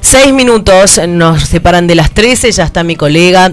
[0.00, 3.52] Seis minutos nos separan de las 13, ya está mi colega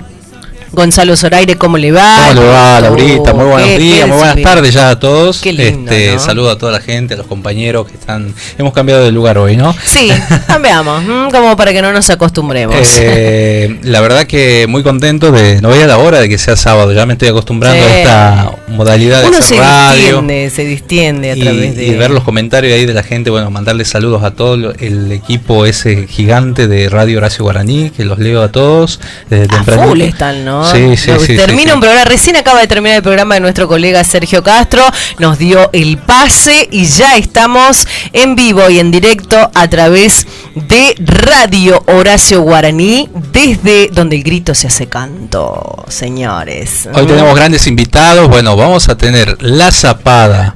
[0.71, 2.27] Gonzalo Zoraire, ¿cómo le va?
[2.29, 3.33] ¿Cómo le va, Laurita?
[3.33, 5.39] Muy buenos días, muy buenas tardes ya a todos.
[5.41, 6.19] Qué lindo, este, ¿no?
[6.19, 8.33] Saludo a toda la gente, a los compañeros que están.
[8.57, 9.73] Hemos cambiado de lugar hoy, ¿no?
[9.85, 10.11] Sí,
[10.47, 12.75] cambiamos, como para que no nos acostumbremos.
[12.99, 15.61] Eh, la verdad que muy contento de.
[15.61, 17.83] No veía la hora de que sea sábado, ya me estoy acostumbrando Sí.
[17.91, 20.01] a esta modalidad de hacer se radio.
[20.01, 21.85] distiende, se distiende a Y, través de...
[21.85, 25.65] y ver los comentarios ahí de la gente, bueno, mandarle saludos a todo el equipo
[25.65, 29.87] ese gigante de Radio Horacio Guaraní, que los leo a todos desde A tempranito.
[29.89, 30.56] full están, ¿no?
[30.65, 34.03] Sí, sí, Termina sí, un programa, recién acaba de terminar el programa de nuestro colega
[34.03, 34.83] Sergio Castro,
[35.19, 40.95] nos dio el pase y ya estamos en vivo y en directo a través de
[40.99, 46.87] Radio Horacio Guaraní, desde donde el grito se hace canto, señores.
[46.93, 47.07] Hoy Mm.
[47.07, 48.27] tenemos grandes invitados.
[48.27, 50.55] Bueno, vamos a tener La Zapada.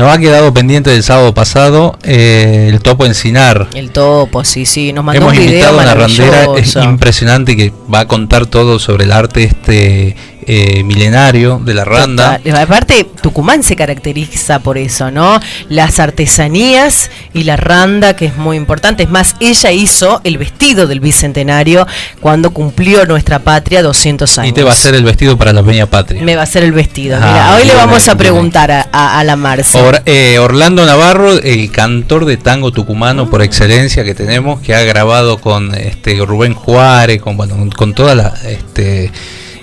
[0.00, 3.68] Nos ha quedado pendiente del sábado pasado eh, el Topo Encinar.
[3.74, 7.54] El topo, sí, sí, nos mandó Hemos un video invitado a una randera es impresionante
[7.54, 10.16] que va a contar todo sobre el arte este
[10.52, 12.38] eh, milenario de la randa.
[12.38, 12.56] Total.
[12.56, 15.38] Aparte, Tucumán se caracteriza por eso, ¿no?
[15.68, 19.04] Las artesanías y la randa, que es muy importante.
[19.04, 21.86] Es más, ella hizo el vestido del bicentenario
[22.20, 24.50] cuando cumplió nuestra patria 200 años.
[24.50, 26.20] Y te va a hacer el vestido para la Peña Patria.
[26.22, 27.16] Me va a hacer el vestido.
[27.20, 29.78] Ah, Mira, hoy le vamos a preguntar a, a- a la Marce.
[29.80, 34.82] Or- eh, Orlando Navarro, el cantor de tango tucumano por excelencia que tenemos, que ha
[34.82, 39.12] grabado con este Rubén Juárez, con bueno, con toda la este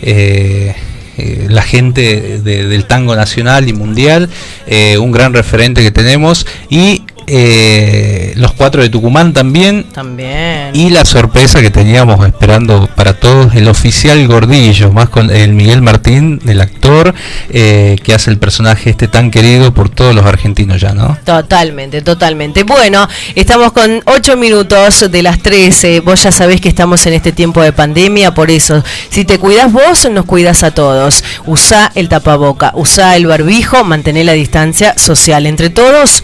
[0.01, 0.75] eh,
[1.17, 4.29] eh, la gente de- del tango nacional y mundial,
[4.67, 6.45] eh, un gran referente que tenemos.
[6.69, 10.71] Y eh, los cuatro de Tucumán también También.
[10.73, 15.81] y la sorpresa que teníamos esperando para todos, el oficial Gordillo, más con el Miguel
[15.81, 17.13] Martín, el actor
[17.49, 21.17] eh, que hace el personaje este tan querido por todos los argentinos ya, ¿no?
[21.25, 22.63] Totalmente, totalmente.
[22.63, 25.99] Bueno, estamos con 8 minutos de las 13.
[25.99, 29.71] Vos ya sabés que estamos en este tiempo de pandemia, por eso, si te cuidas
[29.71, 31.23] vos, nos cuidas a todos.
[31.45, 36.23] Usá el tapaboca, usá el barbijo, mantener la distancia social entre todos.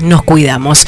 [0.00, 0.86] Nos cuidamos.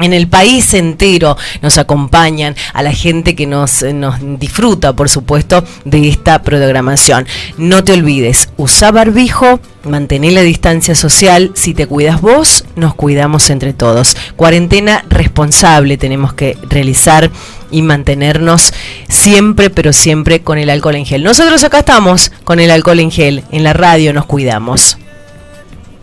[0.00, 5.10] En el país entero nos acompañan a la gente que nos, eh, nos disfruta, por
[5.10, 7.26] supuesto, de esta programación.
[7.58, 11.52] No te olvides, usa barbijo, mantén la distancia social.
[11.54, 14.16] Si te cuidas vos, nos cuidamos entre todos.
[14.36, 17.30] Cuarentena responsable tenemos que realizar
[17.70, 18.72] y mantenernos
[19.08, 21.22] siempre, pero siempre con el alcohol en gel.
[21.22, 23.44] Nosotros acá estamos con el alcohol en gel.
[23.50, 24.96] En la radio nos cuidamos.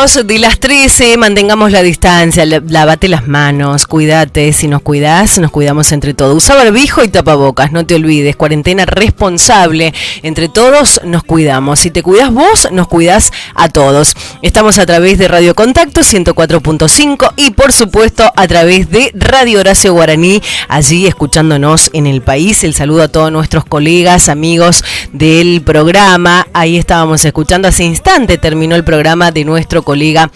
[0.00, 5.92] de las 13, mantengamos la distancia, lavate las manos, cuídate, si nos cuidas, nos cuidamos
[5.92, 6.42] entre todos.
[6.42, 9.92] Usa barbijo y tapabocas, no te olvides, cuarentena responsable,
[10.22, 11.80] entre todos nos cuidamos.
[11.80, 14.14] Si te cuidas vos, nos cuidas a todos.
[14.40, 19.92] Estamos a través de Radio Contacto 104.5 y por supuesto a través de Radio Horacio
[19.92, 22.64] Guaraní, allí escuchándonos en el país.
[22.64, 24.82] El saludo a todos nuestros colegas, amigos
[25.12, 26.46] del programa.
[26.54, 30.30] Ahí estábamos escuchando hace instante, terminó el programa de nuestro colega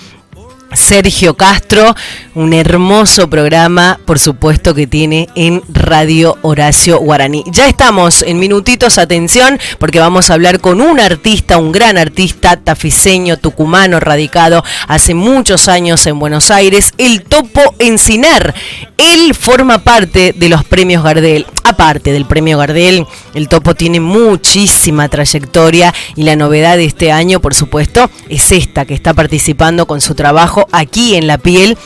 [0.75, 1.95] Sergio Castro,
[2.35, 7.45] un hermoso programa, por supuesto, que tiene en Radio Horacio Guaraní.
[7.47, 12.57] Ya estamos en minutitos, atención, porque vamos a hablar con un artista, un gran artista
[12.57, 18.55] tafiseño, tucumano, radicado hace muchos años en Buenos Aires, el Topo Encinar.
[18.99, 21.47] Él forma parte de los premios Gardel.
[21.65, 27.41] Aparte del premio Gardel, el Topo tiene muchísima trayectoria y la novedad de este año,
[27.41, 31.77] por supuesto, es esta, que está participando con su trabajo aquí en la piel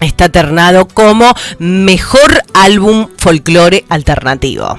[0.00, 4.78] está ternado como mejor álbum folclore alternativo.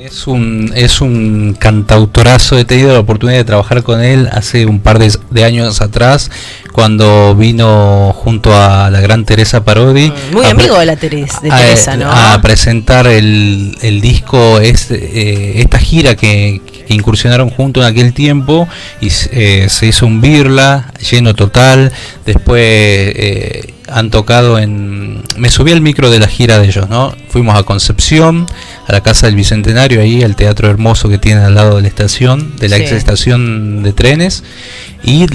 [0.00, 2.58] Es un, es un cantautorazo.
[2.58, 6.30] He tenido la oportunidad de trabajar con él hace un par de, de años atrás,
[6.72, 10.12] cuando vino junto a la gran Teresa Parodi.
[10.32, 12.10] Muy a pre- amigo de la Teres- de a- Teresa, ¿no?
[12.10, 16.60] A presentar el, el disco, es, eh, esta gira que
[16.94, 18.68] incursionaron junto en aquel tiempo
[19.00, 21.92] y eh, se hizo un birla lleno total.
[22.26, 25.22] Después eh, han tocado en.
[25.36, 27.14] Me subí al micro de la gira de ellos, ¿no?
[27.28, 28.46] Fuimos a Concepción,
[28.86, 31.88] a la casa del Bicentenario, ahí al teatro hermoso que tienen al lado de la
[31.88, 32.82] estación, de la Sí.
[32.82, 34.44] ex estación de trenes,
[35.02, 35.26] y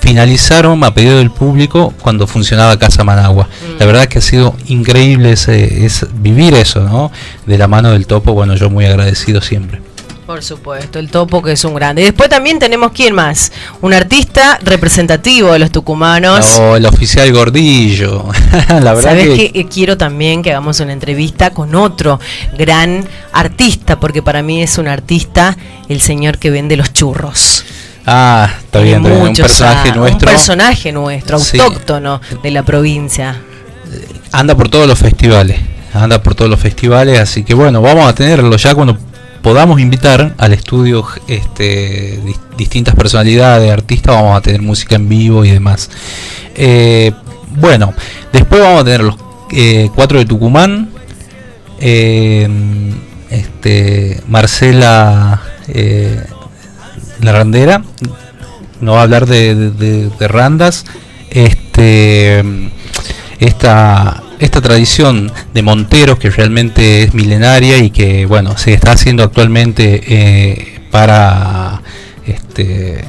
[0.00, 3.48] finalizaron a pedido del público cuando funcionaba Casa Managua.
[3.78, 7.12] La verdad que ha sido increíble ese, es vivir eso, ¿no?
[7.46, 9.82] De la mano del topo, bueno, yo muy agradecido siempre.
[10.30, 12.02] Por supuesto, el Topo que es un grande.
[12.02, 16.56] Y después también tenemos quién más, un artista representativo de los tucumanos.
[16.56, 18.26] O el oficial Gordillo.
[18.68, 22.20] la verdad Sabes que, que eh, quiero también que hagamos una entrevista con otro
[22.56, 25.56] gran artista, porque para mí es un artista,
[25.88, 27.64] el señor que vende los churros.
[28.06, 30.28] Ah, está bien, está bien, un personaje nuestro.
[30.28, 31.58] Un personaje nuestro, Sí.
[31.58, 33.34] autóctono de la provincia.
[34.30, 35.58] anda por todos los festivales,
[35.92, 38.96] anda por todos los festivales, así que bueno, vamos a tenerlo ya cuando
[39.42, 45.44] podamos invitar al estudio este, dis- distintas personalidades, artistas, vamos a tener música en vivo
[45.44, 45.90] y demás.
[46.54, 47.12] Eh,
[47.56, 47.94] bueno,
[48.32, 49.16] después vamos a tener los
[49.52, 50.90] eh, cuatro de Tucumán,
[51.80, 52.48] eh,
[53.30, 55.42] este, Marcela
[57.20, 57.82] La Randera,
[58.80, 59.54] no va a hablar de-
[60.10, 60.84] de randas,
[61.30, 62.42] este
[63.38, 69.22] esta, esta tradición de monteros que realmente es milenaria y que bueno se está haciendo
[69.22, 71.82] actualmente eh, para
[72.26, 73.04] este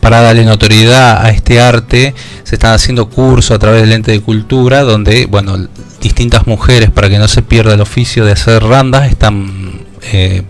[0.00, 4.20] para darle notoriedad a este arte se están haciendo cursos a través del ente de
[4.20, 5.56] cultura donde bueno
[6.00, 9.80] distintas mujeres para que no se pierda el oficio de hacer randas están
[10.12, 10.42] eh,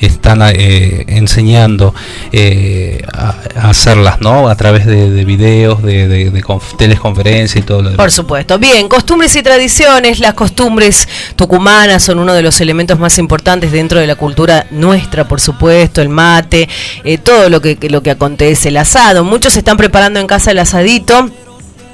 [0.00, 1.94] están eh, enseñando
[2.32, 3.34] eh, a,
[3.68, 7.90] hacerlas no a través de, de videos de, de, de conf- teleconferencias y todo lo
[7.90, 8.58] demás Por supuesto.
[8.58, 10.20] Bien, costumbres y tradiciones.
[10.20, 15.26] Las costumbres tucumanas son uno de los elementos más importantes dentro de la cultura nuestra,
[15.26, 16.00] por supuesto.
[16.00, 16.68] El mate,
[17.04, 19.24] eh, todo lo que, lo que acontece, el asado.
[19.24, 21.30] Muchos están preparando en casa el asadito.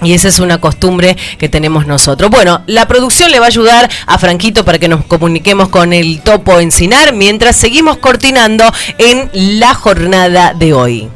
[0.04, 2.30] Y esa es una costumbre que tenemos nosotros.
[2.30, 6.20] Bueno, la producción le va a ayudar a Franquito para que nos comuniquemos con el
[6.20, 8.64] topo Encinar mientras seguimos cortinando
[8.98, 11.08] en la jornada de hoy.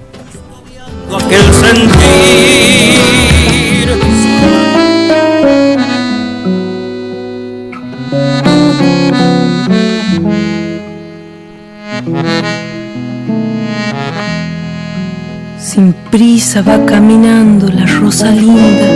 [15.78, 18.88] Sin prisa va caminando la rosa linda,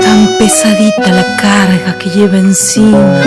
[0.00, 3.20] tan pesadita la carga que lleva encima,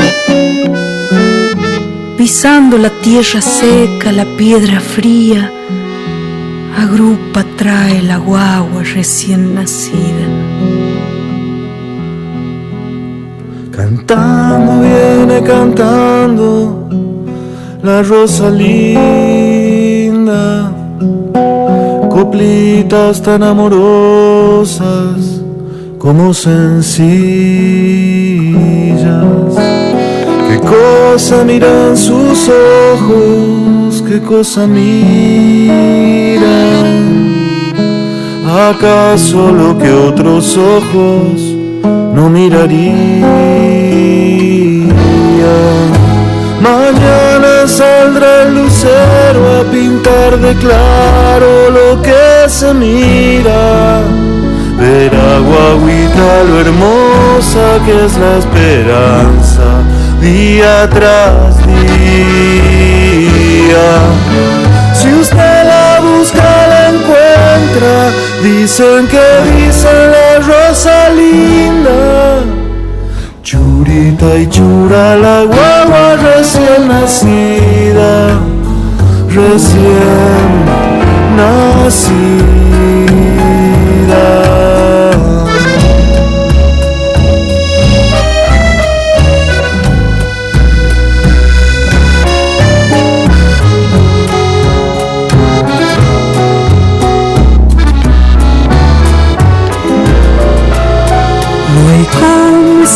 [2.17, 5.51] pisando la tierra seca, la piedra fría,
[6.75, 10.25] agrupa, trae la guagua recién nacida.
[13.69, 16.89] Cantando viene cantando
[17.83, 19.59] la rosa linda,
[22.09, 25.41] coplitas tan amorosas
[25.97, 26.99] como sencillas.
[30.47, 35.69] Qué cosa miran sus ojos, qué cosa miran.
[38.45, 41.41] ¿Acaso lo que otros ojos
[42.13, 43.69] no mirarían?
[46.61, 47.28] Mañana
[47.69, 54.01] saldrá el lucero a pintar de claro lo que se mira.
[54.77, 55.11] Ver
[55.47, 59.67] guaguita lo hermosa que es la esperanza,
[60.21, 61.89] día tras día.
[64.93, 68.11] Si usted la busca, la encuentra.
[68.43, 72.18] Dicen que dicen la rosa linda.
[73.41, 78.39] Churita y chura la guagua recién nacida,
[79.33, 80.65] recién
[81.37, 82.58] nacida.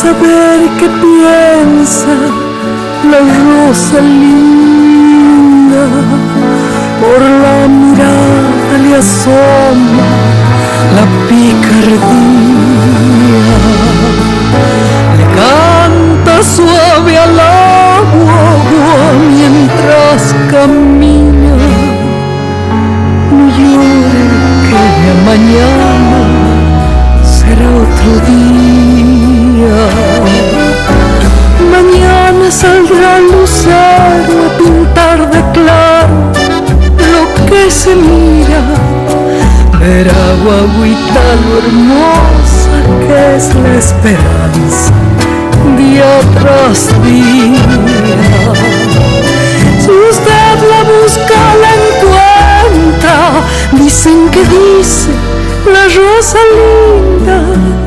[0.04, 2.14] Saber qué piensa
[3.10, 5.84] la rosa linda.
[7.00, 10.08] Por la mirada le asoma
[10.96, 12.72] la picardía.
[15.18, 18.42] Le canta suave al agua
[19.36, 20.20] mientras
[20.52, 21.54] camina.
[23.36, 24.24] No llore
[25.02, 25.93] que mañana
[32.54, 36.16] saldrá el lucero a pintar de claro
[37.14, 38.62] lo que se mira.
[39.80, 42.74] Verá guaguita lo hermosa
[43.06, 44.92] que es la esperanza
[45.76, 47.64] día tras día.
[49.80, 53.16] Si usted la busca, la encuentra.
[53.72, 55.10] Dicen que dice
[55.66, 57.83] la rosa linda.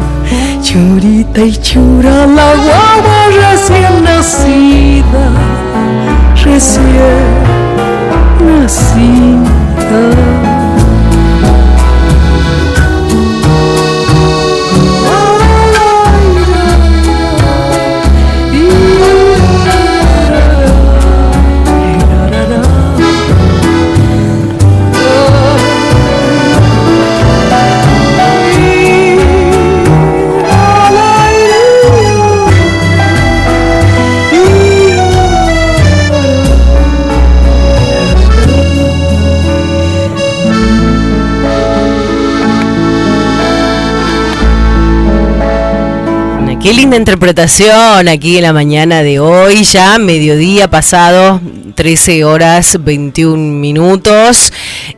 [1.38, 5.32] Churita y chura la guagua recién nacida.
[6.44, 7.27] Recién
[8.44, 10.37] nacida.
[46.68, 51.40] Qué linda interpretación aquí en la mañana de hoy, ya mediodía pasado,
[51.76, 54.52] 13 horas 21 minutos.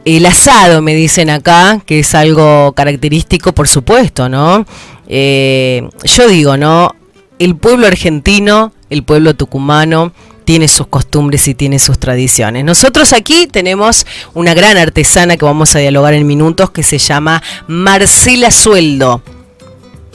[0.03, 4.65] El asado, me dicen acá, que es algo característico, por supuesto, ¿no?
[5.07, 6.95] Eh, yo digo, ¿no?
[7.37, 10.11] El pueblo argentino, el pueblo tucumano,
[10.45, 12.65] tiene sus costumbres y tiene sus tradiciones.
[12.65, 17.43] Nosotros aquí tenemos una gran artesana que vamos a dialogar en minutos que se llama
[17.67, 19.21] Marcela Sueldo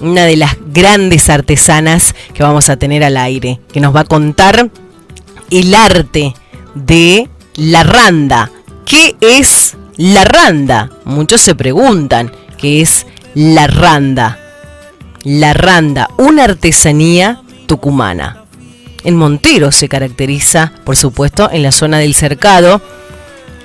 [0.01, 4.05] una de las grandes artesanas que vamos a tener al aire, que nos va a
[4.05, 4.71] contar
[5.51, 6.35] el arte
[6.75, 8.51] de la randa.
[8.85, 10.91] ¿Qué es la randa?
[11.05, 14.39] Muchos se preguntan qué es la randa.
[15.23, 18.45] La randa, una artesanía tucumana.
[19.05, 22.81] En Montero se caracteriza, por supuesto, en la zona del cercado.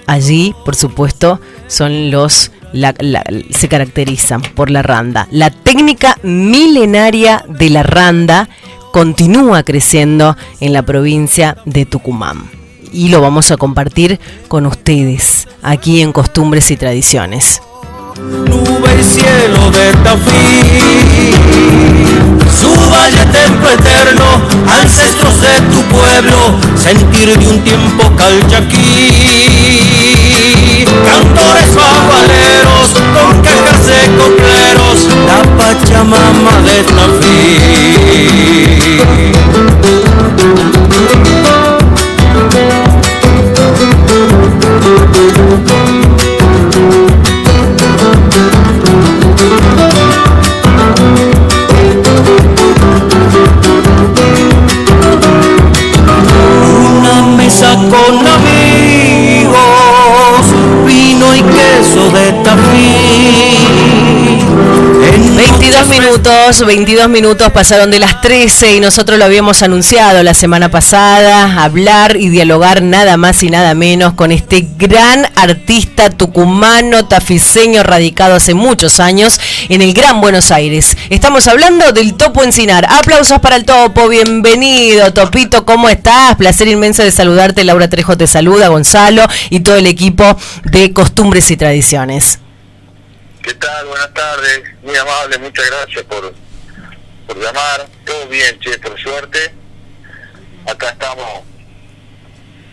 [0.10, 2.52] Allí, por supuesto, son los
[3.52, 5.28] se caracterizan por la randa.
[5.32, 8.48] La técnica milenaria de la randa
[8.92, 12.50] continúa creciendo en la provincia de Tucumán.
[12.92, 17.62] Y lo vamos a compartir con ustedes aquí en Costumbres y Tradiciones.
[22.52, 24.26] Su valle templo eterno,
[24.82, 29.16] ancestros de tu pueblo, sentir de un tiempo calchaquí.
[31.06, 37.90] Cantores bagualeros, con cajas de copleros, la Pachamama de Tafí.
[57.88, 59.56] Con amigos,
[60.86, 64.29] vino y queso de tafí
[65.12, 70.70] 22 minutos, 22 minutos pasaron de las 13 y nosotros lo habíamos anunciado la semana
[70.70, 77.82] pasada, hablar y dialogar nada más y nada menos con este gran artista tucumano, tafiseño,
[77.82, 79.40] radicado hace muchos años
[79.70, 80.96] en el Gran Buenos Aires.
[81.10, 82.86] Estamos hablando del Topo Encinar.
[82.88, 86.36] Aplausos para el Topo, bienvenido Topito, ¿cómo estás?
[86.36, 91.50] Placer inmenso de saludarte, Laura Trejo te saluda, Gonzalo y todo el equipo de Costumbres
[91.50, 92.40] y Tradiciones.
[93.50, 93.88] ¿Qué tal?
[93.88, 94.62] Buenas tardes.
[94.84, 96.36] Muy amable, muchas gracias por,
[97.26, 97.88] por llamar.
[98.06, 99.52] Todo bien, che, por suerte.
[100.68, 101.42] Acá estamos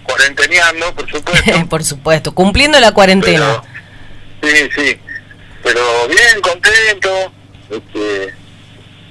[0.02, 1.66] cuarenteneando, por supuesto.
[1.71, 3.62] por supuesto, cumpliendo la cuarentena.
[4.42, 5.00] sí, sí.
[5.62, 7.33] Pero bien, contento.
[7.71, 8.35] Este,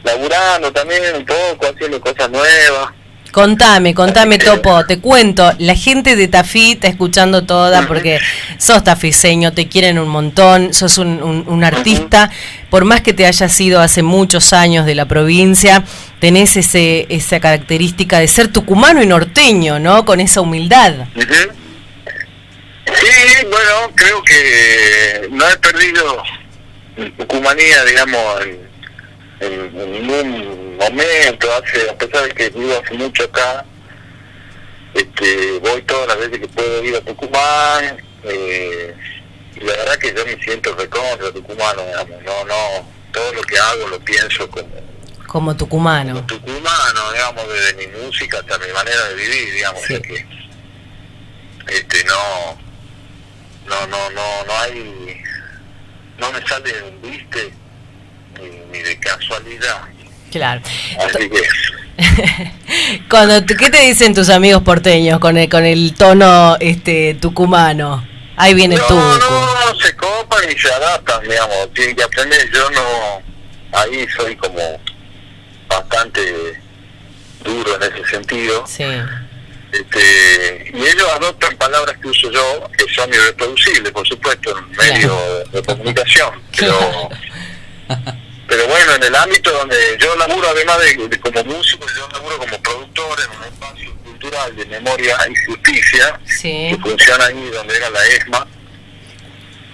[0.04, 2.92] laburando también un poco, haciendo cosas nuevas.
[3.36, 8.18] Contame, contame, Topo, te cuento, la gente de Tafí está escuchando toda porque
[8.58, 12.32] sos tafiseño, te quieren un montón, sos un, artista,
[12.70, 15.84] por más que te hayas sido hace muchos años de la provincia,
[16.22, 20.06] tenés ese, esa característica de ser tucumano y norteño, ¿no?
[20.06, 20.94] Con esa humildad.
[21.18, 21.28] Sí,
[23.52, 26.24] bueno, creo que no he perdido
[27.18, 28.75] tucumanía, digamos, en,
[29.40, 33.66] ningún momento, hace, a pesar de que vivo hace mucho acá,
[34.94, 38.96] este, voy todas las veces que puedo ir a Tucumán, eh,
[39.56, 43.58] y la verdad que yo me siento recontra tucumano, digamos, no, no, todo lo que
[43.58, 44.86] hago lo pienso como
[45.36, 46.14] como tucumano.
[46.14, 50.26] Como tucumano, digamos, desde mi música hasta mi manera de vivir, digamos, que
[51.68, 52.58] este no
[53.68, 55.22] no no no no hay
[56.20, 57.52] no me sale un viste
[58.72, 59.82] ni, de casualidad.
[60.32, 60.62] Claro.
[61.00, 61.42] Así que...
[63.10, 68.06] Cuando, ¿Qué te dicen tus amigos porteños con el, con el tono este tucumano?
[68.38, 68.96] Ahí viene no, tú.
[68.96, 71.74] No, no, se copan y se adaptan, digamos.
[71.74, 72.50] Tienen que aprender.
[72.52, 73.22] Yo no.
[73.72, 74.80] Ahí soy como
[75.70, 76.62] bastante
[77.44, 78.66] duro en ese sentido.
[78.68, 78.84] Sí.
[79.72, 85.16] Este, y ellos adoptan palabras que uso yo, que son irreproducibles, por supuesto, en medio
[85.52, 86.42] de comunicación.
[86.58, 87.10] Pero.
[88.48, 92.62] Pero bueno, en el ámbito donde yo laburo, además de, como músico, yo laburo como
[92.62, 98.06] productor en un espacio cultural de memoria y justicia, que funciona ahí donde era la
[98.06, 98.48] ESMA.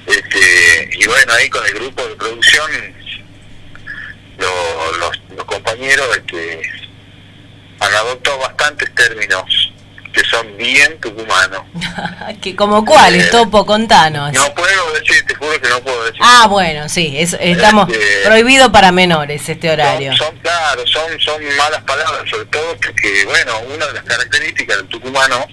[0.08, 2.72] Este, y bueno, ahí con el grupo de producción,
[5.00, 6.62] los, compañeros este,
[7.80, 9.72] han adoptado bastantes términos
[10.12, 11.64] que son bien tucumanos.
[12.42, 13.66] que ¿Como cuáles, eh, Topo?
[13.66, 14.34] Contanos.
[14.34, 16.22] No puedo decir, te juro que no puedo decir.
[16.24, 20.16] Ah, bueno, sí, estamos este, prohibido para menores este horario.
[20.16, 24.88] Son, claro, son, son malas palabras, sobre todo porque, bueno, una de las características del
[24.88, 25.46] tucumano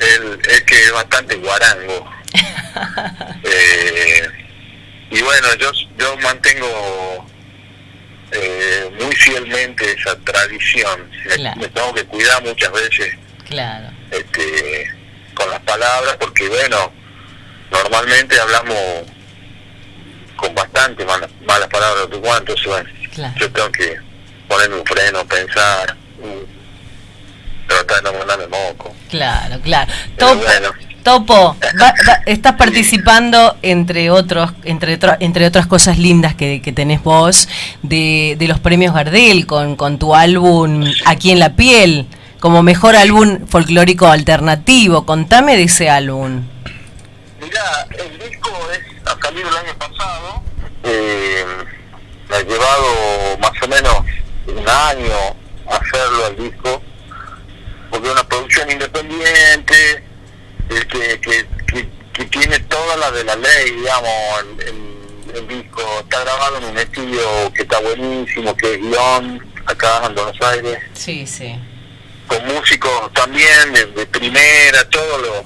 [0.00, 2.10] es que es bastante guarango.
[3.44, 4.28] eh,
[5.10, 7.26] y bueno, yo, yo mantengo
[8.32, 11.10] eh, muy fielmente esa tradición.
[11.56, 13.14] me tengo que cuidar muchas veces
[13.50, 13.88] Claro.
[14.12, 14.86] Este,
[15.34, 16.92] con las palabras, porque bueno,
[17.72, 18.78] normalmente hablamos
[20.36, 22.88] con bastante malas, malas palabras entonces bueno,
[23.36, 23.96] yo tengo que
[24.48, 25.96] ponerme un freno, pensar,
[27.66, 28.94] tratar de no mandarme moco.
[29.10, 29.92] Claro, claro.
[30.16, 30.44] Topo,
[31.02, 31.56] Topo
[32.26, 37.48] estás participando entre otros, entre entre otras cosas lindas que, que tenés vos,
[37.82, 42.06] de, de los premios Gardel con, con tu álbum Aquí en la piel
[42.40, 45.06] como mejor álbum folclórico alternativo.
[45.06, 46.42] Contame de ese álbum.
[47.40, 50.42] Mirá, el disco es, ha salido el año pasado.
[50.84, 51.44] Eh,
[52.28, 53.94] me ha llevado más o menos
[54.46, 55.36] un año
[55.68, 56.82] hacerlo al disco,
[57.90, 60.02] porque es una producción independiente,
[60.68, 61.46] que, que,
[62.28, 64.10] que todas las de la ley, digamos,
[64.58, 64.90] el, el-
[65.30, 67.20] el disco está grabado en un estudio
[67.54, 71.56] que está buenísimo, que es guion, acá en Buenos Aires, Sí, sí.
[72.30, 75.42] Con músicos también de, de primera, todos los,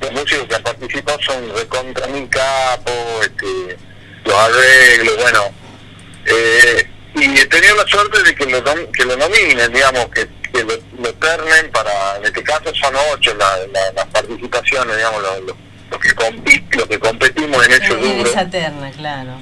[0.00, 3.76] los músicos que han participado son recontra mil capos, este,
[4.24, 5.52] los arreglos, bueno,
[6.26, 10.62] eh, y he tenido la suerte de que lo, que lo nominen, digamos, que, que
[10.62, 15.40] lo, lo ternen para, en este caso son ocho la- la- las participaciones, digamos, los,
[15.40, 15.56] los-
[15.90, 18.30] los que compit- los que competimos en ese rubro.
[18.30, 19.32] esa terna, claro.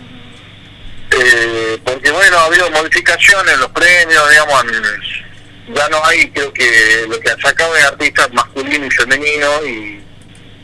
[1.12, 5.29] Eh, porque bueno, ha habido modificaciones en los premios, digamos, en-
[5.74, 10.00] ya no hay, creo que lo que han sacado es artistas masculinos y femeninos y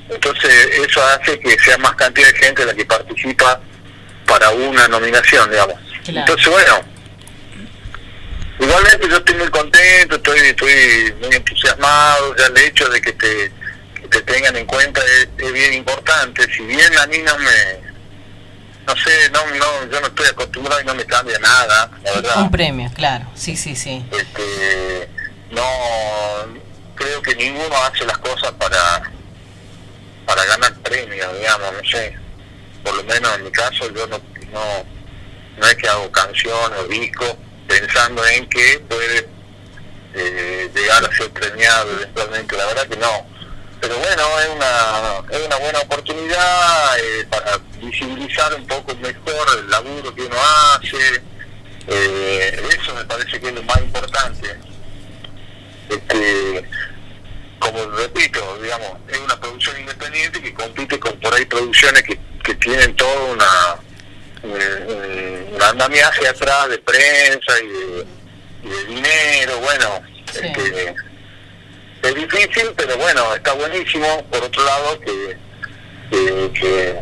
[0.08, 0.52] entonces
[0.84, 3.60] eso hace que sea más cantidad de gente la que participa
[4.26, 5.76] para una nominación, digamos.
[6.04, 6.20] Claro.
[6.20, 6.84] Entonces bueno,
[8.60, 13.52] igualmente yo estoy muy contento, estoy, estoy muy entusiasmado, ya el hecho de que te,
[14.00, 17.85] que te tengan en cuenta es, es bien importante, si bien a mí no me
[18.86, 22.42] no sé, no, no, yo no estoy acostumbrado y no me cambia nada, la verdad.
[22.42, 23.26] Un premio, claro.
[23.34, 24.04] Sí, sí, sí.
[24.12, 25.08] Este,
[25.50, 25.62] no,
[26.94, 29.02] creo que ninguno hace las cosas para
[30.26, 32.16] para ganar premios, digamos, no sé.
[32.82, 34.18] Por lo menos en mi caso yo no,
[34.52, 34.84] no,
[35.56, 37.34] no es que hago canciones o discos
[37.68, 39.28] pensando en que puede
[40.14, 43.26] eh, llegar a ser premiado eventualmente, la verdad que no.
[43.86, 49.70] Pero bueno, es una, es una buena oportunidad eh, para visibilizar un poco mejor el
[49.70, 50.36] laburo que uno
[50.74, 51.22] hace.
[51.86, 54.58] Eh, eso me parece que es lo más importante.
[55.88, 56.68] Este,
[57.60, 62.54] como repito, digamos, es una producción independiente que compite con por ahí producciones que, que
[62.56, 63.76] tienen toda una,
[64.42, 68.06] un, un- un andamiaje atrás de prensa y de,
[68.64, 70.40] y de dinero, bueno, Sí.
[70.42, 70.94] este,
[72.08, 75.36] es difícil, pero bueno, está buenísimo, por otro lado, que,
[76.10, 76.96] que, que,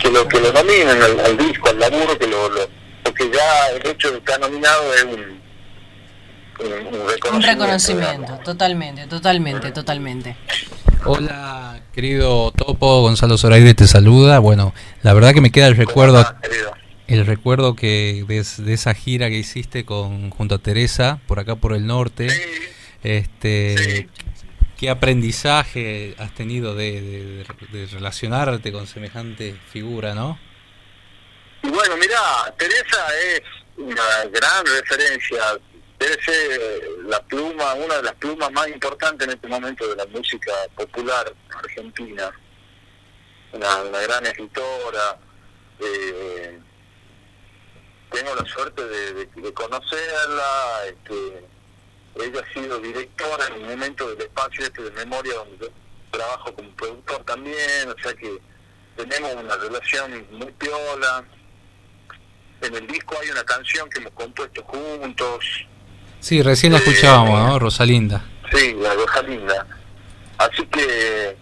[0.00, 2.68] que lo que lo nominen al, al disco, al laburo, que lo, lo-
[3.02, 5.10] porque ya el hecho de estar nominado es un,
[6.60, 7.30] un, un reconocimiento.
[7.36, 10.36] Un reconocimiento, totalmente, totalmente, totalmente.
[11.06, 14.38] Hola, querido Topo, Gonzalo Zoraide te saluda.
[14.38, 16.26] Bueno, la verdad que me queda el ¿Cómo recuerdo,
[17.08, 21.56] el recuerdo que de, de esa gira que hiciste con junto a Teresa por acá
[21.56, 22.28] por el norte.
[22.28, 22.42] Sí,
[23.02, 24.08] Este, Sí.
[24.78, 30.38] ¿Qué aprendizaje has tenido de, de- de relacionarte con semejante figura, no?
[31.62, 32.18] Y bueno, mira,
[32.56, 33.42] Teresa es
[33.76, 35.42] una gran referencia.
[35.98, 36.60] Debe ser
[37.04, 41.30] la pluma, una de las plumas más importantes en este momento de la música popular
[41.62, 42.30] argentina.
[43.52, 45.18] Una, una gran escritora.
[45.80, 46.58] eh,
[48.10, 50.86] tengo la suerte de, de- de conocerla.
[50.86, 51.44] Este,
[52.16, 55.68] ella ha sido directora en un momento del espacio este de memoria donde yo
[56.10, 58.38] trabajo como productor también, o sea que
[58.96, 61.24] tenemos una relación muy piola.
[62.62, 65.44] En el disco hay una canción que hemos compuesto juntos,
[66.20, 67.58] Sí, recién la Eh, escuchábamos, ¿no?
[67.58, 68.22] Rosalinda.
[68.52, 69.66] sí, la Rosalinda.
[70.36, 71.34] Así que,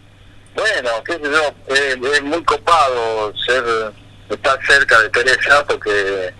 [0.54, 3.92] bueno, qué sé yo, es, es muy copado ser
[4.28, 6.33] estar cerca de Teresa porque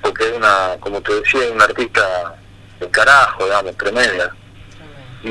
[0.00, 2.34] porque es una, como te decía, es una artista
[2.84, 4.36] de carajo, digamos, tremenda.
[5.22, 5.28] Y,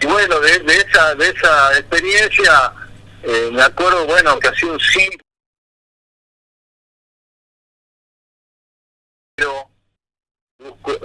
[0.00, 2.72] y bueno, de, de esa de esa experiencia
[3.22, 5.08] eh, me acuerdo, bueno, que hacía un sí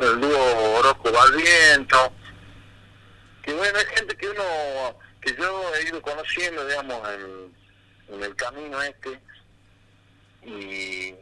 [0.02, 2.14] el dúo Orozco Barriento,
[3.44, 4.44] que bueno, es gente que uno,
[5.22, 7.56] que yo he ido conociendo, digamos, en,
[8.16, 9.20] en el camino este,
[10.44, 11.16] y,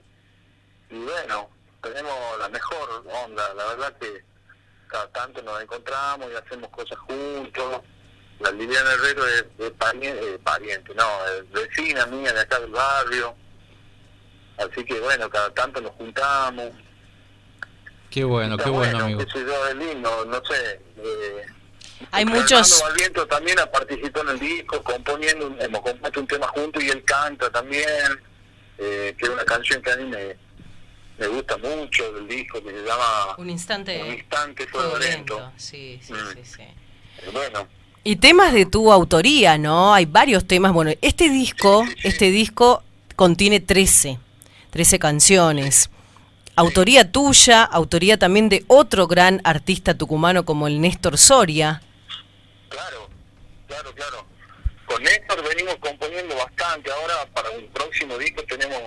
[0.89, 1.49] y bueno,
[1.81, 4.23] tenemos la mejor onda, la verdad que
[4.87, 7.81] cada tanto nos encontramos y hacemos cosas juntos.
[8.39, 12.71] La Liliana Herrero es, es pariente, eh, pariente, no, es vecina mía de acá del
[12.71, 13.35] barrio.
[14.57, 16.71] Así que bueno, cada tanto nos juntamos.
[18.09, 19.19] Qué bueno, Está qué bueno, amigo.
[19.25, 20.81] qué sé yo, es lindo, no sé.
[20.97, 21.45] Eh,
[22.11, 26.47] Hay muchos, Barriento también ha participado en el disco, componiendo, un- hemos compuesto un tema
[26.47, 27.87] juntos y él canta también,
[28.77, 30.37] eh, que es una canción que a mí me,
[31.19, 34.67] me gusta mucho del disco, que se llama un instante, Un instante
[34.99, 35.51] lento.
[35.57, 36.33] Sí, sí, Mm.
[36.33, 36.63] sí, sí.
[37.31, 37.67] Bueno,
[38.03, 39.93] Y temas de tu autoría, ¿no?
[39.93, 40.71] Hay varios temas.
[40.71, 42.07] Bueno, este disco, Sí, sí, sí.
[42.07, 42.83] este disco
[43.17, 44.17] contiene 13,
[44.69, 45.89] 13 canciones.
[46.55, 51.81] Autoría tuya, autoría también de otro gran artista tucumano como el Néstor Soria.
[52.69, 53.09] claro,
[53.67, 54.25] claro, claro.
[54.85, 58.79] Con Néstor venimos componiendo bastante, ahora para un próximo disco tenemos,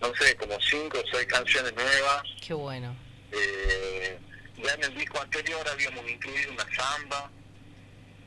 [0.00, 2.22] no sé, como cinco o seis canciones nuevas.
[2.46, 2.96] Qué bueno.
[3.32, 4.18] Eh,
[4.62, 7.30] ya en el disco anterior habíamos incluido una samba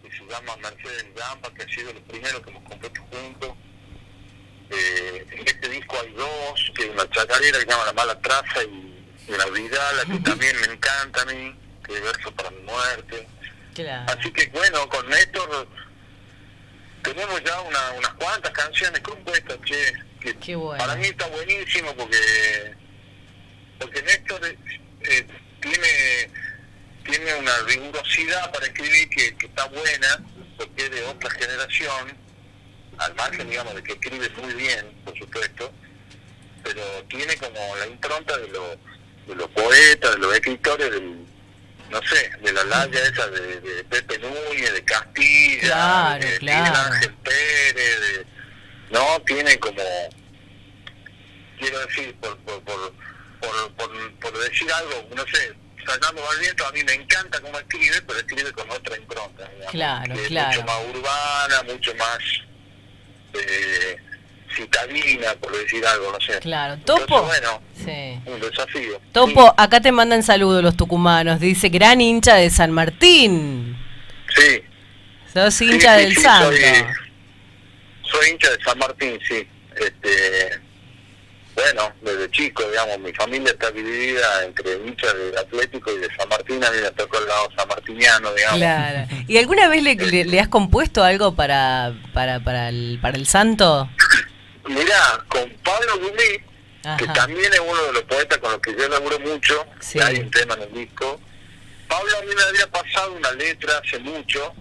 [0.01, 3.51] que se llama Mercedes Gamba, que ha sido el primero que hemos compuesto juntos.
[4.69, 8.21] Eh, en este disco hay dos, que hay una chacarera que se llama La Mala
[8.21, 11.55] Traza y, y La Vidala, que también me encanta a mí,
[11.86, 13.27] que es verso para mi muerte.
[13.73, 14.12] Claro.
[14.12, 15.67] Así que bueno, con Néstor
[17.03, 20.11] tenemos ya una, unas cuantas canciones compuestas, che.
[20.21, 20.77] Que Qué bueno.
[20.84, 22.75] Para mí está buenísimo porque
[23.79, 24.57] porque Néstor eh,
[25.01, 25.25] eh,
[25.60, 26.29] tiene
[27.03, 30.23] tiene una rigurosidad para escribir que, que está buena,
[30.57, 32.13] porque es de otra generación,
[32.99, 35.73] al margen, digamos, de que escribe muy bien, por supuesto,
[36.63, 38.77] pero tiene como la impronta de, los
[39.27, 41.25] de los poetas, de los escritores del,
[41.89, 46.93] no sé, de la laya esa de, de Pepe Núñez, de Castilla, Claro, de claro.
[46.93, 48.25] Ángel Pérez, de,
[48.91, 49.82] no, tiene como,
[51.60, 52.93] quiero decir, por, por, por,
[53.39, 55.54] por, por, por decir algo, no sé,
[55.86, 60.13] Fernando Barrientos a mí me encanta cómo escribe, pero escribe con otra impronta, digamos, Claro,
[60.13, 60.49] que es claro.
[60.62, 62.17] mucho más urbana, mucho más
[63.34, 63.95] eh,
[64.56, 66.39] citadina, por decir algo, no sé.
[66.39, 66.73] Claro.
[66.75, 67.23] Entonces, Topo.
[67.23, 68.19] bueno, Sí.
[68.25, 69.01] un desafío.
[69.12, 71.39] Topo, acá te mandan saludos los tucumanos.
[71.39, 73.75] Dice, gran hincha de San Martín.
[74.36, 74.62] Sí,
[75.34, 76.51] Sos hincha sí, del sí, Santo.
[76.51, 76.86] Soy,
[78.12, 79.47] soy hincha de San Martín, sí.
[79.76, 80.60] Este,
[81.56, 86.28] bueno, desde chico, digamos, mi familia está dividida entre hinchas del Atlético y de San
[86.30, 86.63] Martín.
[86.63, 88.58] A mí me tocó el lado sanmartiniano, digamos.
[88.60, 89.08] Claro.
[89.28, 93.28] ¿Y alguna vez le, le- le has compuesto algo para, para, para, el, para el
[93.28, 93.89] Santo?
[94.67, 98.88] Mirá, con Pablo Gumí, que también es uno de los poetas con los que yo
[98.88, 100.00] laburo mucho, Sí.
[100.00, 101.19] hay un tema en el disco.
[101.88, 104.54] Pablo a mí me había pasado una letra hace mucho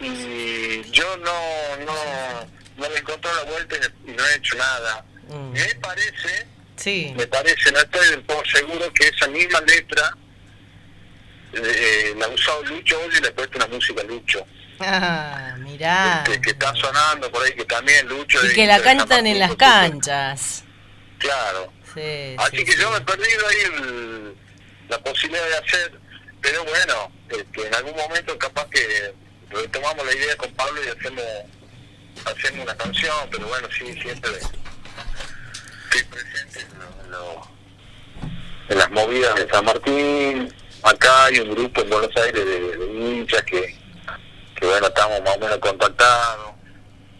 [0.00, 1.94] y yo no, no,
[2.76, 5.04] no le encontré la vuelta y no he hecho nada.
[5.28, 5.50] Mm.
[5.52, 7.12] Me parece, Sí.
[7.16, 10.16] me parece, no estoy del todo seguro que esa misma letra
[11.52, 14.46] eh, la ha usado Lucho hoy y le ha puesto una música a Lucho,
[14.78, 16.22] Ah, mirá.
[16.24, 18.38] que, que está sonando por ahí, que también Lucho...
[18.46, 20.64] Y que la cantan en las canchas.
[21.18, 21.70] Claro.
[21.94, 22.78] Sí, Así sí, que sí.
[22.80, 24.34] yo me he perdido ahí el-
[24.88, 26.00] la posibilidad de hacer,
[26.40, 29.12] pero bueno, este, en algún momento capaz que
[29.50, 31.22] retomamos la idea con Pablo y hacemos
[32.24, 37.48] hacemos una canción, pero bueno, sí, siempre estoy presente en, lo-
[38.68, 40.54] en las movidas de San Martín.
[40.82, 43.76] Acá hay un grupo en Buenos Aires de, de hinchas que,
[44.58, 46.50] que bueno, estamos más o menos contactados.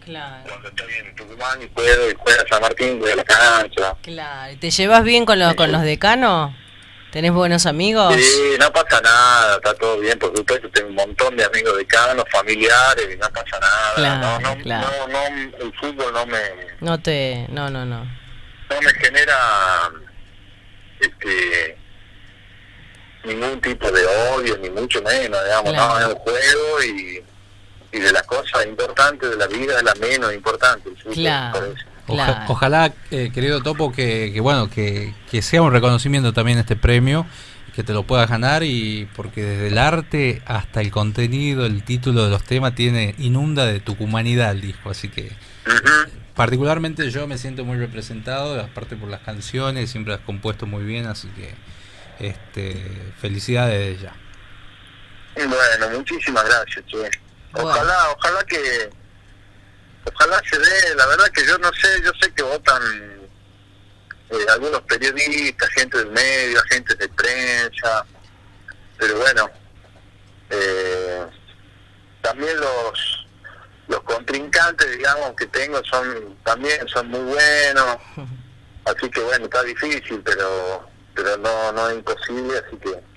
[0.05, 3.95] Claro, Cuando estoy en Tucumán y puedo y juega San Martín, voy a la cancha.
[4.01, 4.51] claro.
[4.53, 6.55] ¿Y ¿Te llevas bien con, los con los decanos?
[7.11, 8.13] ¿Tenés buenos amigos?
[8.15, 12.23] Sí, no pasa nada, está todo bien, por supuesto, tengo un montón de amigos decanos,
[12.31, 13.93] familiares, y no pasa nada.
[13.95, 14.87] Claro, no, no, claro.
[15.07, 16.39] no, no, el fútbol no me,
[16.79, 17.47] No te...
[17.49, 18.05] No, no, no.
[18.05, 19.37] no me genera
[21.01, 21.77] este
[23.25, 25.93] ningún tipo de odio, ni mucho menos, digamos, Claro.
[25.93, 27.23] no, es un juego y,
[27.91, 31.59] y de las cosas importantes de la vida es la menos importante, el fútbol, Claro.
[31.59, 31.85] por eso.
[32.13, 36.75] Oja- ojalá, eh, querido Topo, que, que bueno, que, que sea un reconocimiento también este
[36.75, 37.25] premio,
[37.75, 42.25] que te lo puedas ganar y porque desde el arte hasta el contenido, el título
[42.25, 45.31] de los temas tiene inunda de tucumanidad el disco, así que
[46.35, 51.05] particularmente yo me siento muy representado, aparte por las canciones, siempre has compuesto muy bien,
[51.07, 51.53] así que
[52.19, 54.13] este felicidades ya.
[55.35, 56.97] Bueno, muchísimas gracias, che.
[57.53, 57.69] Bueno.
[57.69, 58.57] Ojalá, ojalá que,
[60.05, 62.81] ojalá se dé, la verdad que yo no sé, yo sé que votan
[64.29, 68.05] eh, algunos periodistas, gente del medio, agentes de prensa,
[68.97, 69.49] pero bueno,
[70.49, 71.25] eh,
[72.21, 73.17] también los
[73.87, 77.97] los contrincantes, digamos, que tengo son también son muy buenos,
[78.85, 83.11] así que bueno, está difícil, pero pero no no es imposible, así que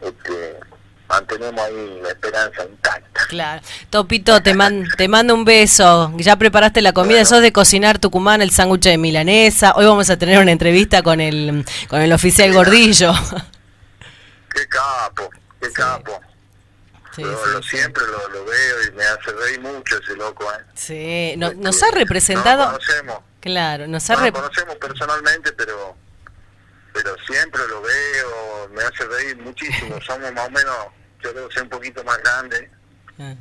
[0.00, 0.60] este,
[1.08, 3.26] mantenemos ahí la esperanza intacta.
[3.28, 3.62] Claro.
[3.90, 6.12] Topito, te, man- te mando un beso.
[6.16, 7.26] Ya preparaste la comida, Bueno.
[7.26, 9.72] sos de cocinar Tucumán, el sándwich de milanesa.
[9.76, 13.12] Hoy vamos a tener una entrevista con el, con el oficial Gordillo.
[14.54, 16.20] Qué capo, qué capo.
[17.14, 17.76] Sí, Lo- sí, lo sí.
[17.76, 20.64] siempre lo, lo veo y me hace reír mucho ese loco, ¿eh?
[20.74, 22.64] Sí, no- nos ha No representado.
[22.64, 25.96] lo conocemos, Claro, nos ha no rep- conocemos personalmente, pero
[26.94, 30.00] pero siempre lo veo, me hace reír muchísimo.
[30.06, 30.76] Somos más o menos,
[31.22, 32.70] yo debo ser un poquito más grande,
[33.20, 33.34] Ah,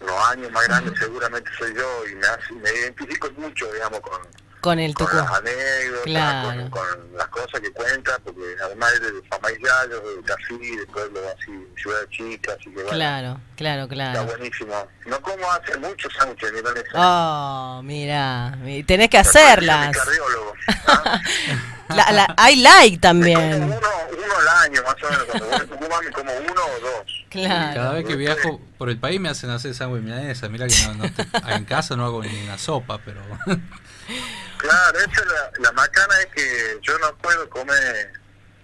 [0.00, 4.20] unos años más grandes seguramente soy yo y me, hace, me identifico mucho, digamos, con,
[4.60, 6.70] Con el con las anécdotas, Claro.
[6.70, 11.20] con, con las cosas que cuenta, porque además es de Famaillayo, de Tafí, de pueblo
[11.38, 14.24] así, ciudad chica, así que bueno, Claro, claro, está claro.
[14.24, 14.88] buenísimo.
[15.06, 16.90] No como hace muchos sándwiches milanesa.
[16.94, 19.96] Oh, mira, mi- tenés que Soy hacerlas.
[19.96, 20.54] cardiólogo.
[21.96, 23.62] La- la- hay like como también.
[23.64, 26.80] uno, uno al año, más o menos, cuando voy a Tucumán me como uno o
[26.80, 27.24] dos.
[27.30, 27.74] Claro.
[27.74, 30.48] Cada vez que viajo por el país me hacen hacer sándwich milanesa.
[30.48, 33.20] Mira que no, no te- en casa no hago ni una sopa, pero
[34.58, 38.12] Claro, esa es la, la macana es que yo no puedo comer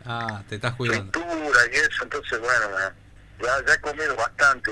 [0.06, 1.12] ah, te estás cuidando.
[1.12, 2.66] fritura y eso, entonces bueno,
[3.42, 4.70] ya, ya he comido bastante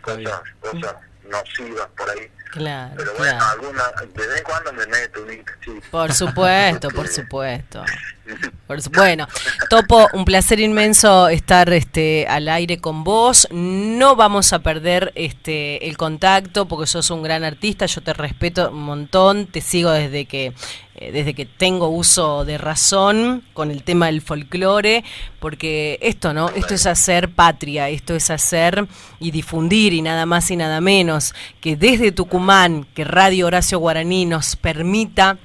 [0.00, 0.94] cosas, cosas
[1.28, 2.30] nocivas por ahí.
[2.50, 3.50] Claro, Pero bueno, claro.
[3.60, 3.82] alguna,
[4.14, 5.80] de vez en cuando me meto un sí.
[5.90, 7.84] Por supuesto, por supuesto.
[8.66, 9.26] Por su- Bueno,
[9.70, 13.48] Topo, un placer inmenso estar este al aire con vos.
[13.50, 18.70] No vamos a perder este el contacto porque sos un gran artista, yo te respeto
[18.70, 20.52] un montón, te sigo desde que
[21.00, 25.04] desde que tengo uso de razón con el tema del folclore,
[25.40, 26.48] porque esto, ¿no?
[26.50, 28.86] Esto es hacer patria, esto es hacer
[29.20, 34.24] y difundir y nada más y nada menos que desde Tucumán, que Radio Horacio Guaraní
[34.24, 35.38] nos permita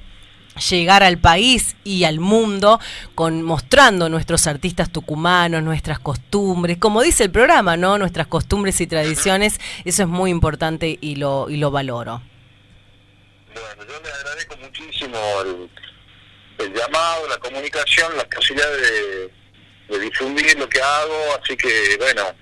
[0.70, 2.80] llegar al país y al mundo
[3.14, 7.98] con mostrando nuestros artistas tucumanos, nuestras costumbres, como dice el programa, ¿no?
[7.98, 12.33] Nuestras costumbres y tradiciones, eso es muy importante y lo y lo valoro.
[13.54, 15.18] Bueno, yo le agradezco muchísimo
[16.58, 19.30] el, llamado, la comunicación, la posibilidad de,
[20.00, 22.34] difundir lo que hago, así que bueno,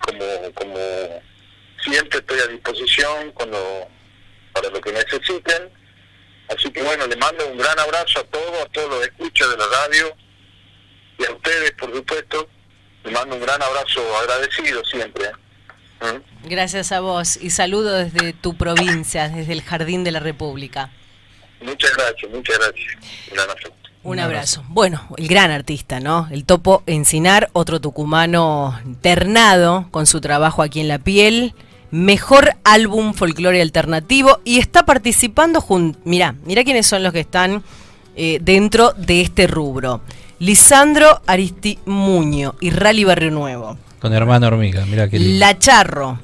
[0.00, 1.22] como, como
[1.82, 3.88] siempre estoy a disposición cuando,
[4.52, 5.70] para lo que necesiten.
[6.48, 9.56] Así que bueno, le mando un gran abrazo a todos, a todos los escuchas de
[9.56, 10.14] la radio
[11.18, 12.48] y a ustedes, por supuesto.
[13.04, 15.30] Le mando un gran abrazo agradecido siempre.
[16.44, 20.90] Gracias a vos y saludo desde tu provincia, desde el Jardín de la República.
[21.60, 22.96] Muchas gracias, muchas gracias.
[23.32, 23.68] Un abrazo.
[24.02, 24.64] Un abrazo.
[24.68, 26.26] Bueno, el gran artista, ¿no?
[26.30, 31.54] El Topo Encinar, otro tucumano ternado con su trabajo aquí en la piel.
[31.90, 35.98] Mejor álbum folclore alternativo y está participando junto.
[36.04, 37.62] Mirá, mirá quiénes son los que están
[38.16, 40.00] eh, dentro de este rubro.
[40.38, 43.76] Lisandro Aristimuño y Rally Barrio Nuevo.
[44.00, 45.18] Con hermano hormiga, mira que.
[45.18, 46.18] La Charro,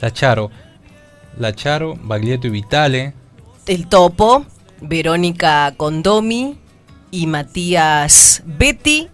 [0.00, 0.50] La Charo.
[1.38, 3.14] La Charo, Baglietto y Vitale.
[3.66, 4.44] El Topo,
[4.80, 6.58] Verónica Condomi
[7.10, 9.08] y Matías Betty,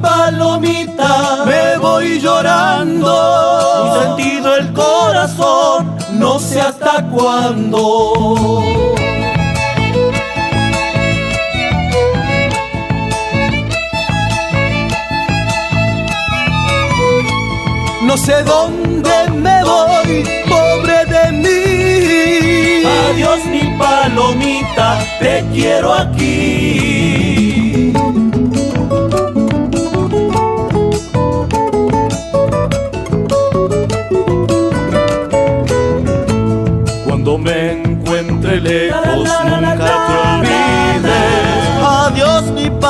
[0.00, 1.44] palomita.
[1.46, 3.12] Me voy llorando.
[3.84, 5.96] Un sentido el corazón.
[6.12, 8.62] No sé hasta cuándo.
[18.08, 22.82] No sé dónde me voy, pobre de mí.
[23.10, 26.97] Adiós mi palomita, te quiero aquí.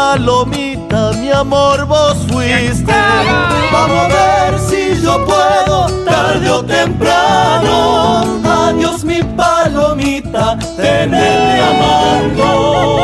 [0.09, 2.93] Palomita, mi amor vos fuiste.
[3.71, 8.41] Vamos a ver si yo puedo, tarde o temprano.
[8.43, 12.99] Adiós mi palomita, tenerme amando.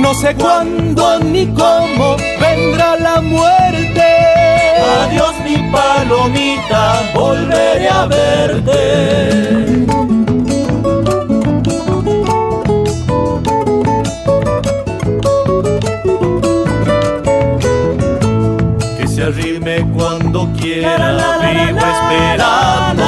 [0.00, 4.02] No sé cuándo ni cómo vendrá la muerte.
[5.02, 9.76] Adiós mi palomita, volveré a verte.
[20.36, 23.04] Cuando quiera, vivo esperando.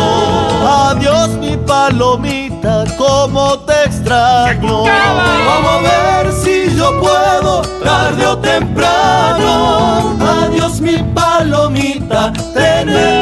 [0.66, 4.84] Adiós mi palomita, cómo te extraño.
[4.84, 10.16] Vamos a ver si yo puedo, tarde o temprano.
[10.20, 13.17] Adiós mi palomita, tenerte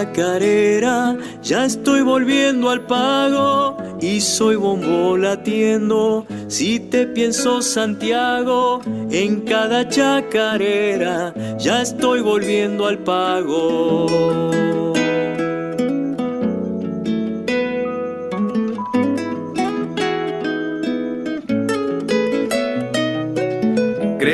[0.00, 6.26] chacarera ya estoy volviendo al pago y soy bombo latiendo.
[6.48, 8.80] Si te pienso Santiago,
[9.10, 14.06] en cada chacarera ya estoy volviendo al pago.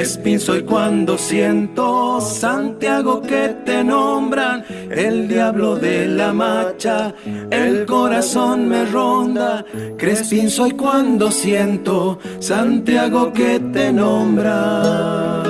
[0.07, 7.13] Crespin soy cuando siento Santiago que te nombran el diablo de la macha,
[7.51, 9.65] el corazón me ronda.
[9.99, 15.43] Crespin soy cuando siento Santiago que te nombra.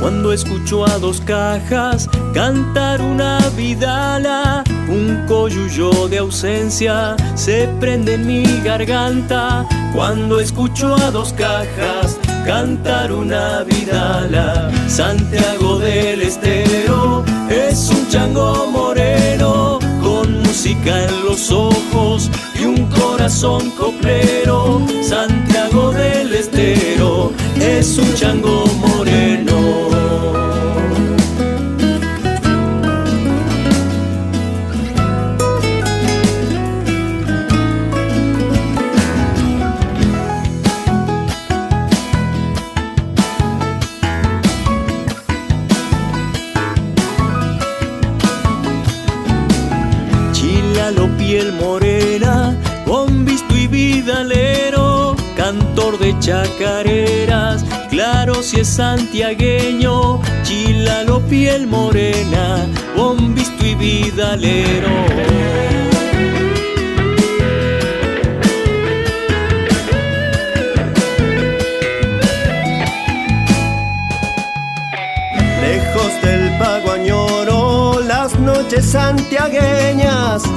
[0.00, 8.26] Cuando escucho a dos cajas cantar una vidala, un coyullo de ausencia se prende en
[8.26, 9.66] mi garganta.
[9.94, 19.78] Cuando escucho a dos cajas cantar una vidala, Santiago del Estero es un chango moreno
[20.02, 22.30] con música en los ojos
[22.60, 24.80] y un corazón coplero.
[25.02, 28.63] Santiago del Estero es un chango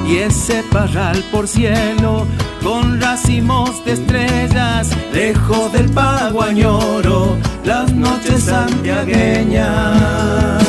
[0.07, 2.25] y ese parral por cielo
[2.63, 4.89] con racimos de estrellas.
[5.13, 10.63] Lejos del pago añoro las noches santiagueñas.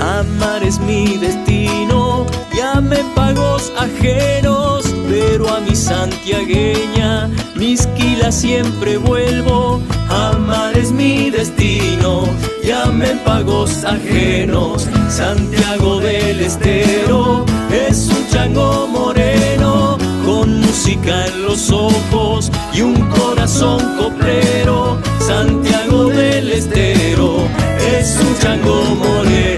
[0.00, 7.86] Amar es mi destino, llame pagos ajenos, pero a mi santiagueña, mis
[8.30, 9.80] siempre vuelvo.
[10.08, 12.24] Amar es mi destino,
[12.64, 22.50] llame pagos ajenos, Santiago del Estero es un chango moreno, con música en los ojos
[22.72, 24.98] y un corazón coplero.
[25.20, 27.36] Santiago del Estero
[27.98, 29.57] es un chango moreno.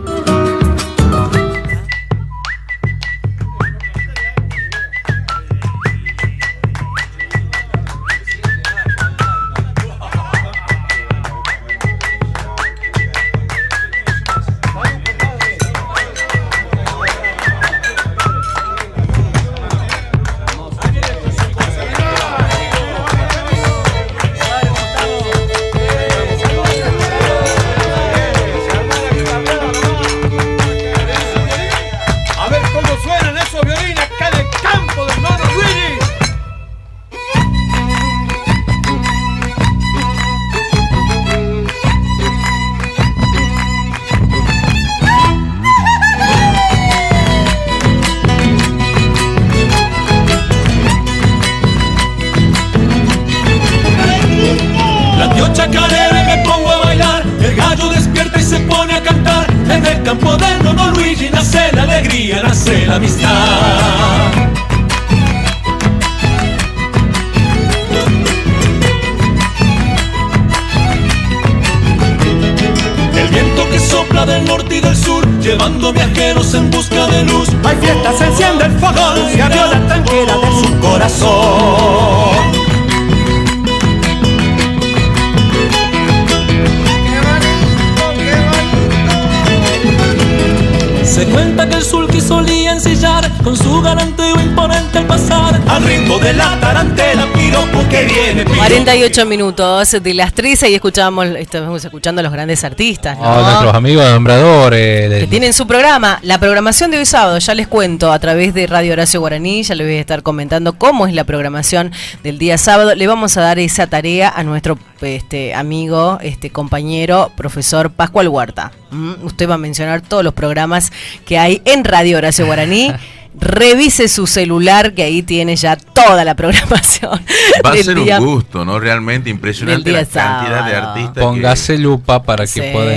[93.43, 98.57] con su galanteo imponente al pasar al ritmo de la tarantela, piropo que viene, piropo
[98.57, 103.23] 48 minutos de las 13 y escuchamos, estamos escuchando a los grandes artistas, ¿no?
[103.23, 105.21] Oh, nuestros amigos nombradores.
[105.21, 106.19] que tienen su programa.
[106.21, 109.75] La programación de hoy sábado, ya les cuento a través de Radio Horacio Guaraní, ya
[109.75, 111.91] les voy a estar comentando cómo es la programación
[112.23, 112.93] del día sábado.
[112.95, 118.71] Le vamos a dar esa tarea a nuestro este, amigo, este compañero, profesor Pascual Huerta.
[118.91, 120.91] Mm, Usted va a mencionar todos los programas
[121.25, 122.93] que hay en Radio Horacio Guaraní.
[123.39, 127.21] Revise su celular, que ahí tiene ya toda la programación.
[127.65, 128.77] Va a ser día- un gusto, ¿no?
[128.79, 131.23] Realmente impresionante la cantidad de artistas.
[131.23, 132.87] Póngase lupa para que Sí, puedan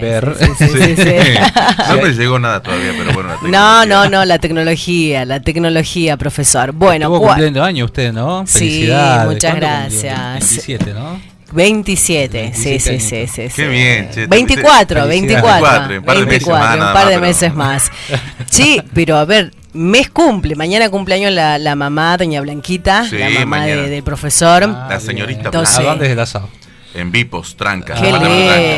[0.00, 0.36] ver.
[0.38, 1.14] sí, sí, sí, sí, sí.
[1.90, 3.28] no me llegó nada todavía, pero bueno.
[3.42, 6.72] la No, no, no, la tecnología, la tecnología, profesor.
[6.72, 8.46] Bueno, Estuvo cumpliendo años usted, ¿no?
[8.46, 8.88] Sí,
[9.26, 10.32] muchas gracias.
[10.40, 11.20] 27, ¿no?
[11.52, 13.08] 27, sí, 27 sí, añitos.
[13.08, 13.68] sí, sí, Qué sí.
[13.68, 15.20] bien, che, 24, felicidades.
[15.20, 17.54] 24, 24, un par de meses 24, más un nada par más, de pero- meses
[17.54, 17.92] más.
[18.50, 23.28] Sí, pero a ver, mes cumple, mañana cumpleaños la, la mamá, doña Blanquita, Sí, la
[23.30, 24.66] mamá de- del profesor.
[24.68, 26.48] La señorita Entonces- ¿A dónde es el asado?
[26.94, 27.94] en Vipos, Tranca.
[27.94, 28.12] Qué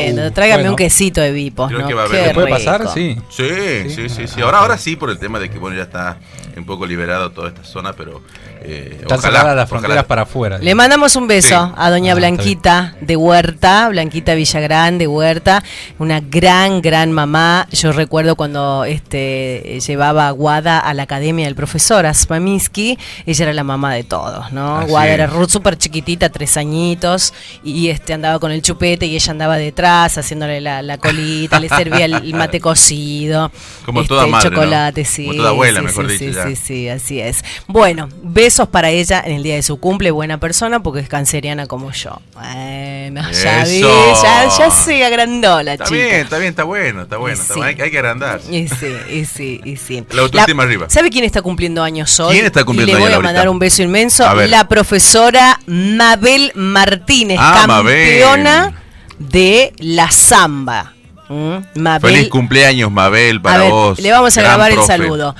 [0.07, 0.71] lindo, tráigame Bueno.
[0.71, 1.87] un quesito de vipos, Creo ¿no?
[1.87, 2.87] que va a haber- ¿Puede pasar?
[2.91, 3.15] Sí.
[3.29, 4.41] Sí, sí, sí, sí.
[4.41, 6.17] Ahora, ahora sí, por el tema de que bueno ya está
[6.57, 8.23] un poco liberado toda esta zona, pero
[8.61, 9.67] eh, Están ojalá, cerradas las ojalá.
[9.81, 10.57] fronteras para afuera.
[10.59, 11.73] Le mandamos un beso Sí.
[11.75, 15.63] a doña Ah, Blanquita de Huerta, Blanquita Villagrán de Huerta,
[15.99, 17.67] una gran, gran mamá.
[17.71, 23.53] Yo recuerdo cuando este llevaba a Guada a la academia del profesor Aspamiski, ella era
[23.53, 24.77] la mamá de todos, ¿no?
[24.79, 25.13] Así Guada es.
[25.13, 27.33] era ru- súper chiquitita, tres añitos,
[27.63, 31.69] y este andaba con el chupete y ella andaba detrás haciéndole la, la colita, le
[31.69, 33.51] servía el, el mate cocido,
[33.85, 35.25] Como este, toda el madre, sí.
[35.25, 36.43] Como toda abuela, sí, mejor sí, dicho, sí, ya.
[36.47, 37.43] sí, sí, así es.
[37.67, 38.09] Bueno,
[38.47, 41.91] besos para ella en el día de su cumple, buena persona porque es canceriana como
[41.91, 42.21] yo.
[42.33, 45.95] Bueno, ya vi, ya, ya se agrandó la Está chica.
[45.97, 47.33] bien, está bien, está bueno, está bueno.
[47.41, 47.59] está Sí.
[47.59, 48.39] bueno, Hay, hay que agrandar.
[48.49, 50.05] Y sí, y sí, y sí.
[50.11, 50.89] La autoestima arriba.
[50.89, 52.35] ¿Sabe quién está cumpliendo años hoy?
[52.35, 53.27] ¿Quién está cumpliendo y le voy años a ahorita?
[53.27, 54.33] mandar un beso inmenso.
[54.47, 58.75] La profesora Mabel Martínez, Ah, campeona Mabel.
[59.19, 60.93] de la samba.
[61.27, 61.57] ¿Mm?
[61.81, 63.99] Mabel Feliz cumpleaños, Mabel, para a ver, vos.
[63.99, 65.35] Le vamos a grabar el saludo.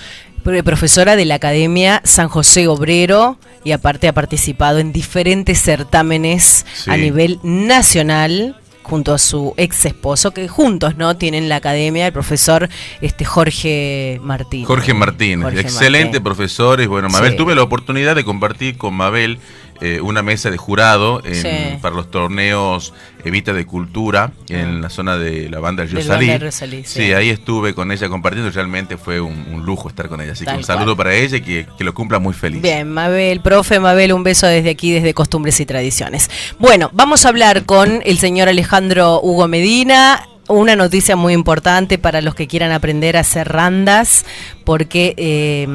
[0.47, 6.65] Pro- Profesora de la Academia San José Obrero y aparte ha participado en diferentes certámenes
[6.73, 6.89] Sí.
[6.89, 12.13] a nivel nacional junto a su ex esposo, que juntos no tienen la academia, el
[12.13, 12.69] profesor
[13.01, 14.63] este Jorge Martín.
[14.63, 16.23] Jorge Martínez, Jorge excelente Martín.
[16.23, 16.79] profesor.
[16.79, 17.37] Y bueno, Mabel, Sí.
[17.37, 19.39] tuve la oportunidad de compartir con Mabel
[19.81, 21.77] eh, una mesa de jurado en- Sí.
[21.81, 26.83] para los torneos Evita de Cultura en la zona de la banda del del Riosalí,
[26.83, 27.01] sí.
[27.03, 27.13] sí.
[27.13, 28.49] ahí estuve con ella compartiendo.
[28.51, 30.31] Realmente fue un, un lujo estar con ella.
[30.31, 31.07] Así Tal que un saludo cual.
[31.07, 32.61] para ella y que, que lo cumpla muy feliz.
[32.61, 36.29] Bien, Mabel, profe Mabel, un beso desde aquí, desde Costumbres y Tradiciones.
[36.59, 40.27] Bueno, vamos a hablar con el señor Alejandro Hugo Medina.
[40.47, 44.25] Una noticia muy importante para los que quieran aprender a hacer randas,
[44.63, 45.13] porque...
[45.17, 45.67] eh,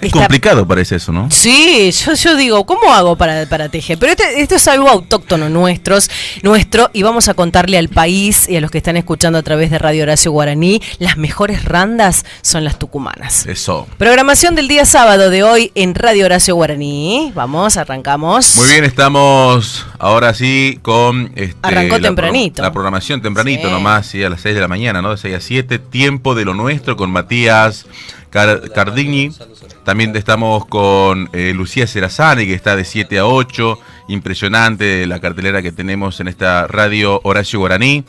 [0.00, 1.30] Es complicado parece eso, ¿no?
[1.30, 3.98] Sí, yo, yo digo, ¿cómo hago para, para tejer?
[3.98, 6.10] Pero este- esto es algo autóctono nuestros,
[6.42, 9.70] nuestro, y vamos a contarle al país y a los que están escuchando a través
[9.70, 13.46] de Radio Horacio Guaraní, las mejores randas son las tucumanas.
[13.46, 13.86] Eso.
[13.98, 17.32] Programación del día sábado de hoy en Radio Horacio Guaraní.
[17.34, 18.56] Vamos, arrancamos.
[18.56, 22.62] Muy bien, estamos ahora sí con este, Arrancó la pro- tempranito.
[22.62, 23.72] La, programación tempranito Sí.
[23.72, 25.10] nomás, sí, a las 6 de la mañana, ¿no?
[25.10, 27.86] De 6 a 7, tiempo de lo nuestro con Matías
[28.30, 29.30] Car- Cardigni.
[29.84, 33.78] También estamos con eh, Lucía Cerazani, que está de 7 a 8.
[34.08, 38.04] Impresionante la cartelera que tenemos en esta radio Horacio Guaraní.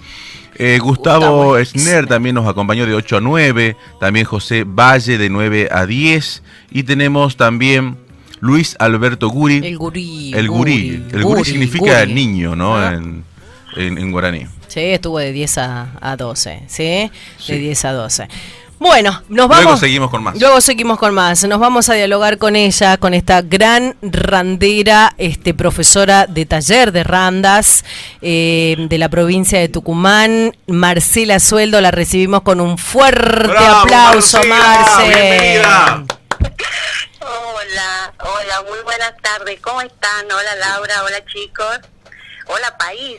[0.56, 3.76] Eh, Gustavo Schner también nos acompañó de 8 a 9.
[4.00, 6.44] También José Valle de 9 a 10.
[6.72, 7.98] Y tenemos también
[8.42, 9.58] Luis Alberto Guri.
[9.66, 10.34] El gurí.
[10.36, 11.04] El gurí.
[11.12, 12.14] El gurí significa gurí.
[12.14, 12.76] niño, ¿no?
[12.76, 12.94] Ah.
[12.94, 13.24] En,
[13.78, 14.46] en, en guaraní.
[14.68, 17.12] Sí, estuvo de 10 a, a 12, ¿sí?
[17.38, 17.54] Sí.
[17.54, 18.28] De 10 a 12.
[18.82, 19.80] Bueno, nos Luego vamos.
[19.80, 20.40] seguimos con más.
[20.42, 21.44] Luego seguimos con más.
[21.44, 27.04] Nos vamos a dialogar con ella, con esta gran randera, este, profesora de taller de
[27.04, 27.86] randas
[28.24, 31.80] eh, de la provincia de Tucumán, Marcela Sueldo.
[31.80, 36.04] La recibimos con un fuerte ¡Bravo, aplauso, Marcela!
[36.04, 36.16] Marce.
[37.20, 39.60] Hola, hola, muy buenas tardes.
[39.62, 40.26] ¿Cómo están?
[40.26, 41.80] Hola Laura, hola chicos.
[42.54, 43.18] Hola país.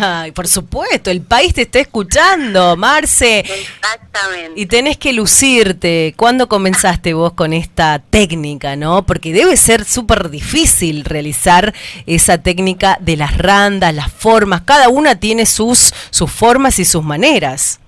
[0.00, 3.40] Ay, por supuesto, el país te está escuchando, Marce.
[3.40, 4.58] Exactamente.
[4.58, 6.14] Y tenés que lucirte.
[6.16, 9.04] ¿Cuándo comenzaste vos con esta técnica, no?
[9.04, 11.74] Porque debe ser súper difícil realizar
[12.06, 14.62] esa técnica de las randas, las formas.
[14.62, 17.78] Cada una tiene sus, sus formas y sus maneras.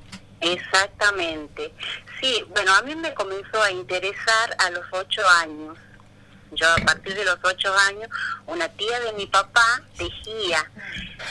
[0.43, 1.73] Exactamente.
[2.21, 5.79] Sí, bueno, a mí me comenzó a interesar a los ocho años.
[6.53, 8.09] Yo a partir de los ocho años,
[8.47, 10.71] una tía de mi papá tejía.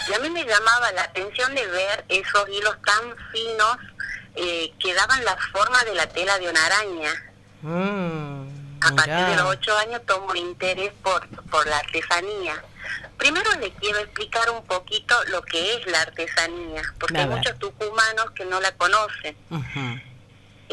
[0.09, 3.77] Y a mí me llamaba la atención de ver esos hilos tan finos
[4.35, 7.11] eh, que daban la forma de la tela de una araña.
[7.61, 8.47] Mm,
[8.81, 12.61] A partir de los ocho años tomo interés por, por la artesanía.
[13.17, 18.31] Primero le quiero explicar un poquito lo que es la artesanía, porque hay muchos tucumanos
[18.31, 19.37] que no la conocen.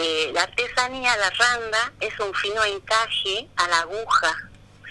[0.03, 4.35] Eh, la artesanía, la randa, es un fino encaje a la aguja.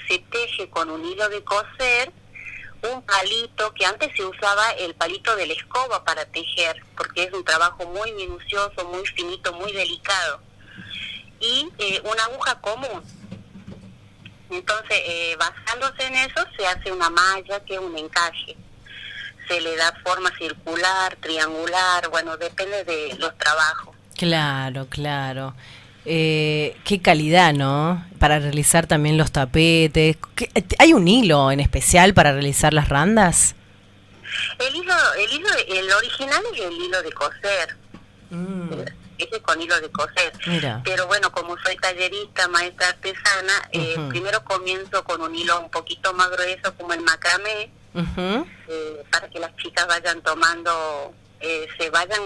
[0.08, 2.12] Se teje con un hilo de coser,
[2.84, 7.34] un palito, que antes se usaba el palito de la escoba para tejer, porque es
[7.34, 10.42] un trabajo muy minucioso, muy finito, muy delicado.
[11.40, 13.04] Y eh, una aguja común.
[14.52, 18.56] Entonces, eh, basándose en eso, se hace una malla que es un encaje.
[19.48, 23.99] Se le da forma circular, triangular, bueno, depende de los trabajos.
[24.20, 25.56] Claro, claro.
[26.04, 28.06] Eh, qué calidad, ¿no?
[28.20, 30.18] Para realizar también los tapetes.
[30.36, 33.56] ¿Qué- ¿Hay un hilo en especial para realizar las randas?
[34.60, 34.94] El hilo,
[35.24, 37.78] el hilo, el original es el hilo de coser.
[39.18, 40.34] Ese con hilo de coser.
[40.48, 40.82] Mira.
[40.84, 46.14] Pero bueno, como soy tallerista, maestra artesana, eh, primero comienzo con un hilo un poquito
[46.14, 52.22] más grueso como el macramé, eh, para que las chicas vayan tomando, eh, se vayan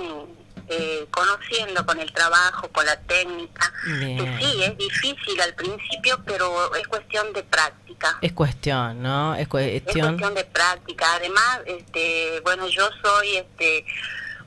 [0.67, 3.71] eh, conociendo con el trabajo, con la técnica.
[3.99, 4.17] Bien.
[4.17, 8.17] Que sí, es difícil al principio, pero es cuestión de práctica.
[8.21, 9.33] Es cuestión, ¿no?
[9.35, 10.07] Es Es cuestión.
[10.07, 11.05] cuestión de práctica.
[11.15, 13.85] Además, este, bueno, yo soy este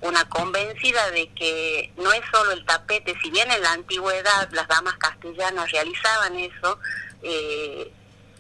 [0.03, 4.69] una convencida de que no es solo el tapete, si bien en la antigüedad las
[4.69, 6.79] damas castellanas realizaban eso,
[7.23, 7.91] eh,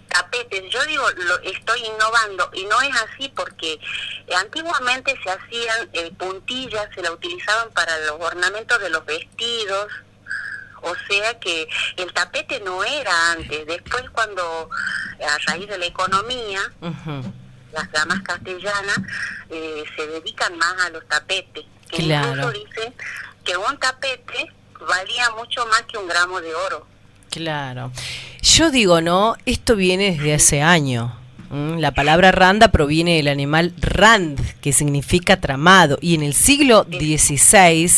[0.08, 3.78] tapetes, yo digo, lo estoy innovando y no es así porque
[4.36, 9.92] antiguamente se hacían eh, puntillas, se la utilizaban para los ornamentos de los vestidos,
[10.82, 14.68] o sea que el tapete no era antes, después cuando
[15.26, 16.60] a raíz de la economía,
[17.72, 18.98] las damas castellanas
[19.50, 22.28] eh, se dedican más a los tapetes, que Claro.
[22.28, 22.94] incluso dicen
[23.44, 26.86] que un tapete valía mucho más que un gramo de oro.
[27.36, 27.92] Claro.
[28.42, 29.36] Yo digo, ¿no?
[29.44, 31.10] Esto viene desde hace años.
[31.50, 35.98] La palabra randa proviene del animal rand, que significa tramado.
[36.00, 37.90] Y en el siglo XVI,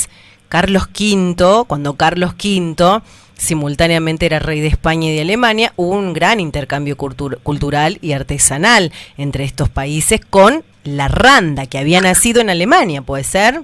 [0.48, 3.00] Carlos V, cuando Carlos V
[3.36, 8.12] simultáneamente era rey de España y de Alemania, hubo un gran intercambio cultur- cultural y
[8.12, 13.62] artesanal entre estos países con la randa, que había nacido en Alemania, ¿puede ser?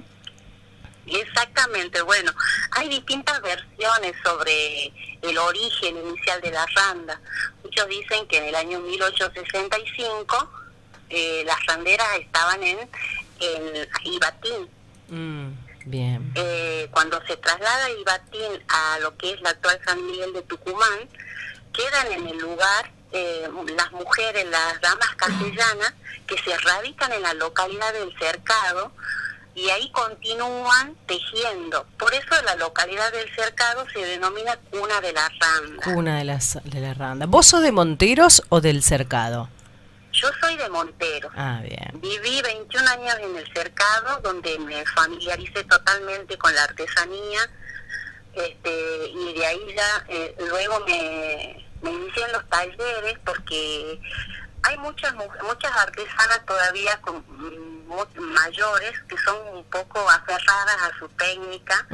[1.07, 2.31] Exactamente, bueno,
[2.71, 4.91] hay distintas versiones sobre
[5.21, 7.19] el origen inicial de la randa.
[7.63, 10.51] Muchos dicen que en el año 1865
[11.09, 12.79] eh, las randeras estaban en,
[13.39, 14.69] en Ibatín.
[15.09, 15.51] Mm,
[15.85, 16.31] bien.
[16.35, 21.07] Eh, cuando se traslada Ibatín a lo que es la actual San Miguel de Tucumán,
[21.71, 23.47] quedan en el lugar eh,
[23.77, 25.93] las mujeres, las damas castellanas,
[26.25, 28.91] que se radican en la localidad del Cercado
[29.55, 31.85] y ahí continúan tejiendo.
[31.97, 35.87] Por eso la localidad del Cercado se denomina Cuna de la Randa.
[35.95, 37.25] Una de las de la randa.
[37.25, 39.49] ¿Vos sos de Monteros o del Cercado?
[40.11, 41.29] Yo soy de Montero.
[41.35, 41.91] Ah, bien.
[42.01, 47.41] Viví 21 años en el cercado, donde me familiaricé totalmente con la artesanía,
[48.33, 53.99] este, y de ahí ya eh, luego me, me inicié en los talleres, porque
[54.63, 57.23] hay muchas mu- muchas artesanas todavía con,
[57.87, 61.85] mayores que son un poco aferradas a su técnica.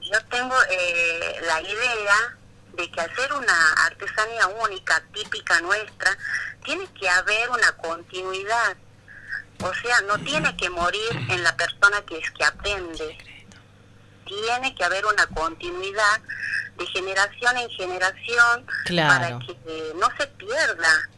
[0.00, 2.36] Yo tengo eh, la idea
[2.74, 6.16] de que al ser una artesanía única, típica nuestra,
[6.64, 8.76] tiene que haber una continuidad.
[9.60, 13.16] O sea, no tiene que morir en la persona que es que aprende.
[14.26, 16.20] Tiene que haber una continuidad
[16.76, 19.08] de generación en generación Claro.
[19.08, 21.08] para que eh, no se pierda.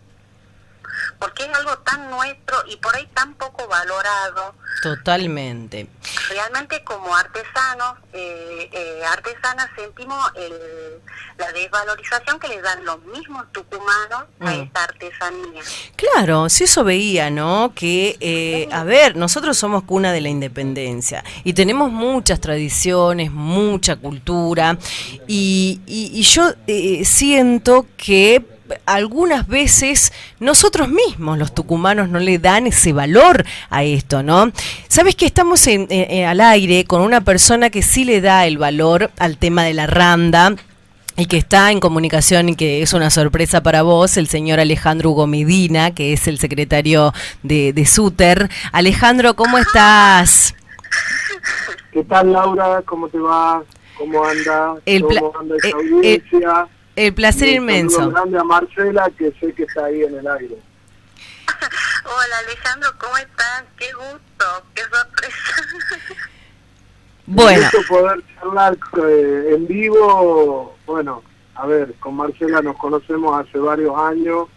[1.19, 5.87] Porque es algo tan nuestro y por ahí tan poco valorado Totalmente.
[6.29, 11.01] realmente como artesanos, eh, eh, artesanas sentimos el-
[11.39, 14.63] la desvalorización que le dan los mismos tucumanos a Mm.
[14.63, 15.63] esta artesanía.
[15.97, 17.73] Claro, si eso veía, ¿no?
[17.75, 23.97] Que, eh, a ver, nosotros somos cuna de la independencia y tenemos muchas tradiciones, mucha
[23.97, 24.77] cultura
[25.27, 28.45] y, y- y yo eh, siento que
[28.87, 34.53] algunas veces nosotros mismos, los tucumanos, no le dan ese valor a esto, ¿no?
[34.89, 38.47] Sabes que estamos en, eh, eh, al aire con una persona que sí le da
[38.47, 40.55] el valor al tema de la randa
[41.17, 45.11] y que está en comunicación y que es una sorpresa para vos, el señor Alejandro
[45.11, 47.13] Hugo Medina, que es el secretario
[47.43, 48.51] de, de SUTER.
[48.73, 50.55] Alejandro, ¿cómo estás?
[51.93, 52.83] ¿Qué tal, Laura?
[52.85, 53.63] ¿Cómo te va?
[53.97, 54.75] ¿Cómo anda?
[54.87, 56.69] El ¿Cómo anda esa eh, audiencia?
[56.69, 56.84] El
[57.15, 58.11] placer Y un inmenso.
[58.11, 60.57] grande a Marcela, que sé que está ahí en el aire.
[62.05, 63.65] Hola Alejandro, ¿cómo estás?
[63.77, 66.17] Qué gusto, qué sorpresa.
[67.27, 67.63] Bueno.
[67.73, 68.77] Gusto poder charlar
[69.09, 70.77] eh, en vivo.
[70.85, 71.23] Bueno,
[71.55, 74.49] a ver, con Marcela nos conocemos hace varios años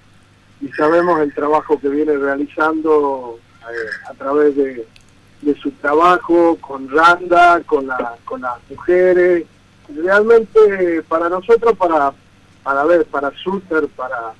[0.59, 4.85] y sabemos el trabajo que viene realizando eh, a través de,
[5.43, 9.45] de su trabajo con Randa, con, la, con las mujeres.
[9.95, 12.11] Realmente para nosotros, para,
[12.67, 14.33] para ver, para Suter, para,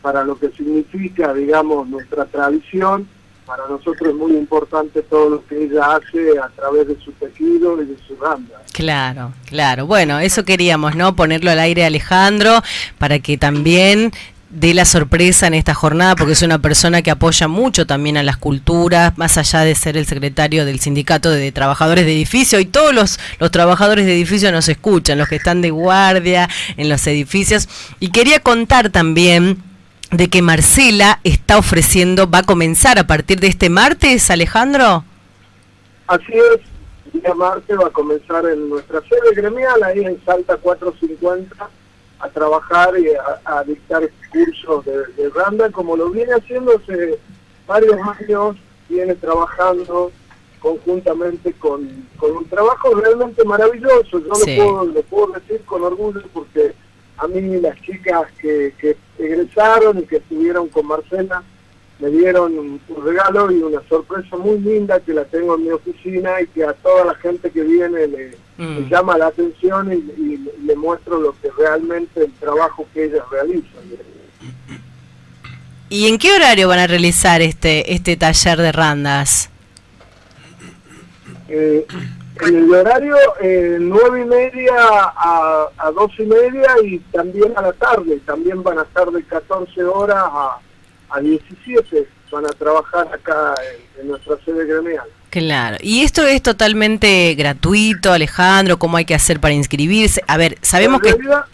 [0.00, 3.08] para lo que significa, digamos, nuestra tradición,
[3.44, 7.82] para nosotros es muy importante todo lo que ella hace a través de su tejido
[7.82, 8.62] y de su randa.
[8.72, 9.86] Claro, claro.
[9.86, 11.16] Bueno, eso queríamos, ¿no?
[11.16, 12.62] Ponerlo al aire Alejandro
[12.98, 14.12] para que también
[14.50, 18.22] dé la sorpresa en esta jornada, porque es una persona que apoya mucho también a
[18.22, 22.66] las culturas, más allá de ser el secretario del sindicato de trabajadores de edificio, y
[22.66, 27.06] todos los, los trabajadores de edificio nos escuchan, los que están de guardia en los
[27.06, 27.68] edificios.
[28.00, 29.62] Y quería contar también
[30.10, 35.04] de que Marcela está ofreciendo, va a comenzar a partir de este martes, Alejandro.
[36.08, 41.70] Así es, día martes va a comenzar en nuestra sede gremial, ahí en Salta 450,
[42.20, 47.18] a trabajar y a, a dictar cursos de, de randa, como lo viene haciendo hace
[47.66, 48.56] varios años,
[48.88, 50.10] viene trabajando
[50.60, 54.18] conjuntamente con, con un trabajo realmente maravilloso.
[54.20, 54.56] Yo Sí.
[54.56, 56.74] lo, puedo, lo puedo decir con orgullo porque
[57.16, 61.42] a mí las chicas que, que egresaron y que estuvieron con Marcela
[62.00, 65.70] me dieron un, un regalo y una sorpresa muy linda que la tengo en mi
[65.70, 69.96] oficina y que a toda la gente que viene le, le llama la atención y,
[69.96, 73.82] y le muestro lo que realmente el trabajo que ellas realizan.
[75.90, 79.50] ¿Y en qué horario van a realizar este este taller de randas?
[81.48, 81.84] Eh,
[82.42, 87.62] en el horario eh, nueve y media a, a dos y media y también a
[87.62, 90.58] la tarde, también van a estar de 14 horas a,
[91.12, 93.54] a 17, van a trabajar acá
[93.96, 95.06] en, en nuestra sede gremial.
[95.30, 95.76] Claro.
[95.80, 98.78] ¿Y esto es totalmente gratuito, Alejandro?
[98.78, 100.22] ¿Cómo hay que hacer para inscribirse?
[100.26, 101.12] A ver, sabemos en que...
[101.12, 101.44] Realidad,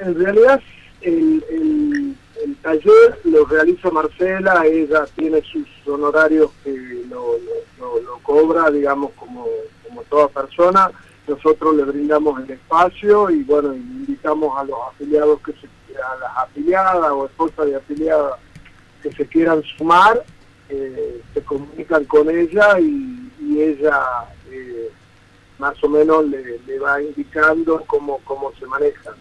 [0.00, 0.60] en realidad,
[1.02, 2.14] el, el-
[2.44, 6.70] el taller lo realiza Marcela, ella tiene sus honorarios que
[7.10, 9.44] lo, lo- lo- lo cobra, digamos, como,
[9.86, 10.90] como toda persona.
[11.26, 15.66] Nosotros le brindamos el espacio y, bueno, invitamos a los afiliados, que se,
[15.98, 18.34] a las afiliadas o esposas de afiliadas
[19.02, 20.24] que se quieran sumar,
[20.68, 23.16] eh, se comunican con ella y,
[23.60, 24.00] ella
[24.50, 24.90] eh,
[25.58, 29.14] más o menos le, va indicando cómo, cómo se manejan.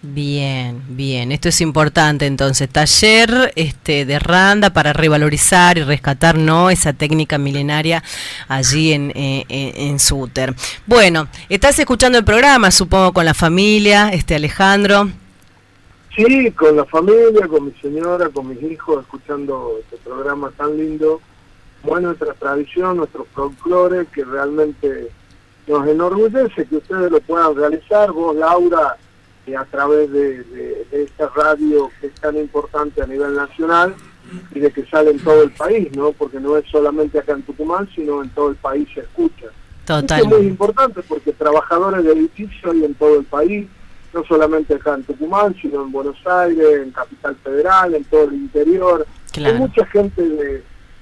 [0.00, 1.32] Bien, bien.
[1.32, 2.68] Esto es importante entonces.
[2.68, 6.70] Taller este, de Randa para revalorizar y rescatar ¿no?
[6.70, 8.04] esa técnica milenaria
[8.46, 10.54] allí en, eh, en Suter.
[10.86, 15.10] Bueno, estás escuchando el programa, supongo, con la familia, este Alejandro.
[16.18, 21.20] Sí, con la familia, con mi señora, con mis hijos, escuchando este programa tan lindo.
[21.84, 25.10] Bueno, nuestra tradición, nuestro folclore, que realmente
[25.68, 28.10] nos enorgullece que ustedes lo puedan realizar.
[28.10, 28.96] Vos, Laura,
[29.46, 33.94] eh, a través de, de- de esta radio que es tan importante a nivel nacional
[34.54, 36.10] y de que sale en todo el país, ¿no?
[36.12, 39.46] Porque no es solamente acá en Tucumán, sino en todo el país se escucha.
[40.00, 43.68] Esto es muy importante porque trabajadores de edificios hay en todo el país,
[44.12, 48.34] no solamente acá en Tucumán, sino en Buenos Aires, en Capital Federal, en todo el
[48.34, 49.06] interior.
[49.32, 49.54] Claro.
[49.54, 50.56] Hay mucha gente de,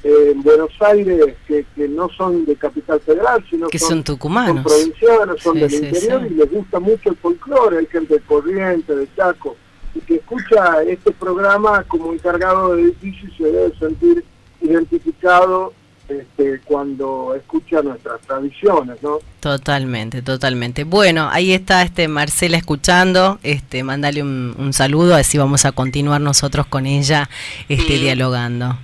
[0.05, 4.63] eh, en Buenos Aires que, que no son de Capital Federal, sino Que son tucumanos.
[4.63, 6.27] son provincianos, son Sí, del sí, interior sí.
[6.33, 9.57] y les gusta mucho el folclore, hay gente de Corrientes, de Chaco,
[9.95, 14.25] y que escucha este programa como encargado de edificios y se debe sentir
[14.61, 15.73] identificado
[16.09, 19.19] este, cuando escucha nuestras tradiciones, ¿no?
[19.41, 20.85] Totalmente, totalmente.
[20.85, 26.21] Bueno, ahí está este Marcela escuchando, este, mandale un, un saludo, así vamos a continuar
[26.21, 27.29] nosotros con ella
[27.69, 28.79] este, dialogando.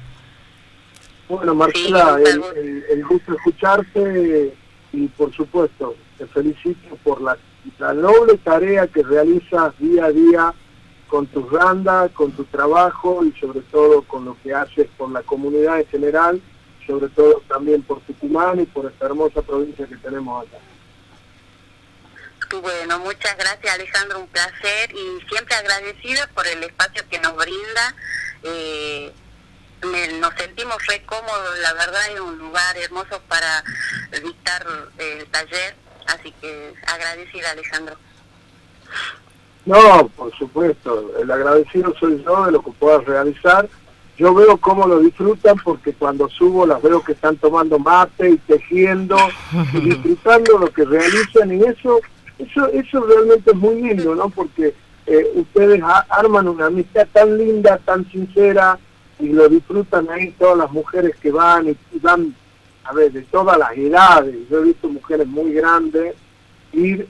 [1.29, 4.55] Bueno, Marcela, el, el- el gusto de escucharte
[4.93, 7.39] y por supuesto te felicito por la,
[7.79, 10.55] la noble tarea que realizas día a día
[11.09, 15.23] con tus bandas, con tu trabajo y sobre todo con lo que haces por la
[15.23, 16.41] comunidad en general,
[16.87, 20.59] sobre todo también por Tucumán y por esta hermosa provincia que tenemos acá.
[22.61, 27.95] Bueno, muchas gracias Alejandro, un placer y siempre agradecida por el espacio que nos brinda.
[28.43, 29.11] Eh,
[29.85, 33.65] me- nos sentimos re cómodos, la verdad es un lugar hermoso para
[34.23, 34.67] dictar
[34.99, 35.75] el taller,
[36.07, 37.97] así que agradecida Alejandro.
[39.65, 43.69] No, por supuesto, el agradecido soy yo de lo que puedas realizar.
[44.19, 48.37] Yo veo cómo lo disfrutan porque cuando subo las veo que están tomando mate y
[48.39, 49.17] tejiendo
[49.75, 52.01] y disfrutando lo que realizan y eso
[52.39, 54.29] eso eso realmente es muy lindo, ¿no?
[54.29, 54.75] Porque
[55.07, 58.79] eh, ustedes a- arman una amistad tan linda, tan sincera
[59.19, 62.35] y lo disfrutan ahí todas las mujeres que van y, y van,
[62.85, 64.35] a ver, de todas las edades.
[64.51, 66.15] Yo he visto mujeres muy grandes
[66.73, 67.05] y, y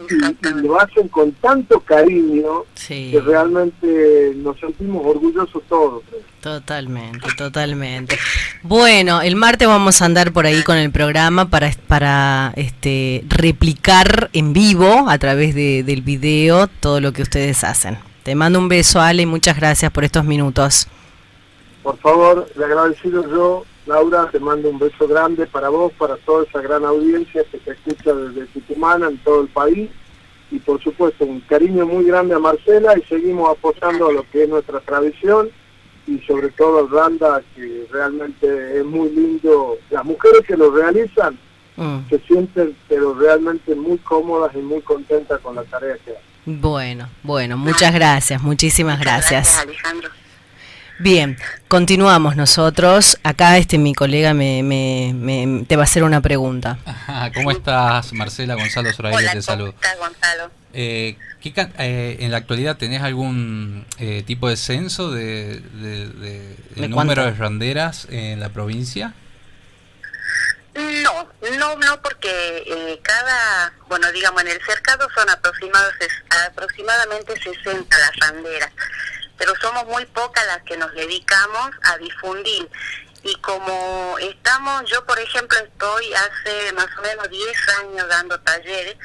[0.62, 3.10] lo hacen con tanto cariño Sí.
[3.12, 6.02] que realmente nos sentimos orgullosos todos.
[6.40, 8.18] Totalmente, totalmente.
[8.62, 14.28] Bueno, el martes vamos a andar por ahí con el programa para, para este, replicar
[14.32, 17.98] en vivo a través de- del video todo lo que ustedes hacen.
[18.24, 20.88] Te mando un beso, Ale, y muchas gracias por estos minutos.
[21.82, 26.44] Por favor, le agradecido yo, Laura, te mando un beso grande para vos, para toda
[26.44, 29.90] esa gran audiencia que te escucha desde Tucumán en todo el país
[30.50, 34.44] y por supuesto un cariño muy grande a Marcela y seguimos apoyando a lo que
[34.44, 35.50] es nuestra tradición
[36.06, 39.78] y sobre todo al Randa que realmente es muy lindo.
[39.90, 41.38] Las mujeres que lo realizan
[41.76, 46.60] Mm, se sienten pero realmente muy cómodas y muy contentas con la tarea que hacen.
[46.60, 49.58] Bueno, bueno, muchas gracias, muchísimas gracias.
[49.58, 50.10] Alejandro.
[51.02, 51.36] Bien,
[51.66, 53.18] continuamos nosotros.
[53.24, 56.78] Acá este mi colega me, me- me- te va a hacer una pregunta.
[56.86, 58.54] Ajá, ¿Cómo estás, Marcela?
[58.54, 60.50] Gonzalo Zoraide Hola, te ¿cómo estás Gonzalo?
[60.72, 66.06] Eh, ¿qué can- eh, ¿En la actualidad tenés algún eh, tipo de censo de, de-
[66.08, 67.22] de- ¿De número cuánto?
[67.24, 69.12] de randeras en la provincia?
[70.74, 71.28] No,
[71.58, 72.30] no, no, porque
[72.66, 75.92] eh, cada, bueno, digamos, en el cercado son aproximados,
[76.48, 78.70] aproximadamente 60 las randeras,
[79.38, 82.68] pero somos muy pocas las que nos dedicamos a difundir.
[83.24, 88.96] Y como estamos, yo por ejemplo estoy hace más o menos 10 años dando talleres,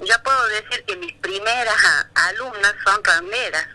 [0.00, 1.76] ya puedo decir que mis primeras
[2.14, 3.66] alumnas son randeras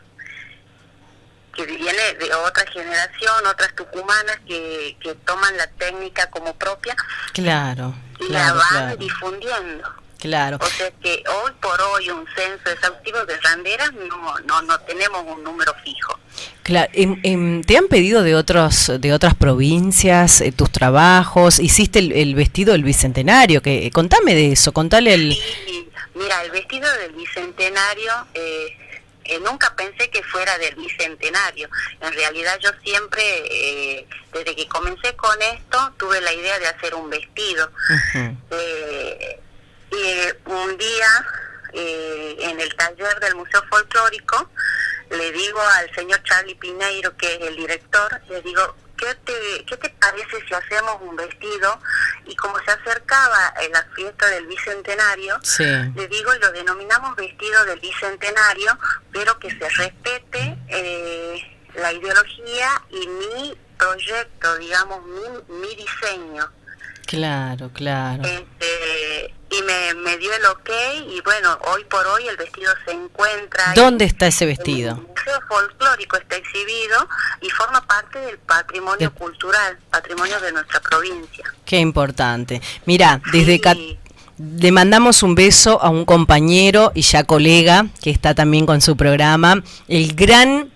[1.55, 6.95] que viene de otra generación, otras tucumanas que, que toman la técnica como propia
[7.33, 10.04] Claro, y claro, la van claro, difundiendo.
[10.19, 10.57] Claro.
[10.61, 15.23] O sea que hoy por hoy un censo exhaustivo de randeras no, no, no tenemos
[15.25, 16.19] un número fijo.
[16.63, 21.59] Claro, em- em, ¿te han pedido de otros de otras provincias eh, tus trabajos?
[21.59, 26.51] Hiciste el, el vestido del bicentenario, que contame de eso, contale el Y mira, el
[26.51, 28.77] vestido del bicentenario, eh,
[29.25, 31.69] eh, nunca pensé que fuera del bicentenario.
[32.01, 36.93] En realidad yo siempre, eh, desde que comencé con esto, tuve la idea de hacer
[36.95, 37.69] un vestido.
[38.51, 39.39] Eh,
[39.91, 41.25] y un día
[41.73, 44.49] eh, en el taller del Museo Folclórico
[45.09, 49.77] le digo al señor Charlie Pineiro, que es el director, le digo, ¿qué te, ¿qué
[49.77, 51.79] te parece si hacemos un vestido?
[52.25, 55.63] Y como se acercaba eh, la fiesta del Bicentenario, Sí.
[55.63, 58.77] le digo, lo denominamos vestido del Bicentenario,
[59.13, 66.51] pero que se respete eh, la ideología y mi proyecto, digamos, mi, mi diseño.
[67.05, 68.23] Claro, claro.
[68.23, 70.69] Este, y me, me dio el ok
[71.15, 73.73] y bueno, hoy por hoy el vestido se encuentra.
[73.75, 74.95] ¿Dónde está ese En el vestido?
[74.95, 77.07] Museo Folclórico está exhibido
[77.41, 81.45] y forma parte del patrimonio cultural, patrimonio de nuestra provincia.
[81.65, 82.61] Qué importante.
[82.85, 83.77] Mira, desde Cat-
[84.37, 88.97] le mandamos un beso a un compañero y ya colega que está también con su
[88.97, 90.71] programa, el gran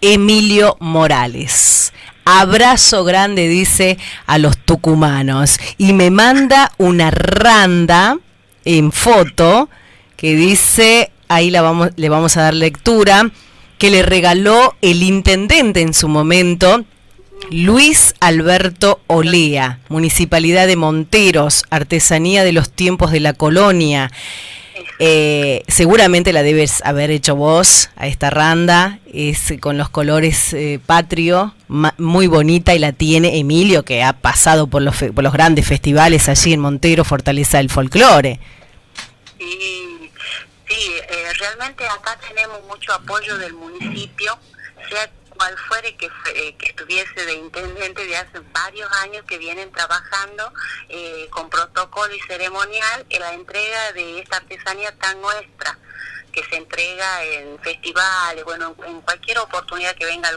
[0.00, 1.92] Emilio Morales.
[2.24, 5.58] Abrazo grande, dice a los tucumanos.
[5.78, 8.18] Y me manda una randa
[8.64, 9.68] en foto
[10.16, 13.30] que dice, ahí la vamos, le vamos a dar lectura,
[13.78, 16.84] que le regaló el intendente en su momento,
[17.50, 24.12] Luis Alberto Olea, Municipalidad de Monteros, Artesanía de los Tiempos de la Colonia.
[24.98, 30.80] Eh, seguramente la debes haber hecho vos a esta randa, es con los colores eh,
[30.84, 31.54] patrio,
[31.98, 36.28] muy bonita y la tiene Emilio que ha pasado por los, por los grandes festivales
[36.28, 38.38] allí en Montero, Fortaleza del Folclore.
[39.38, 39.44] Y
[40.68, 44.38] sí, eh, realmente acá tenemos mucho apoyo del municipio,
[45.42, 50.52] cual fuere que, eh, que estuviese de intendente de hace varios años que vienen trabajando
[50.88, 55.76] eh, con protocolo y ceremonial en la entrega de esta artesanía tan nuestra
[56.30, 60.30] que se entrega en festivales, bueno, en cualquier oportunidad que venga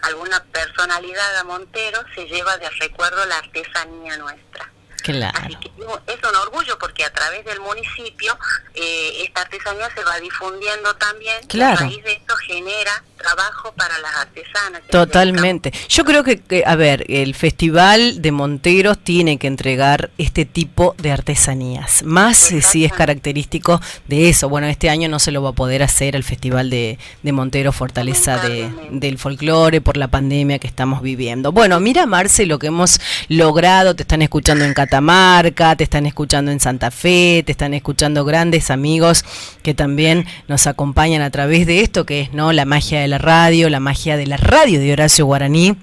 [0.00, 4.71] alguna personalidad a Montero, se lleva de recuerdo la artesanía nuestra.
[5.02, 5.38] Claro.
[5.42, 8.36] Así que es un orgullo porque a través del municipio
[8.74, 11.36] eh, esta artesanía se va difundiendo también.
[11.48, 11.84] Claro.
[11.84, 14.82] Y a raíz de esto genera trabajo para las artesanas.
[14.90, 15.72] Totalmente.
[15.88, 20.94] Yo creo que, que, a ver, el Festival de Monteros tiene que entregar este tipo
[20.98, 24.48] de artesanías, más eh, si es característico de eso.
[24.48, 27.76] Bueno, este año no se lo va a poder hacer el Festival de, de Monteros
[27.76, 31.52] Fortaleza de, del Folclore por la pandemia que estamos viviendo.
[31.52, 36.50] Bueno, mira, Marce, lo que hemos logrado, te están escuchando en Catamarca, te están escuchando
[36.50, 39.24] en Santa Fe, te están escuchando grandes amigos
[39.62, 43.16] que también nos acompañan a través de esto que es no la magia de la
[43.16, 45.78] radio, la magia de la radio de Horacio Guaraní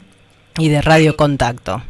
[0.60, 1.82] y de Radio Contacto.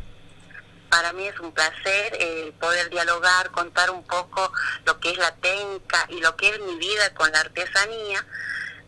[0.89, 4.53] Para mí es un placer eh, poder dialogar, contar un poco
[4.85, 8.25] lo que es la técnica y lo que es mi vida con la artesanía.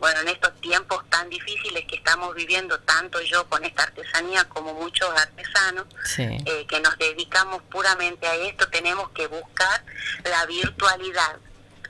[0.01, 4.73] Bueno, en estos tiempos tan difíciles que estamos viviendo, tanto yo con esta artesanía como
[4.73, 6.23] muchos artesanos, Sí.
[6.23, 9.83] eh, que nos dedicamos puramente a esto, tenemos que buscar
[10.23, 11.37] la virtualidad.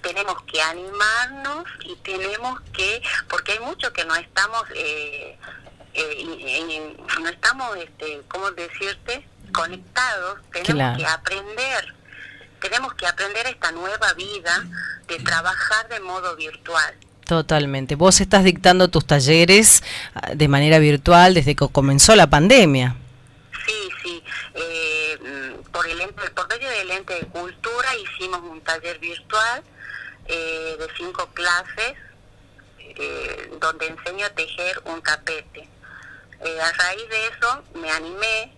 [0.02, 5.38] Tenemos que animarnos y tenemos que, porque hay mucho que no estamos, eh,
[5.94, 9.26] eh, no estamos, este, ¿cómo decirte?
[9.54, 10.38] Conectados.
[10.52, 10.98] Tenemos Claro.
[10.98, 11.94] que aprender,
[12.60, 14.66] tenemos que aprender esta nueva vida
[15.08, 16.94] de trabajar de modo virtual.
[17.32, 17.96] Totalmente.
[17.96, 19.84] Vos estás dictando tus talleres
[20.16, 22.98] ah, de manera virtual desde que comenzó la pandemia.
[23.66, 24.24] Sí, sí.
[24.54, 29.64] Eh, mm, por, el por medio del ente de cultura hicimos un taller virtual
[30.26, 31.94] eh, de cinco clases
[32.98, 35.70] eh, donde enseño a tejer un tapete.
[36.42, 38.54] Eh, a raíz de eso me animé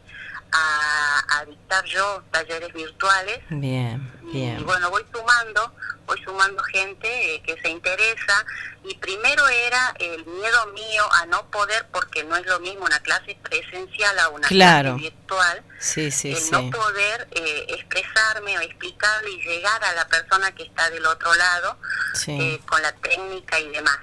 [0.54, 4.66] a, a dictar yo talleres virtuales Bien, y bien.
[4.66, 5.76] bueno, voy sumando,
[6.06, 8.46] voy sumando gente eh, que se interesa
[8.84, 13.00] y primero era el miedo mío a no poder porque no es lo mismo una
[13.00, 14.90] clase presencial a una Claro.
[14.96, 16.52] clase virtual, Sí, sí, el sí.
[16.52, 21.34] no poder eh, expresarme o explicarle y llegar a la persona que está del otro
[21.36, 21.78] lado
[22.14, 22.32] Sí.
[22.40, 23.98] eh, con la técnica y demás.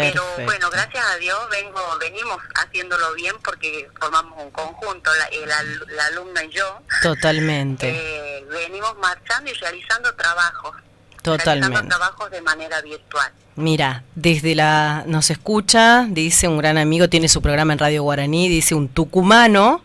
[0.00, 5.96] Pero bueno, gracias a Dios vengo, venimos haciéndolo bien porque formamos un conjunto, la, el
[5.96, 6.82] la alumna y yo.
[7.00, 7.88] Totalmente.
[7.88, 10.76] Eh, venimos marchando y realizando trabajos.
[11.22, 11.68] Totalmente.
[11.68, 13.32] Realizando trabajos de manera virtual.
[13.54, 18.50] Mira, desde la nos escucha, dice un gran amigo, tiene su programa en Radio Guaraní,
[18.50, 19.82] dice un tucumano,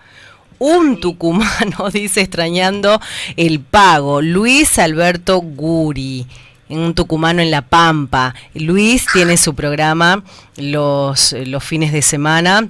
[0.59, 2.99] un tucumano, dice extrañando
[3.37, 6.27] el pago, Luis Alberto Guri,
[6.71, 8.33] un tucumano en La Pampa.
[8.53, 10.23] Luis tiene su programa
[10.57, 12.69] los, los fines de semana.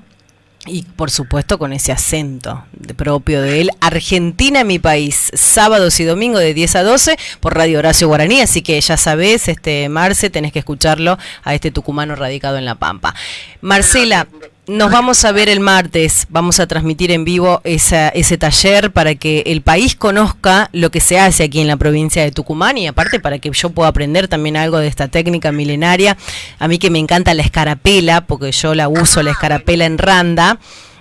[0.68, 3.72] Y por supuesto con ese acento de- propio de él.
[3.80, 8.42] Argentina, mi país, sábados y domingos de 10 a 12 por Radio Horacio Guaraní.
[8.42, 12.76] Así que ya sabes, este Marce, tenés que escucharlo a este tucumano radicado en La
[12.76, 13.16] Pampa.
[13.62, 14.28] Marcela,
[14.72, 16.26] nos vamos a ver el martes.
[16.30, 21.02] Vamos a transmitir en vivo esa, ese taller para que el país conozca lo que
[21.02, 24.28] se hace aquí en la provincia de Tucumán y aparte para que yo pueda aprender
[24.28, 26.18] también algo de esta técnica milenaria.
[26.60, 30.58] A mí que me encanta la escarapela, porque yo la uso, la escarapela en randa.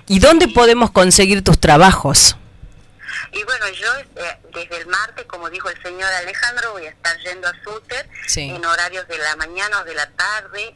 [0.08, 2.36] ¿Y dónde podemos conseguir tus trabajos?
[3.32, 7.16] Y bueno, yo eh, desde el martes, como dijo el señor Alejandro, voy a estar
[7.20, 8.50] yendo a Súter Sí.
[8.50, 10.74] en horarios de la mañana o de la tarde.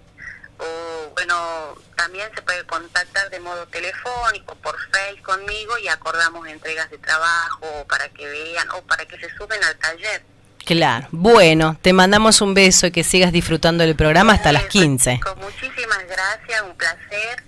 [0.58, 6.90] O bueno, también se puede contactar de modo telefónico, por Face conmigo y acordamos entregas
[6.90, 10.22] de trabajo para que vean o para que se suben al taller.
[10.64, 11.08] Claro.
[11.10, 15.20] Bueno, te mandamos un beso y que sigas disfrutando del programa hasta las 15.
[15.20, 17.42] Con muchísimas gracias, un placer.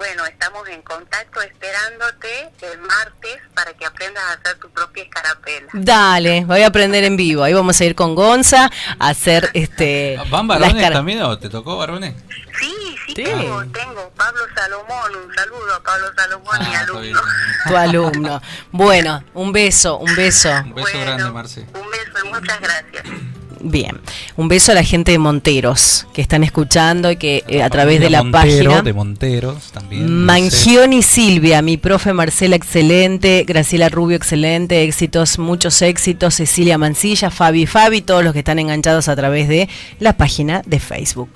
[0.00, 5.66] Bueno, estamos en contacto esperándote el martes para que aprendas a hacer tu propia escarapela.
[5.74, 7.42] Dale, voy a aprender en vivo.
[7.42, 10.18] Ahí vamos a ir con Gonza a hacer este.
[10.30, 12.14] ¿Van varones también o te tocó varones?
[12.58, 12.74] Sí,
[13.08, 13.24] sí, Sí.
[13.24, 14.10] Tengo, tengo.
[14.16, 17.20] Pablo Salomón, un saludo a Pablo Salomón, Ah, mi alumno.
[17.68, 18.42] Tu alumno.
[18.72, 20.48] Bueno, un beso, un beso.
[20.64, 21.60] Un beso grande, Marce.
[21.74, 23.04] Un beso y muchas gracias.
[23.62, 24.00] Bien,
[24.36, 28.00] un beso a la gente de Monteros que están escuchando y que eh, a través
[28.00, 28.82] de la Montero, página.
[28.82, 30.02] De Monteros también.
[30.02, 30.40] no sé.
[30.40, 37.66] Mangioni Silvia, mi profe Marcela excelente, Graciela Rubio excelente, éxitos, muchos éxitos, Cecilia Mancilla, Fabi
[37.66, 41.28] Fabi, todos los que están enganchados a través de la página de Facebook.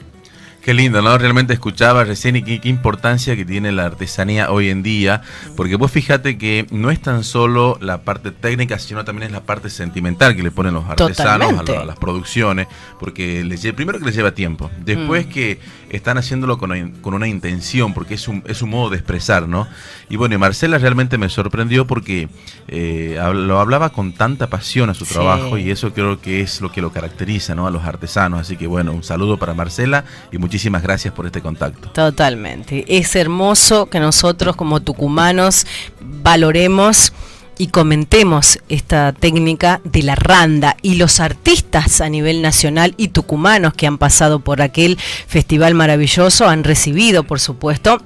[0.64, 1.18] Qué lindo, ¿no?
[1.18, 5.20] Realmente escuchaba recién y qué, qué importancia que tiene la artesanía hoy en día,
[5.56, 9.42] porque vos fíjate que no es tan solo la parte técnica, sino también es la
[9.42, 12.66] parte sentimental que le ponen los artesanos a, las producciones,
[12.98, 15.28] porque les, primero que les lleva tiempo, después Mm.
[15.28, 15.60] que
[15.90, 19.46] están haciéndolo con, una- con una intención, porque es un, es un modo de expresar,
[19.46, 19.68] ¿no?
[20.08, 22.30] Y bueno, y Marcela realmente me sorprendió porque
[22.68, 25.12] eh, lo hablaba con tanta pasión a su Sí.
[25.12, 27.66] trabajo y eso creo que es lo que lo caracteriza, ¿no?
[27.66, 28.40] A los artesanos.
[28.40, 31.88] Así que bueno, un saludo para Marcela y muchísimas gracias por este contacto.
[31.88, 32.84] Totalmente.
[32.86, 35.66] Es hermoso que nosotros como tucumanos
[36.00, 37.12] valoremos
[37.58, 43.74] y comentemos esta técnica de la randa y los artistas a nivel nacional y tucumanos
[43.74, 44.96] que han pasado por aquel
[45.26, 48.00] festival maravilloso han recibido, por supuesto,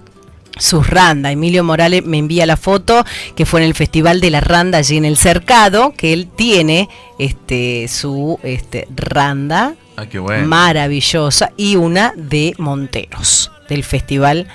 [0.57, 1.31] sus randa.
[1.31, 3.05] Emilio Morales me envía la foto
[3.37, 6.89] que fue en el Festival de la Randa allí en el Cercado, que él tiene
[7.19, 10.47] este su este randa Ah, qué bueno.
[10.47, 14.47] maravillosa y una de Monteros del Festival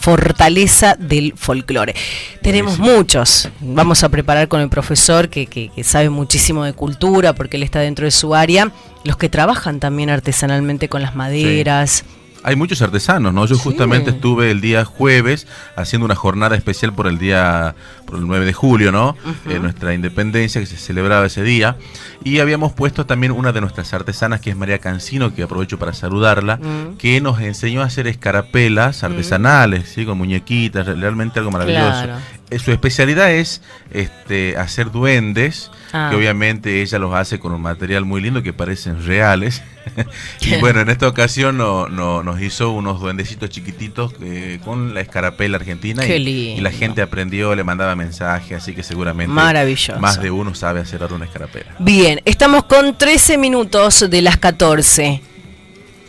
[0.00, 1.94] Fortaleza del Folclore.
[2.42, 3.48] Tenemos muchos.
[3.60, 7.62] Vamos a preparar con el profesor que, que- que sabe muchísimo de cultura porque él
[7.62, 8.72] está dentro de su área.
[9.04, 12.04] Los que trabajan también artesanalmente con las maderas.
[12.44, 13.46] Hay muchos artesanos, ¿no?
[13.46, 17.74] Yo justamente estuve el día jueves haciendo una jornada especial por el día,
[18.06, 19.16] por el 9 de julio, ¿no?
[19.48, 21.76] Eh, nuestra independencia que se celebraba ese día.
[22.24, 25.92] Y habíamos puesto también una de nuestras artesanas, que es María Cancino, que aprovecho para
[25.92, 26.96] saludarla, Mm.
[26.96, 30.06] que nos enseñó a hacer escarapelas artesanales, ¿sí?
[30.06, 31.90] Con muñequitas, re- realmente algo maravilloso.
[32.04, 32.14] Claro.
[32.50, 36.08] Eh, Su especialidad es este, hacer duendes, Ah.
[36.10, 39.62] que obviamente ella los hace con un material muy lindo que parecen reales.
[40.42, 45.00] y bueno, en esta ocasión no- no- nos hizo unos duendecitos chiquititos eh, con la
[45.00, 46.60] escarapela argentina Qué y, lindo.
[46.60, 49.98] y la gente aprendió, le mandaba mensajes, así que seguramente Maravilloso.
[49.98, 51.74] más de uno sabe hacer ahora una escarapela.
[51.78, 55.22] Bien, estamos con 13 minutos de las 14.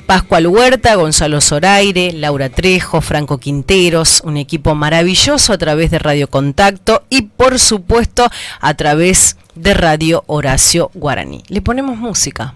[0.09, 6.27] Pascual Huerta, Gonzalo Zoraire, Laura Trejo, Franco Quinteros, un equipo maravilloso a través de Radio
[6.27, 8.27] Contacto y por supuesto
[8.59, 11.43] a través de Radio Horacio Guaraní.
[11.47, 12.55] Le ponemos música.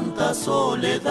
[0.00, 1.10] tanta soledad.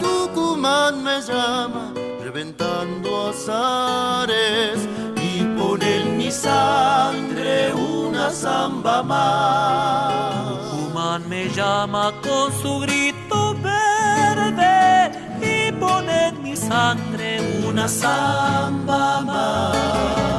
[0.00, 1.92] Tucumán me llama,
[2.22, 10.70] reventando azares y pone en mi sangre una zamba más.
[10.70, 15.12] Tucumán me llama con su grito verde
[15.42, 20.37] y pone en mi sangre una zamba más.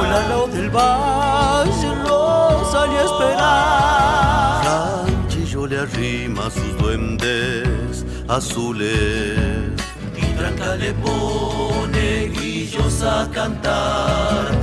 [0.10, 4.66] lado del valle lo salí a esperar.
[5.06, 9.70] Ranchillo le arrima sus duendes azules
[10.18, 14.58] y tranca le pone grillos a cantar.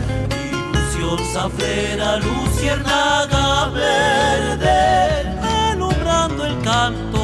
[0.50, 5.38] Ilusión safrera, luciérnaga verde,
[5.70, 7.21] alumbrando el canto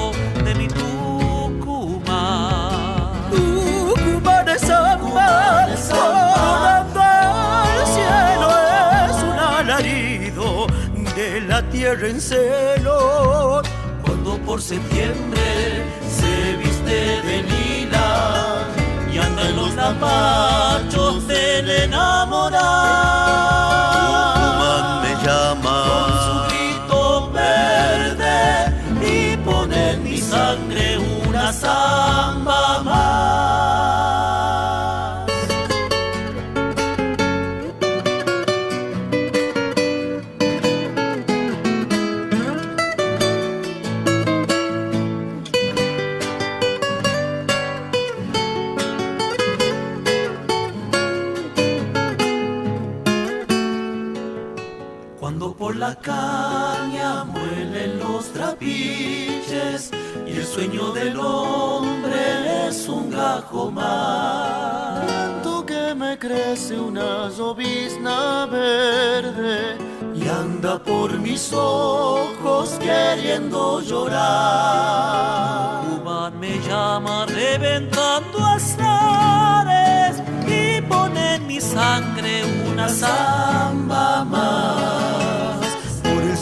[11.78, 13.62] de la tierra en celo.
[14.04, 18.66] Cuando por septiembre se viste de lila
[19.12, 23.67] y anda en los lapachos del enamorado.
[60.58, 65.06] Sueño del hombre es un gajo más.
[65.06, 69.78] Tanto que me crece una llovizna verde
[70.16, 75.84] y anda por mis ojos queriendo llorar.
[75.86, 85.57] Cuban me llama reventando azares y pone en mi sangre una samba más.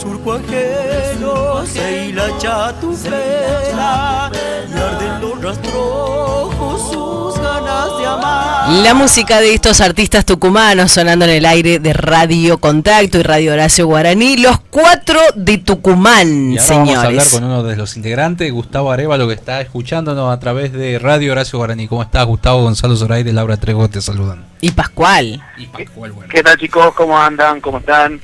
[0.07, 8.71] Surco ajeno se hila chatufera y arden los rastrojos sus ganas de amar.
[8.85, 13.55] La música de estos artistas tucumanos sonando en el aire de Radio Contacto y Radio
[13.55, 17.33] Horacio Guaraní, los cuatro de Tucumán, Y ahora vamos a hablar señores.
[17.33, 21.59] con uno de los integrantes, Gustavo Arevalo, que está escuchándonos a través de Radio Horacio
[21.59, 21.89] Guaraní.
[21.89, 22.63] ¿Cómo estás, Gustavo?
[22.63, 24.45] Gonzalo Zoraide, Laura Trejo te saludan.
[24.61, 25.43] Y Pascual.
[25.59, 26.29] Y Pascual, bueno.
[26.33, 26.95] ¿Qué tal chicos?
[26.95, 27.61] ¿Cómo andan?
[27.61, 28.21] ¿Cómo están?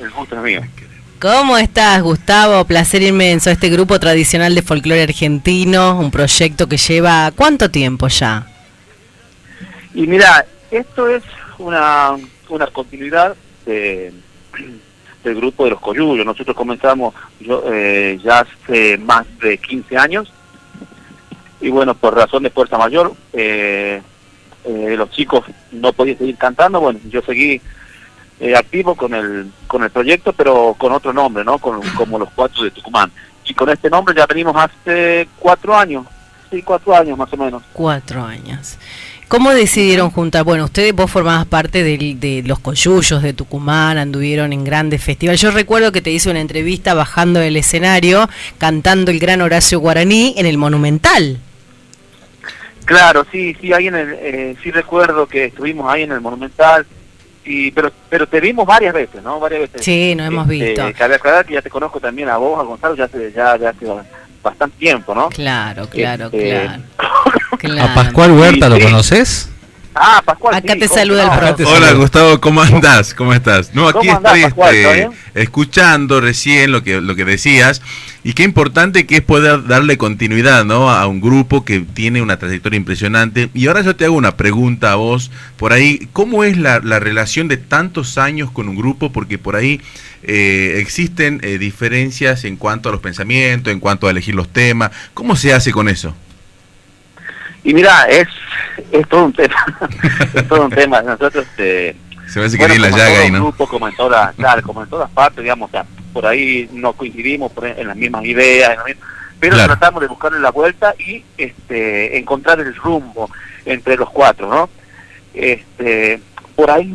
[0.00, 0.62] El gusto es mío.
[1.20, 2.64] ¿Cómo estás, Gustavo?
[2.66, 3.50] Placer inmenso.
[3.50, 8.46] Este grupo tradicional de folclore argentino, un proyecto que lleva ¿cuánto tiempo ya?
[9.94, 11.22] Y mira, esto es
[11.58, 12.16] una,
[12.50, 13.34] una continuidad
[13.64, 14.12] de,
[15.24, 16.26] del grupo de los coyullos.
[16.26, 20.30] Nosotros comenzamos yo, eh, ya hace más de 15 años
[21.62, 24.02] y bueno, por razón de fuerza mayor, eh,
[24.64, 27.60] eh, los chicos no podían seguir cantando, bueno, yo seguí
[28.40, 31.58] eh, activo con el con el proyecto, pero con otro nombre, ¿no?
[31.58, 33.10] Con, como los cuatro de Tucumán.
[33.44, 36.04] Y con este nombre ya venimos hace cuatro años,
[36.50, 37.62] sí, cuatro años más o menos.
[37.72, 38.76] Cuatro años.
[39.28, 40.44] ¿Cómo decidieron juntar?
[40.44, 45.40] Bueno, ustedes vos formabas parte del- de, los coyullos de Tucumán, anduvieron en grandes festivales.
[45.40, 50.34] Yo recuerdo que te hice una entrevista bajando del escenario, cantando el gran Horacio Guaraní
[50.36, 51.38] en el Monumental.
[52.84, 56.86] Claro, sí, sí, ahí en el, eh, sí recuerdo que estuvimos ahí en el Monumental,
[57.46, 59.38] y pero pero te vimos varias veces, ¿no?
[59.40, 59.82] Varias veces.
[59.84, 60.92] Sí, nos hemos Este, visto.
[60.98, 63.70] Cabe aclarar que ya te conozco también a vos, a Gonzalo, ya hace, ya, ya
[63.70, 63.86] hace
[64.42, 65.28] bastante tiempo, ¿no?
[65.30, 66.82] Claro, claro, Este, claro.
[67.90, 68.86] ¿A Pascual Huerta lo Sí, sí.
[68.88, 69.50] conoces?
[69.98, 70.54] Ah, Pascual.
[70.54, 71.64] Acá sí, te ¿cómo saluda el profe.
[71.64, 73.14] Hola Gustavo, ¿cómo andás?
[73.14, 73.74] ¿Cómo estás?
[73.74, 74.74] No, aquí ¿Cómo andás, estoy Pascual?
[74.74, 77.80] este, escuchando recién lo que lo que decías
[78.22, 80.90] y qué importante que es poder darle continuidad, ¿no?
[80.90, 83.50] A un grupo que tiene una trayectoria impresionante.
[83.54, 86.98] Y ahora yo te hago una pregunta a vos por ahí, ¿cómo es la, la
[86.98, 89.12] relación de tantos años con un grupo?
[89.12, 89.80] Porque por ahí
[90.24, 94.90] eh, existen eh, diferencias en cuanto a los pensamientos, en cuanto a elegir los temas.
[95.14, 96.14] ¿Cómo se hace con eso?
[97.68, 98.28] Y mira, es,
[98.92, 99.56] es todo un tema,
[100.34, 101.02] es todo un tema.
[101.02, 101.96] Nosotros, este,
[102.28, 103.38] Se que bueno, la como llaga todo ahí, ¿no?
[103.40, 106.92] grupo, como en todas, claro, como en todas partes, digamos, o sea, por ahí no
[106.92, 109.08] coincidimos por- en las mismas ideas, en las mismas-
[109.40, 109.72] pero Claro.
[109.76, 113.28] tratamos de buscarle la vuelta y este, encontrar el rumbo
[113.64, 114.70] entre los cuatro, ¿no?
[115.34, 116.20] Este,
[116.54, 116.94] por ahí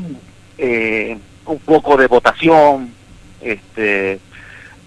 [0.58, 2.94] eh, un poco de votación,
[3.42, 4.20] este,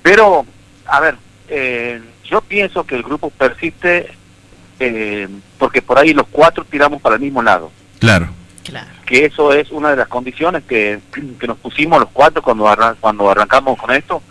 [0.02, 0.47] pero,
[0.86, 1.16] a ver,
[1.48, 4.09] eh, yo pienso que el grupo persiste
[4.86, 5.28] eh,
[5.59, 8.28] porque por ahí los cuatro tiramos para el mismo lado Claro.
[9.06, 10.98] que eso es una de las condiciones que,
[11.40, 14.23] que nos pusimos los cuatro cuando arran- cuando arrancamos con esto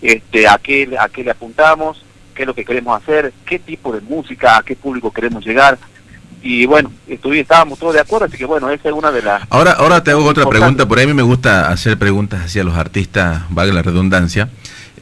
[0.00, 2.04] este a qué a qué le apuntamos
[2.34, 5.78] qué es lo que queremos hacer qué tipo de música a qué público queremos llegar
[6.42, 9.42] y bueno estuvi- estábamos todos de acuerdo así que bueno esa es una de las
[9.50, 10.58] Ahora, ahora te hago otra Importante.
[10.60, 10.88] pregunta.
[10.88, 14.48] Por ahí a mí me gusta hacer preguntas hacia los artistas, valga la redundancia.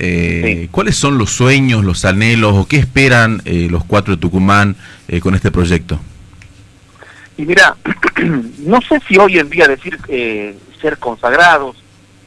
[0.03, 4.75] Eh, ¿Cuáles son los sueños, los anhelos o qué esperan eh, los cuatro de Tucumán
[5.09, 6.01] eh, con este proyecto?
[7.37, 7.77] Y mira,
[8.61, 11.77] no sé si hoy en día decir eh, ser consagrados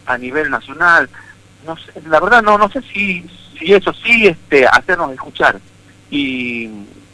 [0.05, 1.09] a nivel nacional,
[1.65, 3.25] no sé, la verdad no no sé si
[3.57, 5.59] si eso sí este hacernos escuchar.
[6.11, 6.69] Y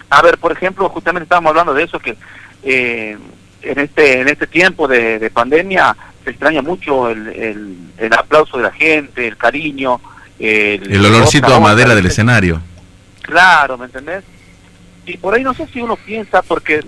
[0.10, 2.18] a ver, por ejemplo, justamente estábamos hablando de eso que
[2.64, 3.18] eh,
[3.62, 5.96] en este en este tiempo de, de pandemia
[6.26, 10.02] se extraña mucho el, el, el aplauso de la gente, el cariño,
[10.40, 12.62] el, El olorcito otra a madera del escenario.
[13.22, 14.24] Claro, ¿me entendés?
[15.06, 16.84] Y por ahí no sé si uno piensa, porque,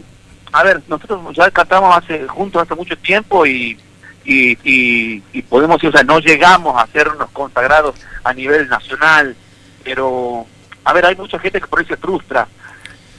[0.52, 3.78] a ver, nosotros ya cantamos hace juntos hace mucho tiempo y,
[4.26, 8.68] y, y, y podemos decir, o sea, no llegamos a ser unos consagrados a nivel
[8.70, 9.36] nacional,
[9.84, 10.46] pero,
[10.84, 12.48] a ver, hay mucha gente que por ahí se frustra.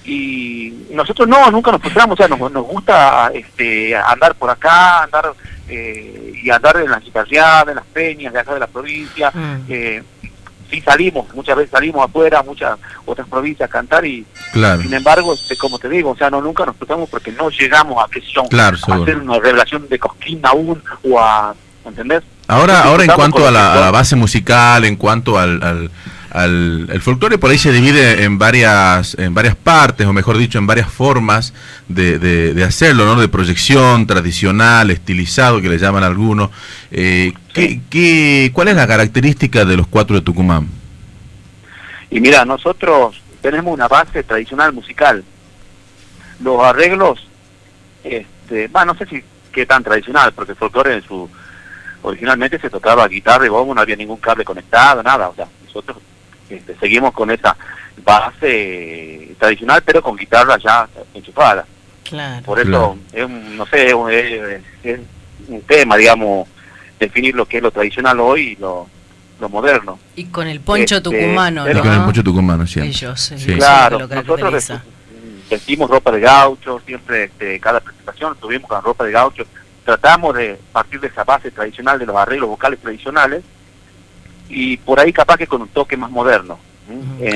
[0.04, 5.04] Y nosotros no, nunca nos frustramos, o sea, nos, nos gusta este, andar por acá,
[5.04, 5.32] andar
[5.68, 9.30] eh, y andar en las guitarreadas, en las peñas de acá de la provincia.
[9.32, 9.56] Mm.
[9.68, 10.02] Eh,
[10.72, 14.82] sí salimos, muchas veces salimos afuera, muchas otras provincias a cantar y Claro.
[14.82, 18.02] sin embargo, este, como te digo, o sea, no nunca nos frustramos porque no llegamos
[18.02, 21.54] a presión, Claro, a hacer una revelación de cosquín aún o a,
[21.84, 22.22] ¿entendés?
[22.48, 25.90] Ahora, ahora en cuanto a la, a base musical, en cuanto al, al,
[26.32, 30.59] al- el folclore, por ahí se divide en varias, en varias partes, o mejor dicho,
[30.59, 31.52] en varias formas
[31.88, 33.20] de, de- de hacerlo, ¿no?
[33.20, 36.50] De proyección tradicional, estilizado, que le llaman algunos.
[36.90, 40.68] Eh, ¿qué, qué, ¿Cuál es la característica de los cuatro de Tucumán?
[42.10, 45.24] Y mira, nosotros tenemos una base tradicional musical.
[46.42, 47.26] Los arreglos,
[48.04, 49.22] este, bah, no sé si
[49.52, 51.28] qué tan tradicional, porque el folclore en su
[52.02, 55.28] originalmente se tocaba guitarra y bombo, no había ningún cable conectado, nada.
[55.28, 55.98] O sea, nosotros
[56.56, 57.56] este, seguimos con esa
[58.04, 61.64] base tradicional, pero con guitarra ya enchufada.
[62.04, 62.42] Claro.
[62.44, 62.98] Por eso, Claro.
[63.12, 65.00] es un, no sé, es un, es- es
[65.48, 66.48] un tema, digamos,
[66.98, 68.86] definir lo que es lo tradicional hoy y lo,
[69.40, 69.98] lo moderno.
[70.14, 72.90] Y con el poncho Este, tucumano, pero- Y con el mucho tucumano, siempre.
[72.90, 74.72] Ellos, sí, Claro, lo nosotros
[75.50, 79.44] vestimos ropa de gaucho, siempre este, cada presentación estuvimos con ropa de gaucho,
[79.84, 83.42] tratamos de partir de esa base tradicional de los arreglos vocales tradicionales
[84.52, 86.58] y por ahí capaz que con un toque más moderno.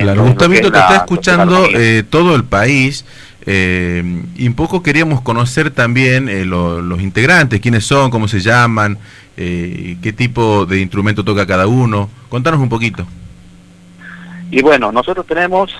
[0.00, 3.04] Claro, Gustavito, te está escuchando eh, todo el país
[3.46, 4.02] eh,
[4.36, 8.98] y un poco queríamos conocer también eh, lo- los integrantes, quiénes son, cómo se llaman,
[9.36, 12.10] eh, qué tipo de instrumento toca cada uno.
[12.28, 13.06] Contanos un poquito.
[14.50, 15.72] Y bueno, nosotros tenemos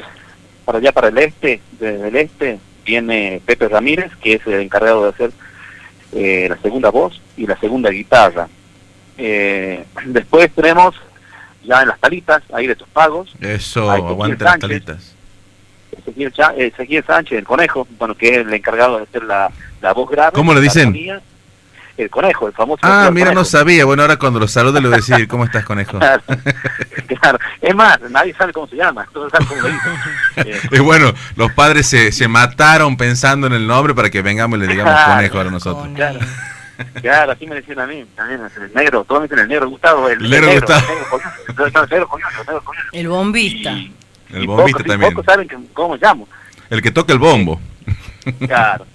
[0.65, 5.03] para allá, para el este, desde el este, viene Pepe Ramírez, que es el encargado
[5.05, 5.31] de hacer
[6.13, 8.49] eh, la segunda voz y la segunda guitarra.
[9.19, 10.95] Eh, después tenemos
[11.67, 14.69] ya en las talitas, ahí de tus pagos, Eso, aguante las Sánchez.
[14.69, 15.13] talitas.
[16.57, 20.33] Ezequiel, Sánchez, el conejo, bueno, que es el encargado de hacer la, la voz grave.
[20.35, 20.83] ¿Cómo le dicen?
[20.89, 21.21] armonía.
[21.97, 22.81] El conejo, el famoso.
[22.83, 23.87] Ah, mira, no sabía.
[23.87, 25.99] Bueno, ahora cuando lo salude le voy a decir, ¿cómo estás, conejo?
[25.99, 26.23] Claro,
[27.21, 27.39] claro.
[27.63, 29.93] Es más, nadie sabe cómo se llama, todos saben cómo le dicen.
[30.37, 34.59] Eh, Y bueno, los padres se, se mataron pensando en el nombre para que vengamos
[34.59, 35.15] y le digamos Claro.
[35.17, 35.89] conejo a nosotros.
[35.95, 36.21] Claro,
[37.01, 40.09] claro, así me decían a mí, también, el negro, todos me dicen el negro Gustavo,
[40.09, 40.81] el, El negro Gustavo.
[40.87, 42.09] el negro el negro el negro
[42.65, 42.91] Coñuelo.
[42.93, 43.71] El bombista.
[43.73, 45.13] El Y bombista pocos, y también.
[45.13, 46.29] pocos saben que- cómo me llamo,
[46.71, 47.61] El que toca el bombo.
[48.47, 48.87] claro.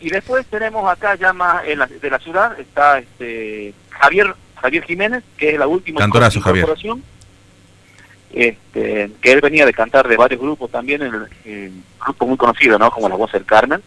[0.00, 4.84] Y después tenemos acá ya más en la, de la ciudad, está este Javier Javier
[4.84, 6.66] Jiménez, que es la última Cantorazo, Javier.
[8.32, 12.36] este, que él venía de cantar de varios grupos también, en el, en grupo muy
[12.36, 12.90] conocido, ¿no?
[12.90, 13.82] Como la voz del Carmen.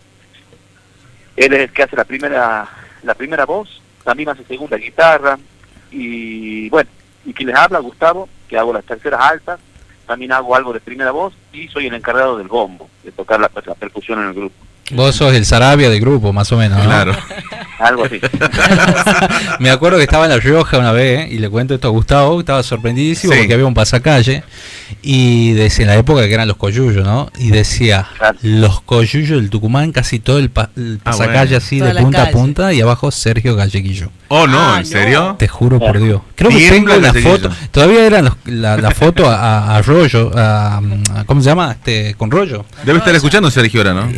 [1.35, 2.67] Él es el que hace la primera
[3.07, 5.39] la primera voz, también hace segunda guitarra
[5.89, 6.89] y bueno,
[7.25, 9.59] y quien les habla, Gustavo, que hago las terceras altas,
[10.05, 13.49] también hago algo de primera voz y soy el encargado del bombo, de tocar la,
[13.65, 14.55] la percusión en el grupo.
[14.91, 16.77] Vos sos el Sarabia del grupo, más o menos.
[16.79, 16.85] ¿no?
[16.85, 17.13] Claro.
[17.79, 18.19] Algo así.
[19.59, 21.27] Me acuerdo que estaba en La Rioja una vez ¿eh?
[21.31, 23.39] y le cuento esto a Gustavo, estaba sorprendidísimo Sí.
[23.39, 24.43] porque había un pasacalle
[25.03, 27.29] y decía en la época que eran los coyuyos, ¿no?
[27.37, 28.07] Y decía,
[28.41, 31.57] los coyuyos del Tucumán, casi todo el, pa- el Ah, pasacalle bueno.
[31.57, 34.09] así Toda de punta a punta y abajo Sergio Galleguillo.
[34.29, 35.35] Oh, no, Ah, ¿en serio?
[35.37, 36.21] Te juro por Dios.
[36.35, 37.31] Creo que tengo la Galleguillo.
[37.37, 37.51] foto.
[37.71, 40.77] Todavía eran los- la, la foto a, a Rollo, a,
[41.13, 41.73] a- ¿cómo se llama?
[41.73, 42.65] Este, con Rollo.
[42.85, 44.09] Debe estar escuchando Sergio ahora, ¿no?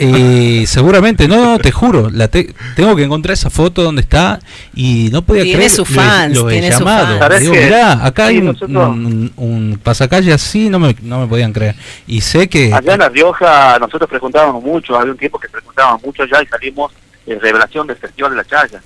[0.59, 4.39] Y seguramente, no, no, te juro, la te- tengo que encontrar esa foto donde está
[4.75, 5.71] y no podía Tiene creer.
[5.71, 7.05] sus lo he- fans, lo he tiene sus llamado.
[7.07, 7.19] fans.
[7.19, 7.63] ¿Sabés Digo, qué?
[7.65, 11.75] mirá, acá hay un, nosotros- un- un pasacalle así, no me, no me podían creer.
[12.07, 16.03] Y sé que Allá en La Rioja nosotros frecuentábamos mucho, había un tiempo que frecuentábamos
[16.03, 16.91] mucho allá y salimos
[17.25, 18.81] en revelación del Festival de la Chaya.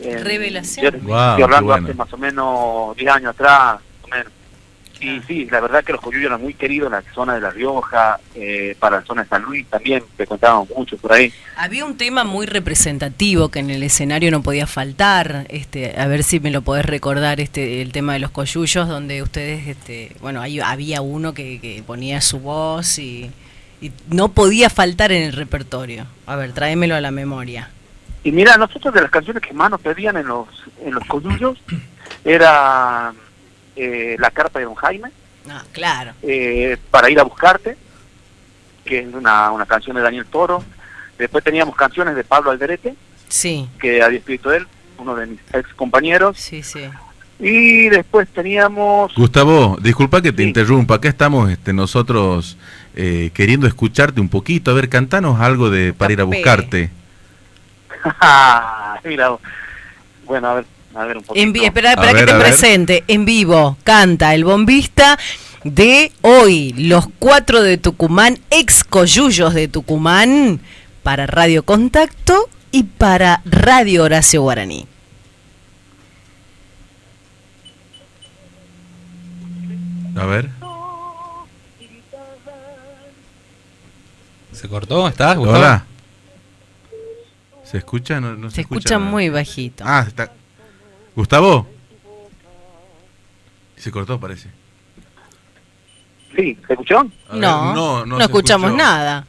[0.00, 0.94] Revelación.
[0.94, 1.86] yo Guau, estoy hablando bueno.
[1.86, 3.76] hace más o menos 10 años atrás,
[5.02, 7.50] Y sí, la verdad que los coyuyos eran muy queridos en la zona de La
[7.50, 11.32] Rioja, eh, para la zona de San Luis también frecuentábamos mucho por ahí.
[11.56, 16.22] Había un tema muy representativo que en el escenario no podía faltar, este, a ver
[16.22, 20.40] si me lo podés recordar, este, el tema de los coyullos, donde ustedes, este, bueno,
[20.40, 23.28] ahí había uno que, que ponía su voz y,
[23.80, 26.06] y no podía faltar en el repertorio.
[26.26, 27.70] A ver, tráemelo a la memoria.
[28.22, 30.46] Y mira, nosotros de las canciones que más nos pedían en los,
[30.84, 31.58] en los coyullos
[32.24, 33.12] era
[33.76, 35.10] eh, La Carta de Don Jaime,
[35.48, 36.12] Ah, claro.
[36.22, 37.76] eh, para ir a buscarte,
[38.84, 40.62] que es una, una canción de Daniel Toro.
[41.18, 42.94] Después teníamos canciones de Pablo Alderete,
[43.28, 44.66] Sí, que había escrito él,
[44.98, 46.36] uno de mis ex compañeros.
[46.38, 46.84] sí, sí.
[47.44, 49.12] Y después teníamos...
[49.16, 50.48] Gustavo, disculpa que te Sí.
[50.48, 50.94] interrumpa.
[50.96, 52.56] Acá estamos este, nosotros
[52.94, 54.70] eh, queriendo escucharte un poquito.
[54.70, 56.90] A ver, cantanos algo de para ir a buscarte.
[59.04, 59.40] Mira, vos.
[60.24, 61.42] bueno, a ver, a ver un poquito.
[61.42, 63.04] En espera, espera A que ver, te presente.
[63.08, 65.18] En vivo canta el bombista
[65.64, 70.60] de hoy, los cuatro de Tucumán, ex coyullos de Tucumán,
[71.02, 74.86] para Radio Contacto y para Radio Horacio Guaraní.
[80.16, 80.50] A ver.
[84.52, 85.36] se cortó, ¿estás?
[85.38, 85.84] Hola.
[87.64, 88.20] ¿Se escucha?
[88.20, 89.10] No, no se, Se escucha nada.
[89.10, 89.82] muy bajito.
[89.84, 90.30] Ah, está.
[91.14, 91.66] Gustavo.
[93.76, 94.48] Se cortó, parece.
[96.36, 97.02] Sí, ¿se escuchó?
[97.04, 98.84] Ver, no, no, no, escuchamos escuchó.
[98.84, 99.26] nada.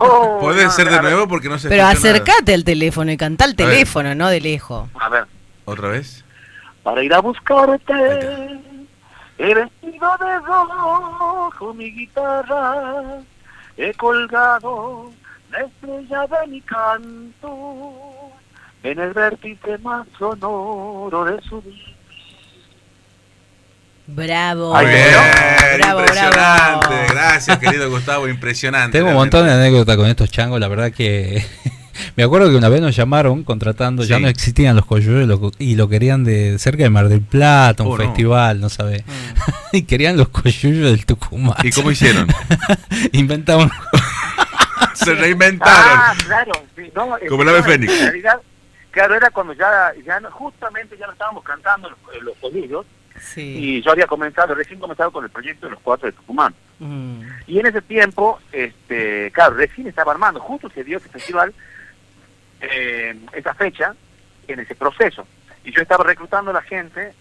[0.00, 1.94] Oh, Puede no, ser de ver, nuevo porque no se Pero nada.
[1.94, 4.88] acércate al teléfono y canta al teléfono, no de lejos.
[5.00, 5.26] A ver.
[5.64, 6.24] ¿Otra vez?
[6.82, 7.92] Para ir a buscarte,
[9.38, 13.20] he vestido de rojo mi guitarra,
[13.76, 15.10] he colgado
[15.50, 18.07] la estrella de mi canto
[18.82, 21.74] en el vértice más sonoro de su vida.
[24.10, 24.74] Bravo.
[24.74, 25.04] Ay, bien,
[25.78, 26.38] bravo, impresionante.
[26.88, 27.06] bravo.
[27.10, 28.96] Gracias, querido Gustavo, impresionante.
[28.96, 31.44] Tengo un montón de anécdotas con estos changos, la verdad que
[32.16, 35.52] me acuerdo que una vez nos llamaron contratando, ya no existían los coyuyos y lo-
[35.58, 38.04] y lo querían de cerca de Mar del Plata, un Oh, no.
[38.04, 39.02] festival, no sabes.
[39.72, 41.56] y querían los coyuyos del Tucumán.
[41.62, 42.28] ¿Y cómo hicieron?
[43.12, 43.70] Inventaban
[44.94, 45.74] Se reinventaron.
[46.00, 47.92] Ah, claro, sí, no, es Como el ave no, fénix.
[47.92, 48.40] En realidad,
[48.90, 52.86] claro, era cuando ya, ya no- justamente ya no estábamos cantando los, eh, los colillos,
[53.20, 53.40] Sí.
[53.58, 56.54] Y yo había comenzado, recién comenzado con el proyecto de los cuatro de Tucumán.
[56.78, 57.22] Mm.
[57.48, 61.52] Y en ese tiempo, este, claro, recién estaba armando, justo se dio ese festival,
[62.60, 63.94] eh, esa fecha,
[64.46, 65.26] en ese proceso.
[65.64, 67.12] Y yo estaba reclutando a la gente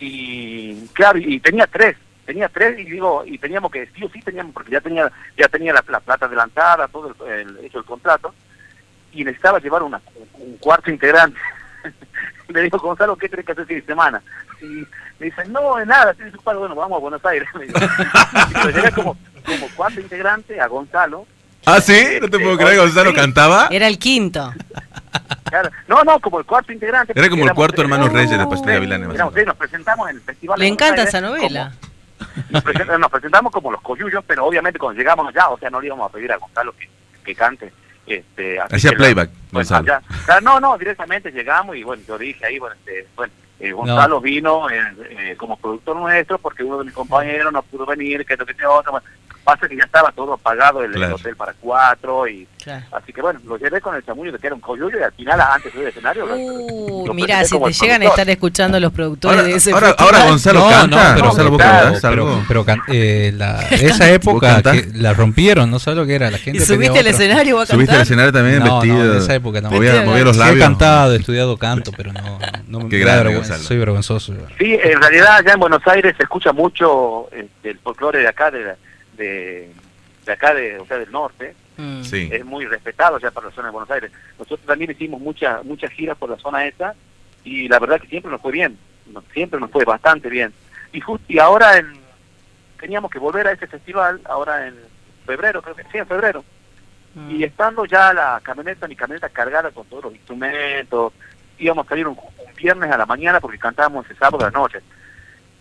[0.00, 4.20] y, claro, y tenía tres, tenía tres y digo, y teníamos que, sí o sí
[4.22, 7.84] teníamos, porque ya tenía ya tenía la, la plata adelantada, todo el, el- hecho el
[7.84, 8.34] contrato,
[9.20, 10.00] y necesitaba llevar una,
[10.34, 11.38] un cuarto integrante.
[12.48, 14.22] Le digo, Gonzalo, ¿qué tenés que hacer fin de semana?
[14.62, 14.86] Y
[15.18, 17.48] me dicen, no, es nada, estoy ocupado, bueno, vamos a Buenos Aires.
[17.54, 17.78] Me dice.
[18.74, 21.26] llevé como, como cuarto integrante a Gonzalo.
[21.64, 23.16] Ah, sí, no te puedo creer, Gonzalo Sí.
[23.16, 23.66] cantaba.
[23.72, 24.52] Era el quinto.
[25.44, 25.70] Claro.
[25.88, 27.12] No, no, como el cuarto integrante.
[27.16, 27.84] Era como el cuarto tres.
[27.90, 28.44] hermano Reyes de la
[29.14, 30.58] Éramos tres, nos presentamos en el festival.
[30.60, 31.72] Le encanta Aires esa novela.
[31.72, 31.86] como-
[32.50, 35.80] nos, present- nos presentamos como los coyullos, pero obviamente cuando llegamos allá, o sea, no
[35.80, 36.88] le íbamos a pedir a Gonzalo que,
[37.24, 37.72] que cante.
[38.06, 39.94] Este, Hacía playback, bueno, Gonzalo.
[40.26, 44.20] allá- no, no, directamente llegamos y bueno, yo dije ahí, bueno, este, bueno eh, Gonzalo
[44.20, 44.80] vino eh,
[45.10, 48.52] eh, como productor nuestro porque uno de mis compañeros no pudo venir, que esto, que
[48.52, 48.92] este otro.
[48.92, 49.06] Bueno,
[49.46, 52.84] pasa que ya estaba todo pagado el, hotel para cuatro y Claro.
[52.90, 55.12] así que bueno, lo llevé con el chamullo de que era un coyullo y al
[55.12, 59.38] final antes del escenario Uh, mira, si te el llegan a estar escuchando los productores
[59.38, 60.14] Ahora- de ese ahora- festival.
[60.16, 62.44] ahora Gonzalo no, canta, no, pero, Gonzalo, vos cantás algo.
[62.48, 66.60] pero eh, la- esa época que la rompieron, no sabes lo que era la gente.
[66.60, 69.04] ¿Y subiste al escenario a Subiste al escenario también No, vestido.
[69.04, 69.70] no, en esa época no.
[69.70, 70.64] Movía, movía los Sí, he labios.
[70.64, 74.34] cantado, he estudiado canto, pero no, no me vergüenza, soy vergonzoso.
[74.58, 78.50] Sí, en realidad allá en Buenos Aires se escucha mucho este, el folclore de acá,
[78.50, 78.76] de, la-
[79.16, 79.72] de,
[80.24, 81.54] de acá, de, o sea, del norte.
[81.76, 82.02] Mm.
[82.02, 82.28] Sí.
[82.32, 84.10] Es muy respetado ya para la zona de Buenos Aires.
[84.38, 86.94] Nosotros también hicimos muchas muchas giras por la zona esa
[87.44, 88.78] y la verdad que siempre nos fue bien,
[89.32, 90.52] siempre nos fue bastante bien.
[90.92, 91.92] Y justo y ahora en,
[92.80, 94.76] teníamos que volver a ese festival, ahora en
[95.26, 96.44] febrero, creo que sí, en febrero.
[97.14, 97.30] Mm.
[97.30, 101.12] Y estando ya la camioneta, mi camioneta cargada con todos los instrumentos,
[101.58, 104.58] íbamos a salir un, un viernes a la mañana porque cantábamos ese sábado a la
[104.58, 104.80] noche.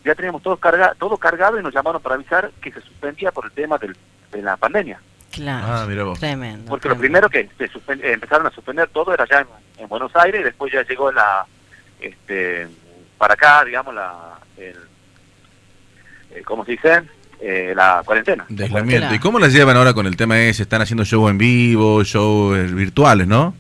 [0.06, 3.46] Ya teníamos todo, carga, todo cargado y nos llamaron para avisar que se suspendía por
[3.46, 3.96] el tema del,
[4.32, 5.00] de la pandemia.
[5.32, 5.66] Claro.
[5.68, 6.20] Ah, mira vos.
[6.20, 6.70] Tremendo.
[6.70, 9.48] Porque lo primero que se suspen- eh, empezaron a suspender todo era ya en,
[9.80, 11.46] en Buenos Aires y después ya llegó la,
[12.00, 12.68] este,
[13.18, 14.76] para acá, digamos, la, el,
[16.32, 17.02] eh, ¿cómo se dice?
[17.42, 18.46] Eh, la cuarentena.
[18.48, 19.00] De aislamiento.
[19.02, 19.16] Claro.
[19.16, 20.64] ¿Y cómo la llevan ahora con el tema ese?
[20.64, 23.54] Están haciendo shows en vivo, shows virtuales, ¿no?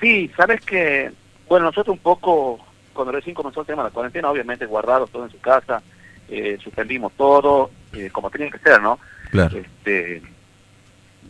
[0.00, 1.10] Sí, sabes que,
[1.48, 2.58] bueno, nosotros un poco,
[2.94, 5.82] cuando recién comenzó el tema de la cuarentena, obviamente guardados todo en su casa,
[6.28, 8.98] eh, suspendimos todo, eh, como tenía que ser, ¿no?
[9.30, 9.58] Claro.
[9.58, 10.22] Este,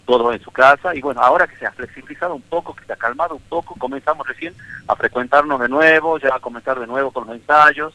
[0.04, 2.92] todo en su casa, y bueno, ahora que se ha flexibilizado un poco, que se
[2.92, 4.54] ha calmado un poco, comenzamos recién
[4.86, 7.94] a frecuentarnos de nuevo, ya a comenzar de nuevo con los ensayos,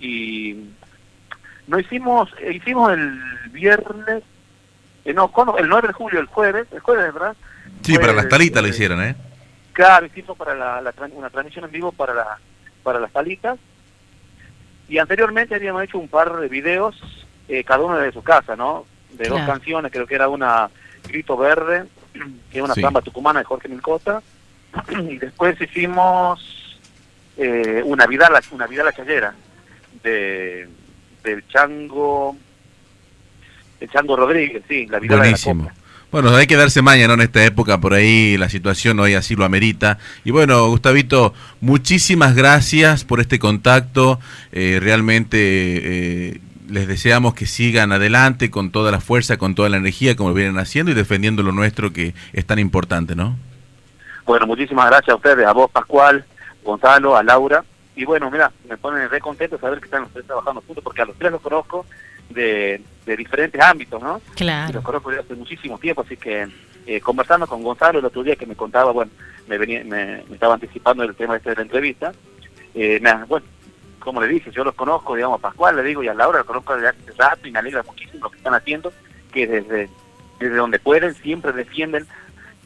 [0.00, 0.70] y
[1.66, 4.22] no hicimos, eh, hicimos el viernes,
[5.04, 5.58] eh, no, ¿cuándo?
[5.58, 7.36] el 9 de julio, el jueves, el jueves, ¿verdad?
[7.82, 9.16] Sí, para las talitas lo hicieron, ¿eh?
[9.72, 12.38] Claro, hicimos para la, la una transmisión en vivo para, la,
[12.84, 13.58] para las salitas.
[14.88, 16.94] Y anteriormente habíamos hecho un par de videos,
[17.48, 18.84] eh, cada uno de su casa, ¿no?
[19.12, 20.70] De dos canciones, creo que era una
[21.08, 21.84] Grito Verde,
[22.52, 22.82] que es una Sí.
[22.82, 24.22] samba tucumana de Jorge Milcota.
[24.90, 26.78] y después hicimos
[27.36, 29.34] eh, una vida la, una vida la chayera
[30.02, 30.68] de
[31.24, 32.36] del Chango
[33.80, 35.70] el Chango Rodríguez, sí, la vida de la Buenísimo.
[36.14, 37.14] Bueno, hay que darse maña, ¿no?
[37.14, 39.98] En esta época, por ahí la situación hoy así lo amerita.
[40.22, 44.20] Y bueno, Gustavito, muchísimas gracias por este contacto.
[44.52, 49.76] Eh, realmente eh, les deseamos que sigan adelante con toda la fuerza, con toda la
[49.76, 53.36] energía, como vienen haciendo y defendiendo lo nuestro que es tan importante, ¿no?
[54.24, 56.24] Bueno, muchísimas gracias a ustedes, a vos, Pascual,
[56.62, 57.64] Gonzalo, a Laura.
[57.96, 61.02] Y bueno, mira, me ponen re contento saber que están los tres trabajando juntos, porque
[61.02, 61.84] a los tres los conozco
[62.30, 64.20] de, de diferentes ámbitos, ¿no?
[64.32, 64.74] Y Claro.
[64.74, 66.48] los conozco desde hace muchísimo tiempo, así que
[66.86, 69.10] eh, conversando con Gonzalo el otro día que me contaba, bueno,
[69.48, 72.12] me, venía, me, me estaba anticipando el tema este de la entrevista.
[72.74, 73.46] Eh, me, bueno,
[74.00, 76.46] como le dije, yo los conozco, digamos, a Pascual, le digo, y a Laura los
[76.46, 78.92] conozco desde hace rato y me alegra muchísimo lo que están haciendo,
[79.32, 79.88] que desde,
[80.38, 82.06] desde donde pueden siempre defienden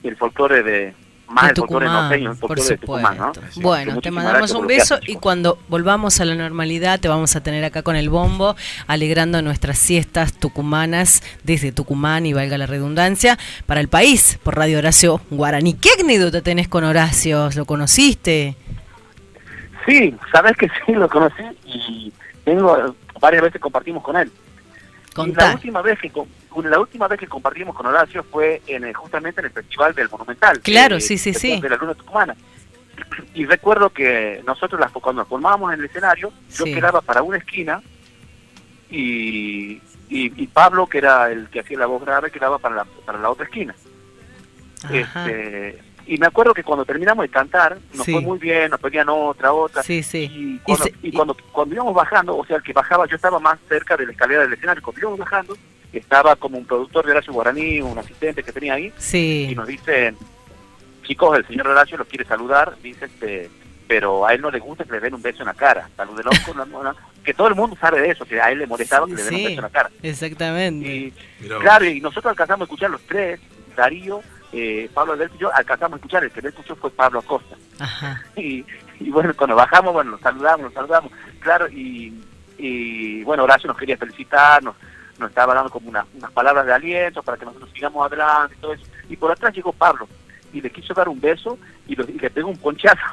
[0.03, 0.95] el folclore de,
[1.29, 3.33] más De el folclore Tucumán, norteño, el por folclore de Tucumán, ¿no?
[3.33, 7.43] que Bueno, te mandamos un beso y cuando volvamos a la normalidad te vamos a
[7.43, 8.57] tener acá con el bombo,
[8.87, 14.79] alegrando nuestras siestas tucumanas desde Tucumán y valga la redundancia, para el país, por Radio
[14.79, 15.75] Horacio Guaraní.
[15.75, 17.51] ¿Qué anécdota tenés con Horacio?
[17.55, 18.57] ¿Lo conociste?
[19.87, 22.13] Sí, sabes que sí, lo conocí y
[22.45, 24.31] tengo varias veces compartimos con él.
[25.27, 26.13] Y la última vez que
[26.65, 30.09] la última vez que compartimos con Horacio fue en el- justamente en el festival del
[30.09, 30.61] Monumental.
[30.61, 31.61] Claro, eh, sí, sí, después sí.
[31.61, 32.37] De la Luna Tucumana.
[33.35, 36.75] Y recuerdo que nosotros las, cuando nos formábamos en el escenario, yo Sí.
[36.75, 37.81] quedaba para una esquina
[38.91, 39.75] y,
[40.09, 43.19] y, y Pablo, que era el que hacía la voz grave, quedaba para la, para
[43.19, 43.75] la otra esquina.
[44.85, 44.95] Ajá.
[45.29, 45.79] Este,
[46.09, 48.13] y me acuerdo que cuando terminamos de cantar, nos Sí.
[48.13, 49.83] fue muy bien, nos pedían otra, otra.
[49.83, 50.29] Sí, sí.
[50.33, 53.59] Y cuando, y cuando, cuando íbamos bajando, o sea, el que bajaba, yo estaba más
[53.69, 55.57] cerca de la escalera del escenario, cuando íbamos bajando,
[55.93, 59.49] estaba como un productor de Horacio Guaraní, un asistente que tenía ahí, Sí.
[59.51, 60.17] y nos dicen,
[61.05, 63.51] chicos, el señor Horacio los quiere saludar, dice, este,
[63.87, 65.89] pero a él no le gusta que le den un beso en la cara.
[65.97, 66.95] Salúdelo con la mano.
[67.25, 69.35] Que todo el mundo sabe de eso, que a él le molestaba que le den
[69.35, 69.91] un beso en la cara.
[70.03, 71.13] exactamente.
[71.61, 73.41] Claro, y nosotros alcanzamos a escuchar los tres,
[73.75, 74.21] Darío,
[74.53, 77.57] eh, Pablo Alberto y yo, alcanzamos a escuchar, el que no escuchó fue Pablo Acosta.
[77.79, 78.23] Ajá.
[78.37, 78.65] Y,
[79.01, 82.21] y bueno, cuando bajamos, bueno, nos saludamos, nos saludamos, claro, y,
[82.57, 84.75] y bueno, Horacio nos quería felicitar, nos,
[85.19, 88.61] nos estaba dando como una- unas palabras de aliento para que nosotros sigamos adelante y
[88.61, 88.85] todo eso.
[89.09, 90.09] Y por atrás llegó Pablo
[90.53, 93.05] y le quiso dar un beso y, lo- y le pegó un ponchazo.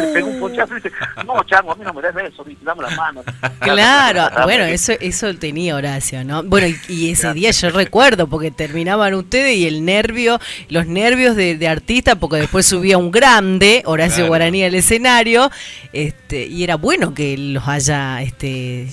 [0.00, 0.92] Le pegó un ponchazo y dice,
[1.26, 3.24] no, chango, a mí no me des beso, dame las manos.
[3.60, 6.42] Claro, bueno, eso eso tenía Horacio, ¿no?
[6.42, 11.36] Bueno, y, y ese día yo recuerdo, porque terminaban ustedes y el nervio, los nervios
[11.36, 14.28] de, de artista, porque después subía un grande, Horacio Claro.
[14.28, 15.50] Guaraní al escenario,
[15.92, 18.88] este, y era bueno que los haya este,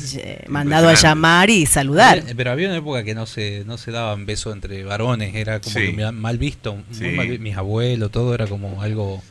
[0.48, 2.24] mandado a llamar y saludar.
[2.36, 5.74] Pero había una época que no se no se daban besos entre varones, era como
[5.76, 5.96] Sí.
[5.96, 7.06] que mal- mal visto, Sí.
[7.10, 9.22] mal mis abuelos, todo era como algo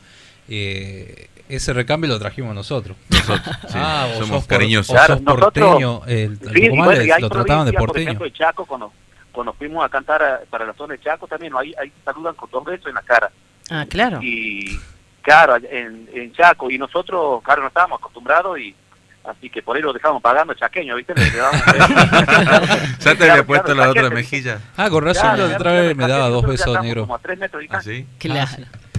[0.49, 2.95] eh, ese recambio lo trajimos nosotros.
[3.09, 4.95] Nosotros, sí, ah, vos somos sos por- cariñosos.
[4.95, 7.85] vos sos Nosotros- porteño, el, Sí, el y Tucumán bueno, lo trataban de provincias, Por
[7.87, 8.03] porteño.
[8.09, 8.93] ejemplo, el Chaco, cuando,
[9.31, 12.49] cuando fuimos a cantar a- para la zona de Chaco también, ahí, ahí saludan con
[12.51, 13.31] dos besos en la cara.
[13.69, 14.19] Ah, claro.
[14.21, 14.79] Y
[15.21, 18.75] claro, en, en Chaco, y nosotros, claro, no estábamos acostumbrados y
[19.23, 21.13] así que por ahí lo dejamos pagando chaqueño, ¿viste?
[21.15, 21.49] Le, beso.
[22.99, 24.59] ¿Ya te había puesto la otra mejilla?
[24.77, 27.03] Ah, con razón, Claro, la otra vez me daba dos besos negros.
[27.03, 27.81] Como a tres metros ¿Ah?
[28.17, 28.51] Claro.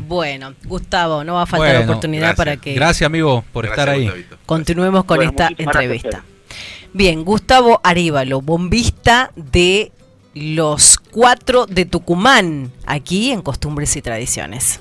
[0.07, 2.37] Bueno, Gustavo, no va a faltar Bueno, oportunidad gracias.
[2.37, 4.05] para que Gracias, amigo, por Gracias, estar ahí.
[4.05, 4.37] Gustavito.
[4.45, 6.25] continuemos con Bueno, esta gracias entrevista.
[6.93, 9.93] Bien, Gustavo Arévalo, bombista de
[10.35, 14.81] los cuatro de Tucumán, aquí en Costumbres y Tradiciones.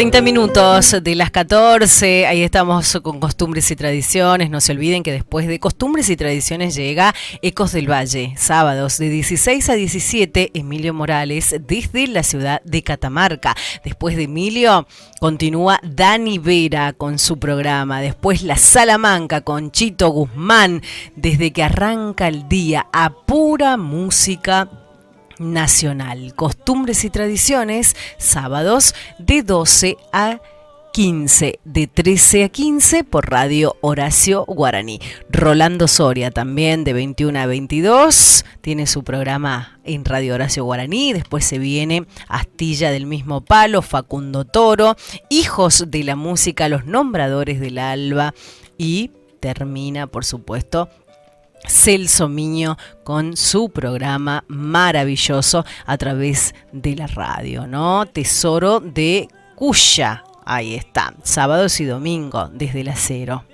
[0.00, 4.48] 30 minutos de las 14, ahí estamos con costumbres y tradiciones.
[4.48, 9.10] No se olviden que después de costumbres y tradiciones llega Ecos del Valle, sábados de
[9.10, 13.54] 16 a 17, Emilio Morales desde la ciudad de Catamarca.
[13.84, 14.86] Después de Emilio
[15.20, 20.80] continúa Dani Vera con su programa, después La Salamanca con Chito Guzmán,
[21.14, 24.79] desde que arranca el día a pura música
[25.40, 26.34] nacional.
[26.36, 30.40] Costumbres y tradiciones, sábados de 12 a
[30.92, 35.00] 15, de 13 a 15 por Radio Horacio Guaraní.
[35.28, 41.12] Rolando Soria también de 21 a 22 tiene su programa en Radio Horacio Guaraní.
[41.12, 44.96] Después se viene Astilla del mismo palo, Facundo Toro,
[45.28, 48.34] Hijos de la Música, Los Nombradores del Alba
[48.76, 50.88] y termina, por supuesto,
[51.66, 58.06] Celso Miño con su programa maravilloso a través de la radio, ¿no?
[58.06, 60.24] Tesoro de Cuya.
[60.44, 63.44] Ahí está, sábados y domingo desde la cero.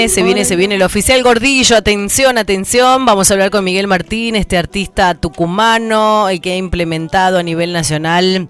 [0.00, 1.76] Viene, se viene, se viene el oficial Gordillo.
[1.76, 3.04] Atención, atención.
[3.04, 7.74] Vamos a hablar con Miguel Martín, este artista tucumano, el que ha implementado a nivel
[7.74, 8.48] nacional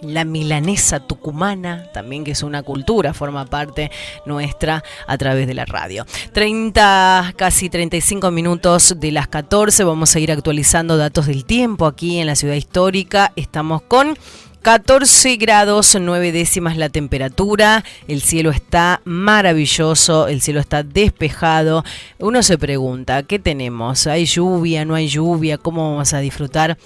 [0.00, 3.90] la milanesa tucumana, también que es una cultura, forma parte
[4.24, 6.06] nuestra a través de la radio.
[6.32, 12.20] 30, casi 35 minutos de las 14, vamos a ir actualizando datos del tiempo aquí
[12.20, 13.32] en la ciudad histórica.
[13.36, 14.16] Estamos con
[14.64, 21.84] 14 grados 9 décimas la temperatura, el cielo está maravilloso, el cielo está despejado.
[22.18, 24.06] Uno se pregunta, ¿qué tenemos?
[24.06, 24.86] ¿Hay lluvia?
[24.86, 25.58] ¿No hay lluvia?
[25.58, 26.78] ¿Cómo vamos a disfrutar?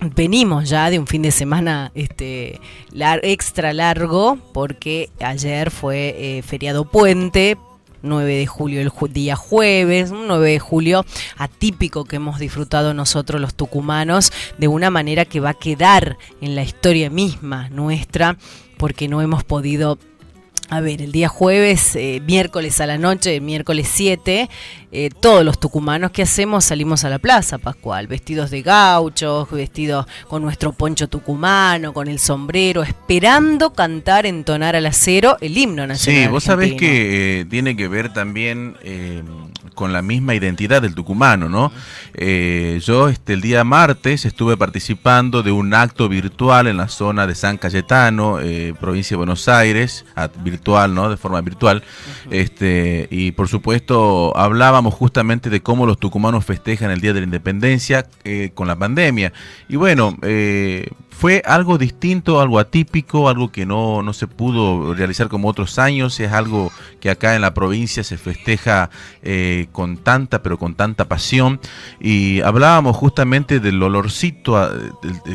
[0.00, 2.60] Venimos ya de un fin de semana este,
[3.22, 7.56] extra largo porque ayer fue eh, feriado puente
[8.02, 11.04] 9 de julio el día jueves, un 9 de julio
[11.36, 16.54] atípico que hemos disfrutado nosotros los tucumanos de una manera que va a quedar en
[16.54, 18.36] la historia misma nuestra
[18.76, 19.98] porque no hemos podido
[20.70, 24.50] a ver, el día jueves, eh, miércoles a la noche, miércoles 7,
[24.90, 30.06] eh, todos los tucumanos que hacemos salimos a la plaza, Pascual, vestidos de gauchos, vestidos
[30.28, 36.22] con nuestro poncho tucumano, con el sombrero, esperando cantar, entonar al acero el himno nacional.
[36.22, 36.90] Sí, vos sabés argentino.
[36.90, 39.22] que eh, tiene que ver también eh,
[39.74, 41.70] con la misma identidad del tucumano, ¿no?
[42.18, 47.34] Yo este, el día martes estuve participando de un acto virtual en la zona de
[47.34, 48.38] San Cayetano,
[48.80, 50.04] provincia de Buenos Aires,
[50.42, 51.10] virtual, ¿no?
[51.10, 51.82] De forma virtual.
[52.30, 54.36] este, y por supuesto
[54.94, 59.32] justamente de cómo los tucumanos festejan el Día de la Independencia eh, con la pandemia.
[59.68, 60.88] Y bueno, eh,
[61.18, 66.20] fue algo distinto, algo atípico, algo que no, no se pudo realizar como otros años.
[66.20, 66.70] Es algo
[67.00, 68.88] que acá en la provincia se festeja
[69.24, 71.58] eh, con tanta, pero con tanta pasión.
[71.98, 74.72] Y hablábamos justamente del olorcito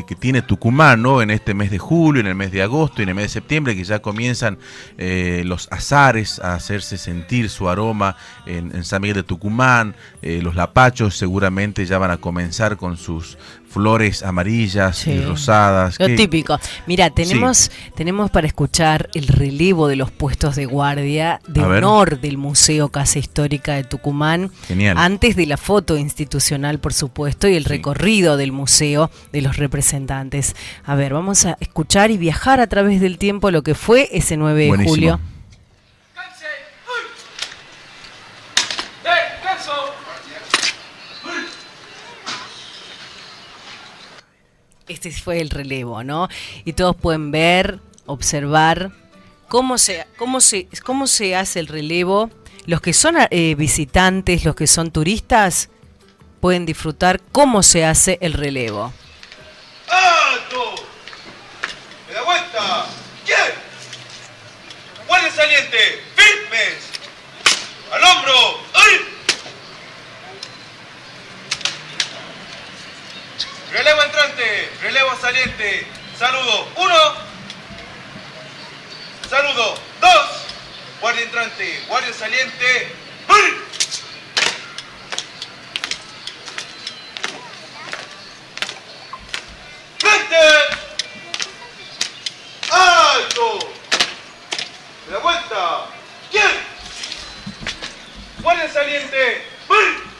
[0.06, 1.20] que tiene Tucumán, ¿no?
[1.20, 3.40] En este mes de julio, en el mes de agosto y en el mes de
[3.40, 4.56] septiembre, que ya comienzan
[4.96, 8.16] eh, los azares a hacerse sentir su aroma
[8.46, 9.96] en, en San Miguel de Tucumán.
[10.22, 13.36] Eh, los lapachos seguramente ya van a comenzar con sus
[13.74, 15.98] flores amarillas y rosadas.
[15.98, 16.58] Lo que- típico.
[16.86, 21.84] Mira, tenemos, tenemos para escuchar el relevo de los puestos de guardia de A ver.
[21.84, 24.50] honor del Museo Casa Histórica de Tucumán.
[24.68, 24.96] Genial.
[24.96, 30.54] Antes de la foto institucional, por supuesto, y el recorrido del museo de los representantes.
[30.84, 34.36] A ver, vamos a escuchar y viajar a través del tiempo lo que fue ese
[34.36, 35.20] 9 de julio.
[44.86, 46.28] Este fue el relevo, ¿no?
[46.64, 48.90] Y todos pueden ver, observar
[49.48, 52.30] cómo se, cómo se, cómo se hace el relevo.
[52.66, 55.70] Los que son eh, visitantes, los que son turistas,
[56.40, 58.92] pueden disfrutar cómo se hace el relevo.
[59.88, 60.74] ¡Alto!
[62.06, 62.86] ¡Me da vuelta!
[63.24, 63.38] ¿Quién?
[65.08, 66.02] ¡Guardia saliente!
[66.14, 66.90] ¡Firmes!
[67.90, 68.34] ¡Al hombro!
[68.74, 69.13] ¡Ay!
[73.74, 75.84] Relevo entrante, relevo saliente.
[76.16, 76.68] Saludo.
[76.76, 77.14] Uno.
[79.28, 79.74] Saludo.
[80.00, 80.30] Dos.
[81.00, 82.94] Guardia entrante, guardia saliente.
[83.26, 83.52] ¡Ay!
[89.98, 90.36] ¡Frente!
[92.70, 93.58] ¡Alto!
[95.06, 95.86] ¡Me da vuelta!
[96.30, 96.60] ¿Quién?
[98.40, 99.48] Guardia saliente.
[99.68, 100.13] ¡Ay!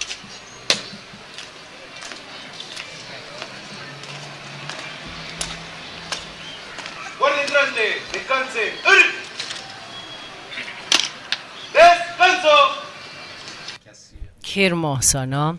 [7.19, 7.81] Guardia entrante,
[8.12, 8.73] descanse.
[11.73, 12.49] ¡Descanso!
[14.43, 15.59] Qué hermoso, ¿no?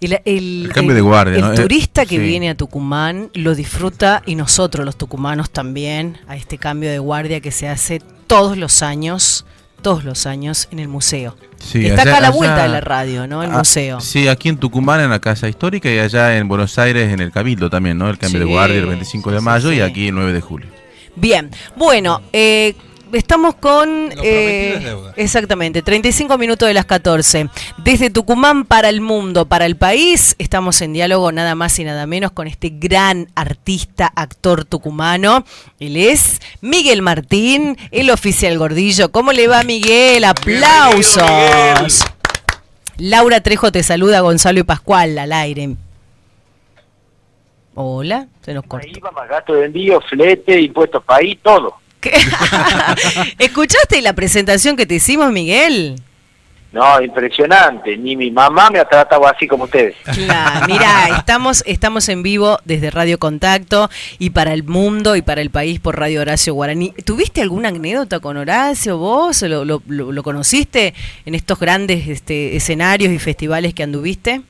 [0.00, 1.52] El, el- El cambio de guardia, el ¿no?
[1.52, 2.18] Eh, turista que sí.
[2.18, 7.40] viene a Tucumán lo disfruta y nosotros los tucumanos también a este cambio de guardia
[7.40, 9.46] que se hace todos los años,
[9.82, 11.36] todos los años en el museo.
[11.58, 13.42] Sí, Está allá- acá a la allá- vuelta de la radio, ¿no?
[13.42, 14.00] El Ah, museo.
[14.00, 17.30] Sí, aquí en Tucumán, en la Casa Histórica, y allá en Buenos Aires, en el
[17.30, 18.10] Cabildo también, ¿no?
[18.10, 19.80] El cambio Sí, de guardia el 25 de mayo y sí.
[19.80, 20.68] aquí el 9 de julio.
[21.16, 22.74] Bien, bueno, eh,
[23.12, 24.10] estamos con...
[24.10, 25.12] prometido eh, es deuda.
[25.16, 27.48] exactamente, 35 minutos de las 14.
[27.78, 32.06] Desde Tucumán para el mundo, para el país, estamos en diálogo nada más y nada
[32.06, 35.44] menos con este gran artista, actor tucumano.
[35.78, 39.10] Él es Miguel Martín, el oficial gordillo.
[39.12, 40.24] ¿Cómo le va Miguel?
[40.24, 42.04] Aplausos.
[42.96, 45.76] Laura Trejo te saluda, Gonzalo y Pascual al aire.
[47.74, 48.86] Hola, se nos cortó.
[48.86, 51.74] Ahí va más gasto de envío, flete, impuestos país, todo.
[53.38, 55.96] ¿Escuchaste la presentación que te hicimos, Miguel?
[56.72, 57.96] No, impresionante.
[57.96, 59.94] Ni mi mamá me ha tratado así como ustedes.
[60.12, 63.88] Claro, mira, estamos, estamos en vivo desde Radio Contacto
[64.18, 66.90] y para el mundo y para el país por Radio Horacio Guaraní.
[67.04, 69.40] ¿Tuviste alguna anécdota con Horacio vos?
[69.42, 70.94] ¿Lo, lo- lo- lo conociste
[71.24, 74.42] en estos grandes este, escenarios y festivales que anduviste?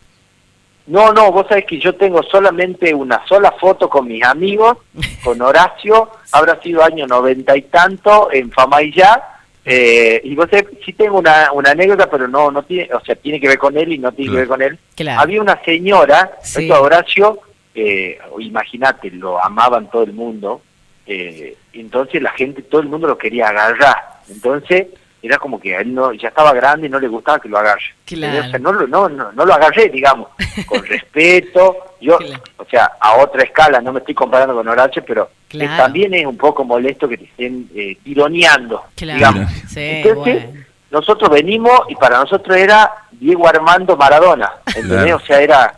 [0.86, 4.76] No, no, vos sabés que yo tengo solamente una sola foto con mis amigos,
[5.24, 9.22] con Horacio, habrá sido año noventa y tanto, en Famayá,
[9.64, 13.14] eh, y vos sabés, sí tengo una, una anécdota, pero no, no tiene, o sea,
[13.14, 14.78] tiene que ver con él y no tiene que ver con él.
[14.94, 15.20] Claro.
[15.22, 16.62] Había una señora, Sí.
[16.62, 17.38] esto a Horacio,
[17.74, 20.60] eh, imagínate, lo amaban todo el mundo,
[21.06, 24.88] eh, entonces la gente, todo el mundo lo quería agarrar, entonces
[25.26, 27.58] era como que a él no, ya estaba grande y no le gustaba que lo
[27.58, 27.82] agarre.
[28.04, 28.46] Claro.
[28.46, 30.28] O sea, no, lo- no, no, no lo agarré, digamos,
[30.66, 32.18] con respeto, yo,
[32.58, 35.82] o sea, a otra escala, no me estoy comparando con Horacio, pero eh, Claro.
[35.84, 39.52] también es un poco molesto que te estén eh, tironeando, Claro, digamos.
[39.68, 40.64] sí, Entonces, bueno.
[40.90, 44.98] nosotros venimos y para nosotros era Diego Armando Maradona, ¿entendés?
[45.04, 45.16] Claro.
[45.16, 45.74] O sea, era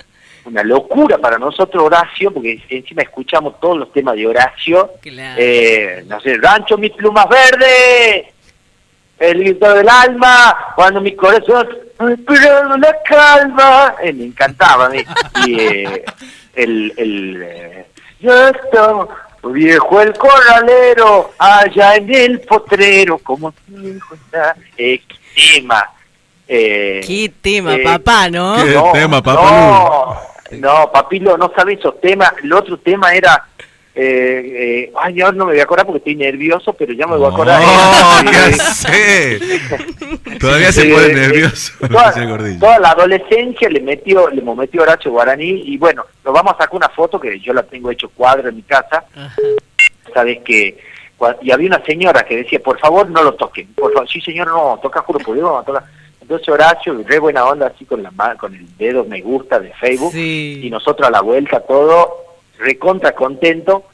[0.46, 4.92] una locura para nosotros Horacio, porque encima escuchamos todos los temas de Horacio.
[5.04, 8.26] Eh, no sé, Rancho, mis plumas verdes,
[9.18, 11.68] el grito del alma, cuando mi corazón
[12.10, 13.94] esperado la calma.
[14.02, 15.04] Eh, me encantaba a mí.
[15.46, 16.04] Y eh,
[16.54, 17.86] el, el eh,
[18.20, 19.06] ya está
[19.44, 24.56] viejo el corralero, allá en el potrero, como viejo está.
[24.76, 25.16] Eh, qué
[25.54, 25.90] tema.
[26.48, 28.56] Eh, Qué tema, eh, papá, ¿no?
[28.56, 29.42] Qué tema, papá
[30.52, 32.32] No, no, papilo, no sabe esos temas.
[32.42, 33.44] El otro tema era...
[33.98, 37.16] Eh, eh, ay, ahora no me voy a acordar porque estoy nervioso, pero ya me
[37.16, 37.62] voy a acordar.
[37.64, 39.40] Oh, Era- ¿qué hace?
[40.38, 41.72] Todavía se Eh, pone eh, nervioso.
[41.88, 42.60] toda, gordillo.
[42.60, 46.76] toda la adolescencia le metió le metió Horacio Guaraní y bueno, nos vamos a sacar
[46.76, 49.04] una foto que yo la tengo hecho cuadro en mi casa.
[50.12, 50.76] Sabes que
[51.40, 54.48] y había una señora que decía, por favor no lo toquen, por favor, sí señor,
[54.48, 55.82] no, toca juro por Dios, toca.
[56.20, 59.72] Entonces Horacio, re buena onda así con la ma- con el dedo me gusta de
[59.72, 62.25] Facebook y nosotros a la vuelta todo
[62.58, 63.84] recontra contento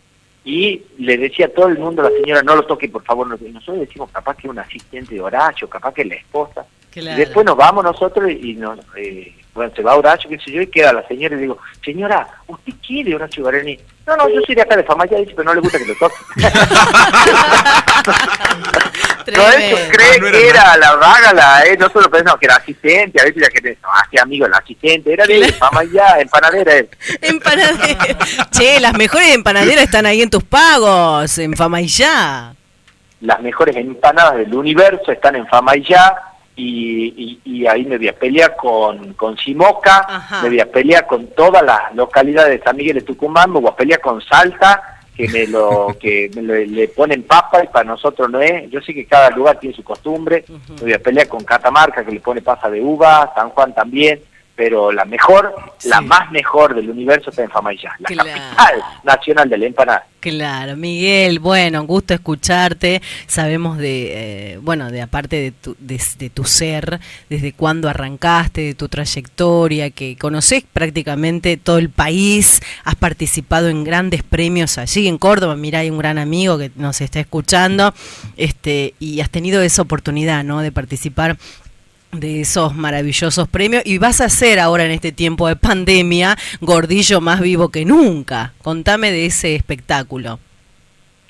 [0.45, 3.81] y le decía a todo el mundo la señora no lo toque por favor nosotros
[3.81, 7.85] decimos capaz que un asistente de Horacio capaz que la esposa y después nos vamos
[7.85, 11.35] nosotros y nos eh, bueno se va Horacio qué sé yo y queda la señora
[11.35, 14.85] y le digo señora usted quiere Horacio Guarani no no yo soy de acá de
[14.85, 16.15] Famaya dice pero no le gusta que lo toque
[19.37, 23.25] no eso cree que era la vaga la eh, nosotros pensamos que era asistente a
[23.25, 26.89] veces ya que no, hacía amigo el asistente era de Famaya empanadera él.
[27.21, 28.19] Empanadera.
[28.51, 32.55] che, las mejores empanaderas están ahí en tus pagos, en Fama y Ya.
[33.21, 35.75] las mejores empanadas del universo están en Fama
[36.57, 40.07] y y, y, ahí me voy a pelear con, con Simoca,
[40.43, 43.71] me voy a pelear con todas las localidades de San Miguel de Tucumán, me voy
[43.71, 47.85] a pelear con Salta, que me lo que me lo- le ponen papa y para
[47.85, 48.71] nosotros no es.
[48.71, 52.13] Yo sé que cada lugar tiene su costumbre, me voy a pelear con Catamarca, que
[52.13, 54.21] le pone pasa de uva, San Juan también,
[54.65, 55.53] pero la mejor,
[55.87, 58.31] la más mejor del universo está en Fama y Ya, la Claro.
[58.31, 60.07] capital nacional de la empanada.
[60.21, 63.03] Claro, Miguel, bueno, un gusto escucharte.
[63.27, 68.61] Sabemos de, eh, bueno, de aparte de tu, de, de tu ser, desde cuándo arrancaste,
[68.61, 75.09] de tu trayectoria, que conoces prácticamente todo el país, has participado en grandes premios allí
[75.09, 75.57] en Córdoba.
[75.57, 77.93] Mira, hay un gran amigo que nos está escuchando,
[78.37, 80.61] este, y has tenido esa oportunidad, ¿no?
[80.61, 81.37] De participar
[82.13, 87.23] de esos maravillosos premios y vas a ser ahora en este tiempo de pandemia gordillo
[87.23, 88.53] más vivo que nunca.
[88.63, 90.39] Contame de ese espectáculo.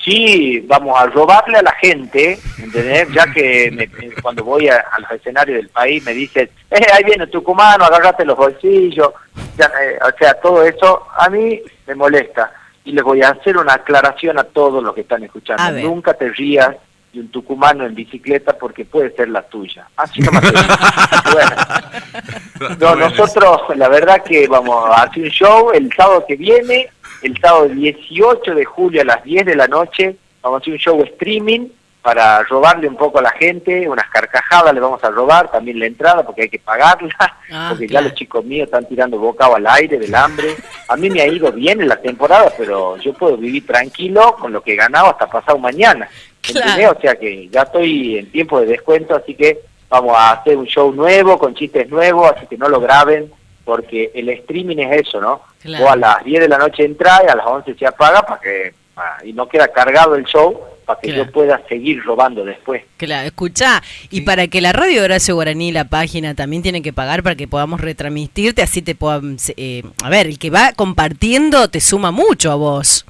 [0.04, 3.06] Sí, vamos a robarle a la gente, ¿entendés?
[3.14, 3.88] Ya que me-
[4.20, 8.24] cuando voy a, a los escenarios del país me dicen, eh, ahí viene Tucumano, agárrate
[8.24, 9.10] los bolsillos,
[9.56, 12.52] ya, eh, o sea, todo eso a mí me molesta.
[12.84, 15.62] Y les voy a hacer una aclaración a todos los que están escuchando.
[15.84, 16.74] Nunca te rías
[17.12, 19.86] de un tucumano en bicicleta porque puede ser la tuya.
[19.96, 20.62] Así nomás te digo.
[21.32, 26.88] Bueno, no, nosotros, la verdad que vamos a hacer un show el sábado que viene,
[27.22, 30.78] el sábado 18 de julio a las 10 de la noche, vamos a hacer un
[30.78, 31.68] show streaming
[32.02, 35.86] para robarle un poco a la gente, unas carcajadas le vamos a robar, también la
[35.86, 37.14] entrada porque hay que pagarla,
[37.52, 38.04] Ah, porque claro.
[38.06, 40.56] ya los chicos míos están tirando bocado al aire del hambre.
[40.88, 44.52] A mí me ha ido bien en la temporada, pero yo puedo vivir tranquilo con
[44.52, 46.08] lo que he ganado hasta pasado mañana.
[46.50, 50.66] O sea que ya estoy en tiempo de descuento, así que vamos a hacer un
[50.66, 53.30] show nuevo, con chistes nuevos, así que no lo graben,
[53.64, 55.42] porque el streaming es eso, ¿no?
[55.60, 55.84] Claro.
[55.84, 58.40] Vos a las 10 de la noche entra y a las 11 se apaga para
[58.40, 61.24] que ah, y no queda cargado el show para que Claro.
[61.26, 62.82] yo pueda seguir robando después.
[62.96, 66.92] Claro, escucha, y para que la radio de Horacio Guaraní, la página, también tiene que
[66.92, 69.52] pagar para que podamos retransmitirte, así te podamos...
[69.56, 73.06] eh, a ver, el que va compartiendo te suma mucho a vos.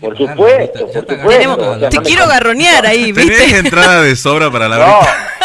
[0.00, 1.28] Por supuesto, por supuesto.
[1.28, 3.58] Tenemos- o sea, te no quiero garronear ahí, ¿Tenés ¿viste?
[3.58, 5.00] entrada de sobra para la No.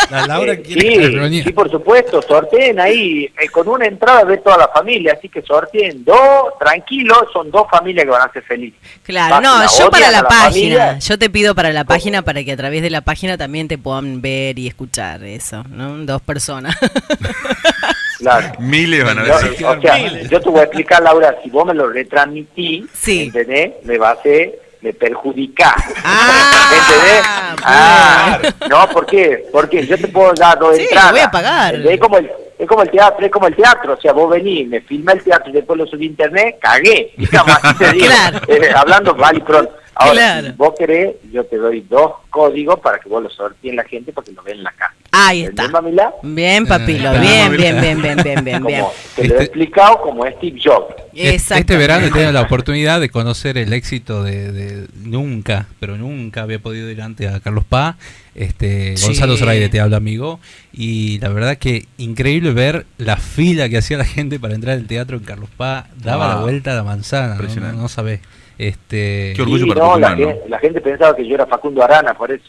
[0.10, 4.68] La Laura sí, sí, por supuesto, sorteen ahí, eh, con una entrada ve toda la
[4.68, 8.80] familia, así que sorteen dos, tranquilos, son dos familias que van a ser felices.
[9.04, 11.00] Claro, Vas, no, yo para la, página, familia.
[11.00, 13.78] yo te pido para la página para que a través de la página también te
[13.78, 15.98] puedan ver y escuchar eso, ¿no?
[16.00, 16.76] Dos personas.
[18.22, 18.54] Claro.
[18.60, 19.66] Miles van a Yo, decir.
[19.66, 23.72] o sea, yo te voy a explicar, Laura, si vos me lo retransmitís, ¿entendés?
[23.84, 25.76] Me va a hacer, me perjudica.
[25.88, 27.24] ¿Entendés?
[27.64, 28.40] Ah,
[28.70, 29.46] no, ¿por qué?
[29.52, 31.12] Porque yo te puedo dar dos Sí, entradas.
[31.12, 31.76] voy a pagar.
[31.76, 34.68] Es como el es como el teatro, es como el teatro, o sea, vos venís,
[34.68, 38.14] me filma el teatro y después lo subí a internet, cagué, digamos, así te digo,
[38.48, 39.76] Eh, hablando mal y pronto.
[39.94, 40.48] Ahora, Claro.
[40.48, 43.84] si vos querés, yo te doy dos códigos para que vos los sortees en la
[43.84, 44.94] gente para que lo vean en la casa.
[45.12, 45.70] Ahí está.
[46.24, 47.58] Bien, papilo, Eh, bien, Mamila.
[47.58, 48.82] bien, bien, bien, bien, bien, bien.
[48.82, 50.96] Como te lo he explicado como Steve Jobs.
[51.14, 56.44] Este verano he tenido la oportunidad de conocer el éxito de, de- nunca, pero nunca
[56.44, 57.98] había podido ir antes a Carlos Paz.
[58.34, 59.08] Este, Sí.
[59.08, 60.40] Gonzalo Zoraide te habla, amigo.
[60.72, 64.88] Y la verdad que increíble ver la fila que hacía la gente para entrar al
[64.88, 65.86] teatro en Carlos Paz.
[66.02, 66.36] Daba Wow.
[66.38, 68.22] la vuelta a la manzana, no, no, no sabés.
[68.62, 70.18] Este, Qué orgullo Sí, para no, la, ¿no?
[70.18, 72.46] gente, la gente pensaba que yo era Facundo Arana, por eso.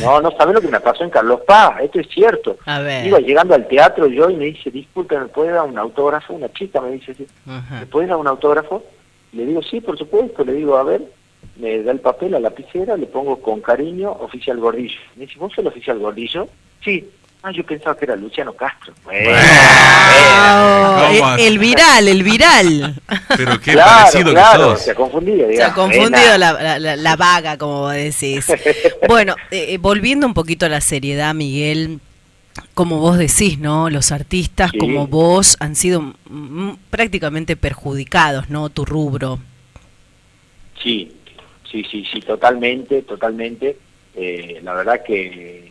[0.00, 2.58] No, no sabés lo que me pasó en Carlos Paz, esto es cierto.
[2.64, 3.04] A ver.
[3.04, 6.34] Iba llegando al teatro yo y me dice, disculpe, ¿me puede dar un autógrafo?
[6.34, 7.26] Una chica me dice, sí.
[7.44, 8.84] ¿me puede dar un autógrafo?
[9.32, 10.44] Le digo, sí, por supuesto.
[10.44, 11.02] Le digo, a ver,
[11.56, 15.00] me da el papel, la lapicera, le pongo con cariño, oficial Gordillo.
[15.16, 16.46] Me dice, ¿vos sos el oficial Gordillo?
[16.84, 17.04] Sí.
[17.48, 18.92] Ah, yo pensaba que era Luciano Castro.
[19.04, 23.00] Bueno, Ah, ¿Cómo el, el viral, el viral.
[23.36, 24.80] Pero qué claro, parecido claro, que sos.
[24.82, 25.72] se ha confundido, Se digamos.
[25.72, 28.46] ha confundido la, la- la- vaga, como vos decís.
[29.08, 32.00] Bueno, eh, eh, volviendo un poquito a la seriedad, Miguel,
[32.74, 33.90] como vos decís, ¿no?
[33.90, 34.78] Los artistas Sí.
[34.78, 36.14] como vos han sido
[36.90, 38.70] prácticamente perjudicados, ¿no?
[38.70, 39.38] Tu rubro.
[40.82, 41.12] Sí,
[41.70, 43.78] sí, sí, sí, totalmente, totalmente.
[44.16, 45.70] Eh, la verdad que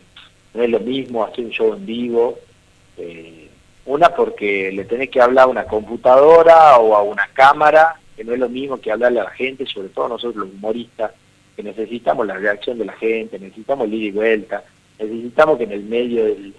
[0.56, 2.40] no es lo mismo hacer un show en vivo.
[2.98, 3.41] eh,
[3.86, 8.34] una porque le tenés que hablar a una computadora o a una cámara, que no
[8.34, 11.11] es lo mismo que hablarle a la gente, sobre todo nosotros los humoristas,
[11.56, 14.64] que necesitamos la reacción de la gente, necesitamos el ida y vuelta,
[14.98, 16.53] necesitamos que en el medio del,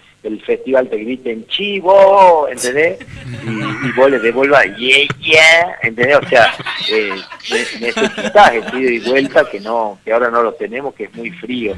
[0.45, 2.99] festival te griten chivo, ¿entendés?
[3.45, 6.17] Y, vos le devuelvas yeah, yeah, ¿entendés?
[6.17, 6.53] O sea,
[6.91, 7.11] eh,
[7.49, 11.13] ne- necesitas el ida y vuelta que no, que ahora no lo tenemos, que es
[11.15, 11.75] muy frío.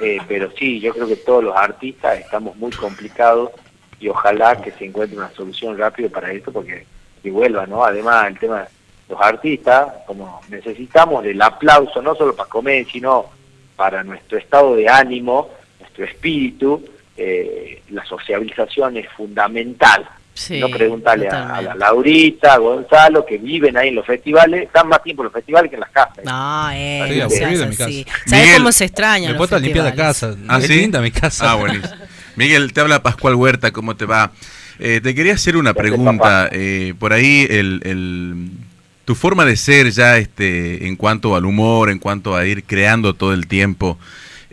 [0.00, 3.50] Eh, pero sí, yo creo que todos los artistas estamos muy complicados
[4.00, 6.86] y ojalá que se encuentre una solución rápido para esto porque
[7.22, 7.84] que vuelva, ¿no?
[7.84, 8.66] Además, el tema
[9.08, 13.26] los artistas, como necesitamos del aplauso, no solo para comer, sino
[13.76, 15.50] para nuestro estado de ánimo,
[15.80, 16.82] nuestro espíritu,
[17.16, 20.08] eh, la sociabilización es fundamental.
[20.34, 24.88] Sí, no preguntarle a, a Laurita, a Gonzalo, que viven ahí en los festivales, están
[24.88, 26.24] más tiempo en los festivales que en las casas.
[26.24, 27.90] No, eh, seas aburrido en mi casa.
[28.26, 29.30] ¿Sabes Miguel, cómo se extraña?
[29.30, 30.34] me puedo limpiar la casa.
[30.48, 30.74] ¿Ah, es sí?
[30.76, 31.52] linda mi casa.
[31.52, 31.94] Ah, buenísimo.
[32.36, 34.32] Miguel, te habla Pascual Huerta, ¿cómo te va?
[34.78, 36.48] Eh, te quería hacer una pregunta.
[36.50, 38.50] eh, por ahí, el, el-
[39.04, 43.14] tu forma de ser ya este, en cuanto al humor, en cuanto a ir creando
[43.14, 43.98] todo el tiempo,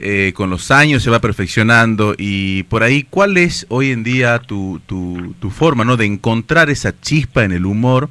[0.01, 4.39] eh, con los años se va perfeccionando y por ahí, ¿cuál es hoy en día
[4.39, 5.97] tu, tu, forma ¿no?
[5.97, 8.09] de encontrar esa chispa en el humor?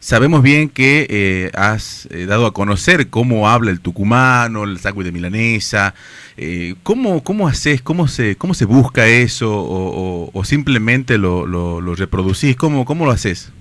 [0.00, 5.04] Sabemos bien que eh, has eh, dado a conocer cómo habla el tucumano, el sándwich
[5.06, 5.94] de milanesa.
[6.38, 7.82] Eh, ¿cómo, ¿Cómo haces?
[7.82, 9.52] ¿Cómo se, cómo se busca eso?
[9.52, 12.56] ¿O, o- o simplemente lo, lo, lo reproducís?
[12.56, 13.52] ¿Cómo, ¿Cómo lo haces?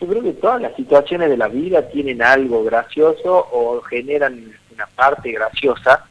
[0.00, 4.38] Yo creo que todas las situaciones de la vida tienen algo gracioso o generan
[4.74, 6.04] una parte graciosa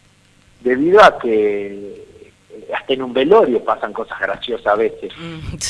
[0.62, 5.12] debido a que eh, hasta en un velorio pasan cosas graciosas a veces.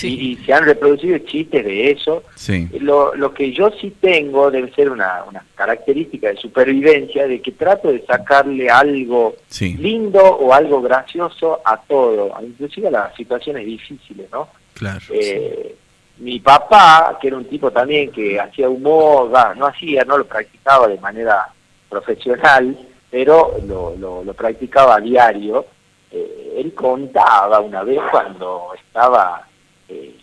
[0.03, 2.23] y, y se han reproducido chistes de eso.
[2.35, 2.67] Sí.
[2.79, 7.51] Lo, lo que yo sí tengo debe ser una, una característica de supervivencia, de que
[7.51, 9.75] trato de sacarle algo Sí.
[9.77, 14.47] lindo o algo gracioso a todo, inclusive a las situaciones difíciles, ¿no?
[14.73, 15.01] Claro.
[15.11, 15.75] Eh,
[16.19, 20.87] mi papá, que era un tipo también que hacía humor, no hacía, no lo practicaba
[20.87, 21.47] de manera
[21.89, 22.75] profesional,
[23.09, 25.65] pero lo, lo, lo practicaba a diario.
[26.11, 29.45] Eh, él contaba una vez cuando estaba,
[29.89, 30.15] eh,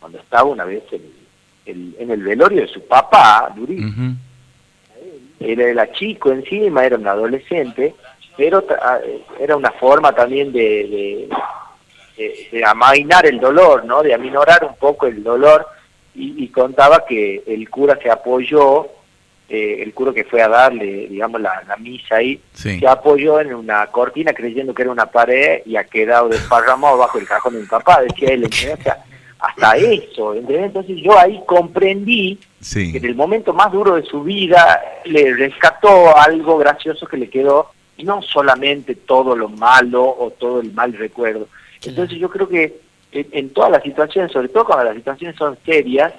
[0.00, 1.12] cuando estaba una vez el-
[1.66, 3.90] el- en el velorio de su papá, durísimo.
[5.40, 7.94] Él era chico encima, era un adolescente,
[8.36, 8.60] pero
[9.04, 11.28] eh, era una forma también de, de,
[12.16, 14.02] de- de amainar el dolor, ¿no?
[14.02, 15.66] De aminorar un poco el dolor
[16.14, 18.88] y, y contaba que el cura se apoyó,
[19.48, 22.78] eh, el cura que fue a darle, digamos, la, la misa ahí, Sí.
[22.78, 27.18] se apoyó en una cortina creyendo que era una pared y ha quedado desparramado bajo
[27.18, 28.78] el cajón de mi papá, decía él, ¿entendés?
[28.78, 29.04] O sea,
[29.40, 30.66] hasta eso, ¿entendés?
[30.66, 32.90] Entonces yo ahí comprendí Sí.
[32.92, 37.30] que en el momento más duro de su vida le rescató algo gracioso que le
[37.30, 41.48] quedó y no solamente todo lo malo o todo el mal recuerdo.
[41.84, 42.80] Entonces yo creo que
[43.12, 46.12] en, en todas las situaciones, sobre todo cuando las situaciones son serias,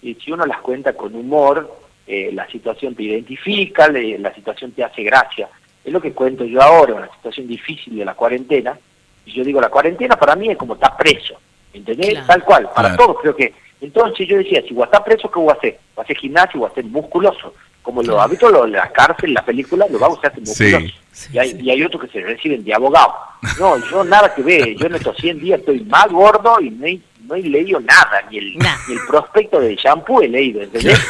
[0.00, 1.70] y si uno las cuenta con humor,
[2.12, 5.48] eh, la situación te identifica, le- la situación te hace gracia.
[5.84, 8.76] Es lo que cuento yo ahora, una situación difícil de la cuarentena,
[9.24, 11.34] y yo digo, la cuarentena para mí es como estar preso,
[11.72, 12.10] ¿entendés?
[12.10, 12.26] Claro.
[12.26, 12.96] Tal cual, para Claro.
[13.06, 13.54] todos creo que.
[13.80, 15.78] Entonces yo decía, si vos estás preso, ¿qué voy a hacer?
[15.94, 17.54] Voy a hacer gimnasio, voy a ser musculoso.
[17.82, 20.94] Como lo habito lo, la cárcel, la película, lo vamos a hacer musculoso.
[21.32, 23.14] y, hay, y hay otros que se reciben de abogado.
[23.58, 27.02] No, yo nada que ver, yo en estos 100 días estoy más gordo y muy,
[27.30, 31.00] no he leído nada, ni el, ni el prospecto de shampoo he leído, ¿entendés?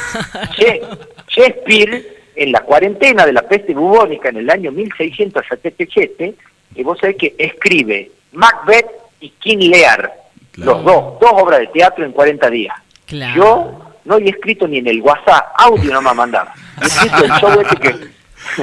[1.28, 6.34] Shakespeare, en la cuarentena de la peste bubónica en el año 1677,
[6.74, 8.86] que vos sabés que escribe Macbeth
[9.20, 10.12] y King Lear,
[10.56, 12.76] los dos, dos obras de teatro en 40 días.
[13.06, 13.34] Claro.
[13.34, 16.50] Yo no había escrito ni en el WhatsApp, audio no me ha mandado.
[16.82, 18.10] He escrito el show este que...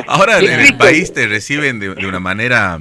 [0.06, 2.80] Ahora he en el país te reciben de, de una manera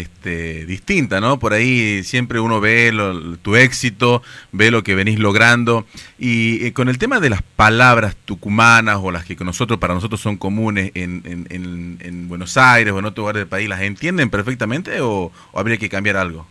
[0.00, 1.38] este, distinta, ¿no?
[1.38, 5.86] Por ahí siempre uno ve lo- tu éxito, ve lo que venís logrando.
[6.18, 9.94] Y eh, con el tema de las palabras tucumanas o las que con nosotros, para
[9.94, 13.68] nosotros son comunes en, en- en- en Buenos Aires o en otro lugar del país,
[13.68, 16.46] ¿las entienden perfectamente o, o habría que cambiar algo?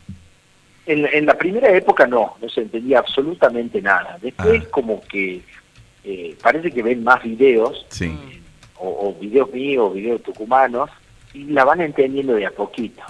[0.88, 4.20] En, la primera época no, no se entendía absolutamente nada.
[4.22, 5.42] Después como que
[6.04, 8.16] eh, parece que ven más videos, Sí.
[8.78, 10.92] o, o videos míos, o videos tucumanos,
[11.34, 13.02] y la van entendiendo de a poquito.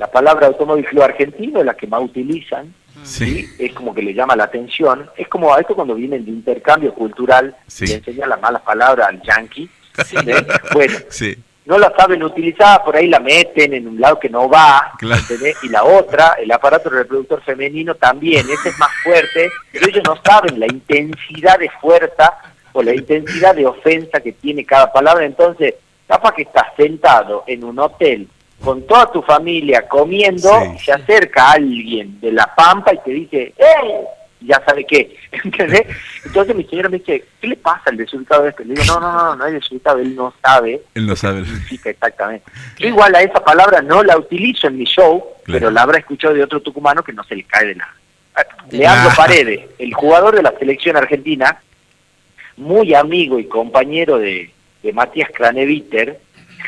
[0.00, 2.72] La palabra automóvil argentino es la que más utilizan,
[3.02, 3.46] Sí.
[3.58, 5.10] es como que le llama la atención.
[5.14, 7.86] Es como a esto cuando vienen de intercambio cultural, Sí.
[7.86, 9.68] le enseñan las malas palabras al yankee.
[9.98, 10.42] ¿entendés?
[10.72, 11.36] Bueno, Sí.
[11.66, 15.20] no la saben utilizar, por ahí la meten en un lado que no va, Claro.
[15.62, 20.16] y la otra, el aparato reproductor femenino también, ese es más fuerte, pero ellos no
[20.24, 22.38] saben la intensidad de fuerza
[22.72, 25.74] o la intensidad de ofensa que tiene cada palabra, entonces,
[26.08, 28.26] capaz que estás sentado en un hotel
[28.62, 30.50] con toda tu familia comiendo,
[30.84, 34.04] se acerca alguien de la pampa y te dice, ¡eh!
[34.42, 35.82] ya sabe qué, ¿entendés?
[36.24, 38.64] Entonces mi señora me dice, ¿qué le pasa al desubicado este?
[38.64, 41.44] Le digo, no, no, no, no hay desubicado, él no sabe Él no sabe.
[41.44, 42.44] significa exactamente.
[42.78, 46.34] Yo igual a esa palabra no la utilizo en mi show, pero la habrá escuchado
[46.34, 47.94] de otro tucumano que no se le cae de nada.
[48.70, 49.14] Leandro Ah.
[49.16, 51.60] Paredes, el jugador de la selección argentina,
[52.56, 54.50] muy amigo y compañero de,
[54.82, 56.18] de Matías Craneviter,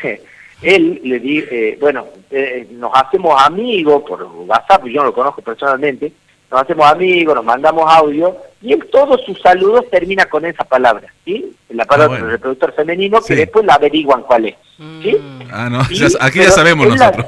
[0.63, 5.41] él le di, eh, bueno, eh, nos hacemos amigos por WhatsApp, yo no lo conozco
[5.41, 6.11] personalmente,
[6.51, 11.11] nos hacemos amigos, nos mandamos audio, y él todos sus saludos termina con esa palabra,
[11.25, 11.51] ¿sí?
[11.69, 12.31] La palabra Ah, bueno.
[12.31, 14.55] reproductor femenino, que después la averiguan cuál es,
[15.01, 15.17] ¿sí?
[15.51, 17.25] Ah, no, Sí, ya- aquí ya sabemos la- nosotros.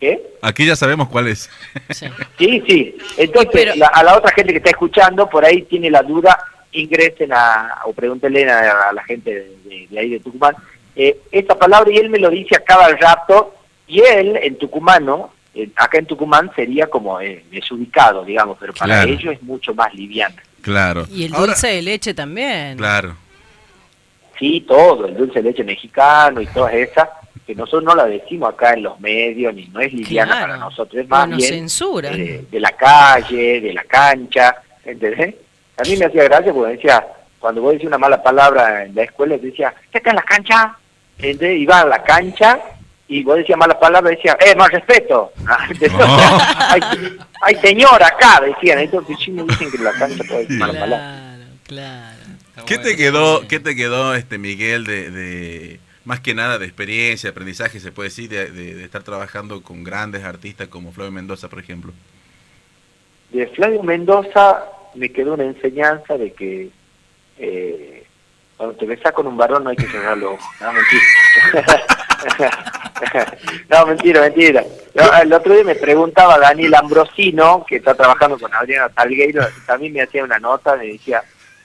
[0.00, 0.22] ¿Qué?
[0.42, 1.48] Aquí ya sabemos cuál es.
[2.38, 2.96] Sí, sí.
[3.16, 6.38] Entonces, la- a la otra gente que está escuchando, por ahí tiene la duda,
[6.72, 10.54] ingresen a, o pregúntenle a, a la gente de, de- de ahí de Tucumán,
[10.96, 13.54] eh, esta palabra, y él me lo dice a cada rato,
[13.86, 18.94] y él, en tucumano, eh, acá en Tucumán sería como eh, desubicado, digamos, pero para
[19.02, 19.12] Claro.
[19.12, 20.42] ellos es mucho más liviana.
[20.62, 21.06] Claro.
[21.10, 22.76] Y el Ahora- dulce de leche también.
[22.78, 23.16] Claro.
[24.38, 27.08] Sí, todo, el dulce de leche mexicano y todas esas,
[27.46, 30.46] que nosotros no la decimos acá en los medios, ni no es liviana Claro.
[30.46, 32.14] para nosotros, es No más nos bien censuran.
[32.20, 35.34] eh, de la calle, de la cancha, ¿entendés?
[35.76, 37.06] A mí me hacía gracia porque decía,
[37.38, 40.22] cuando vos decís una mala palabra en la escuela, te decía, ¿qué está en la
[40.22, 40.76] cancha?
[41.18, 41.60] ¿Entendés?
[41.60, 42.58] Iba a la cancha
[43.08, 45.32] y vos decías mala palabra, decía, ¡eh, más respeto!
[45.46, 45.68] Ah,
[46.70, 46.80] hay,
[47.42, 50.72] hay señor acá, decían, entonces sí me dicen que en la cancha puede decir mala
[50.80, 51.36] palabra.
[51.64, 52.16] Claro.
[52.66, 57.28] ¿Qué te quedó, qué te quedó este Miguel de, de- más que nada de experiencia,
[57.28, 61.12] de aprendizaje, se puede decir, de, de- de estar trabajando con grandes artistas como Flavio
[61.12, 61.92] Mendoza, por ejemplo?
[63.30, 64.64] De Flavio Mendoza
[64.94, 66.70] me quedó una enseñanza de que
[67.38, 67.93] eh,
[68.64, 70.46] cuando te besás con un varón no hay que cerrar los ojos.
[70.58, 71.02] No, mentira.
[73.68, 74.64] no, mentira, mentira.
[74.94, 79.92] No, el otro día me preguntaba Daniel Ambrosino, que está trabajando con Adriana Salgueiro, también
[79.92, 81.22] me hacía una nota, me decía,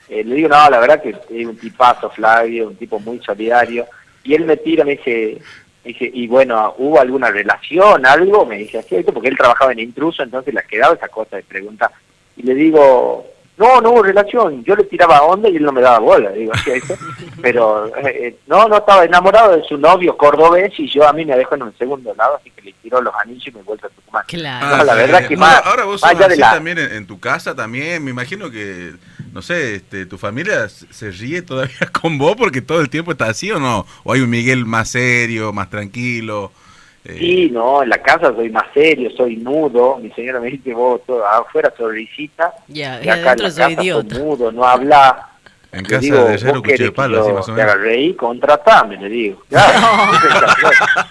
[0.10, 3.88] eh, le digo, no, la verdad que es un tipazo Flavio, un tipo muy solidario,
[4.26, 5.38] y él me tira, me dice,
[5.86, 8.46] me dice, y bueno, ¿hubo alguna relación, algo?
[8.46, 11.38] Me dice así, esto porque él trabajaba en intruso, entonces le ha quedado esa cosa
[11.38, 11.92] de pregunta.
[12.36, 13.26] Y le digo,
[13.60, 16.54] no, no hubo relación, yo le tiraba onda y él no me daba bola, digo
[16.54, 16.96] así, eso.
[17.42, 21.26] pero eh, eh, no, no estaba enamorado de su novio cordobés y yo a mí
[21.26, 23.88] me dejó en un segundo lado, así que le tiró los anillos y me vuelto
[23.88, 24.24] a Tucumán.
[24.28, 24.78] Claro.
[24.78, 26.52] No, la verdad que No, más, ahora vos más sos allá de así la...
[26.54, 28.94] también en, en tu casa también, me imagino que,
[29.34, 33.26] no sé, este, tu familia se ríe todavía con vos porque todo el tiempo está
[33.26, 36.54] así o no, o hay un Miguel más serio, más tranquilo.
[37.06, 39.98] Eh, Sí, no, en la casa soy más serio, soy nudo.
[39.98, 42.54] Mi señora me dice, vos todo, afuera sos risita.
[42.68, 44.16] Ya, y acá en la soy casa idiota.
[44.16, 45.26] sos mudo, no habla.
[45.72, 47.86] En Le casa digo, de cuchillo de palo, que así más o te haga menos.
[47.88, 49.44] reír, contratame, le digo.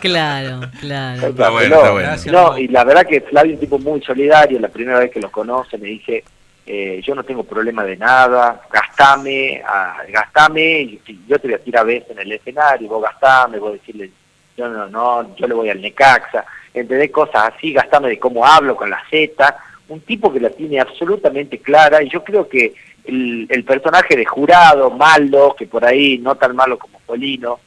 [0.00, 1.28] Claro, claro.
[1.28, 2.10] Está bueno, está bueno.
[2.26, 4.60] No, y la verdad que Flavio es un tipo muy solidario.
[4.60, 6.22] La primera vez que lo conoce me dice,
[6.66, 10.98] eh, yo no tengo problema de nada, gastame, ah, gastame,
[11.28, 14.10] yo te voy a tirar veces en el escenario, vos gastame, vos decirle,
[14.56, 18.76] yo no, no, yo le voy al Necaxa, entendés cosas así, gastame de cómo hablo
[18.76, 19.56] con la Z,
[19.88, 22.74] un tipo que la tiene absolutamente clara, y yo creo que
[23.04, 27.60] el, el personaje de jurado, malo, que por ahí no tan malo como Polino,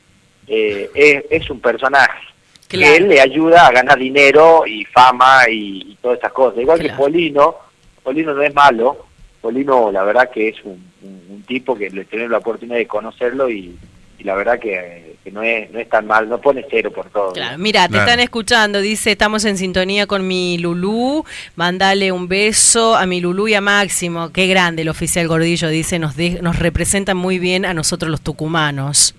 [0.48, 2.20] eh, es, es un personaje.
[2.68, 2.86] Claro.
[2.94, 6.60] que él le ayuda a ganar dinero y fama y, y todas esas cosas.
[6.60, 6.90] Igual que.
[6.90, 7.56] Polino,
[8.04, 9.08] Polino no es malo,
[9.42, 12.86] Polino la verdad que es un, un- un tipo que le tenemos la oportunidad de
[12.86, 13.76] conocerlo y,
[14.20, 17.10] y la verdad que, que no, es, no es tan mal, no pone cero por
[17.10, 17.32] todo.
[17.34, 18.06] Claro, mira, te Claro.
[18.06, 21.24] están escuchando, dice, estamos en sintonía con mi Lulú,
[21.56, 26.00] mandale un beso a mi Lulú y a Máximo, qué grande el oficial Gordillo, dice,
[26.00, 29.16] nos, de- nos representan muy bien a nosotros los tucumanos.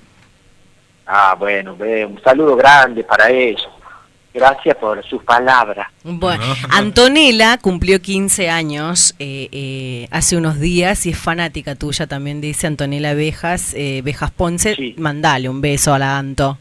[1.07, 3.69] Ah, bueno, un saludo grande para ellos.
[4.33, 5.89] Gracias por sus palabras.
[6.05, 12.41] Bueno, Antonella cumplió 15 años eh, eh, hace unos días y es fanática tuya también,
[12.41, 16.59] dice Antonella Bejas, eh, Bejas Ponce, mandale un beso a la Anto.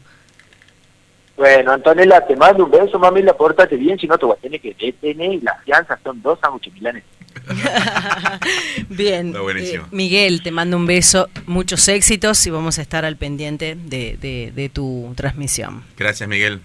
[1.36, 4.40] Bueno, Antonella, te mando un beso, mami, la pórtate bien, si no te voy a
[4.40, 7.04] tener que detener y las fianzas son dos sándwiches milanes.
[8.88, 13.76] Bien, eh, Miguel, te mando un beso, muchos éxitos y vamos a estar al pendiente
[13.76, 15.82] de, de- de tu transmisión.
[15.96, 16.60] Gracias, Miguel.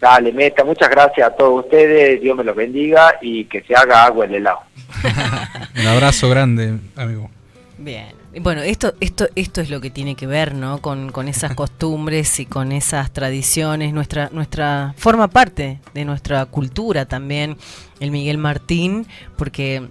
[0.00, 4.04] Dale, Meta, muchas gracias a todos ustedes, Dios me los bendiga y que se haga
[4.04, 4.60] agua el helado.
[5.80, 7.30] Un abrazo grande, amigo.
[7.78, 8.08] Bien.
[8.32, 10.78] Y Bueno, esto, esto, esto es lo que tiene que ver, ¿no?
[10.82, 13.94] Con, con esas costumbres y con esas tradiciones.
[13.94, 17.56] Nuestra, nuestra forma parte de nuestra cultura también,
[18.00, 19.06] el Miguel Martín,
[19.36, 19.88] porque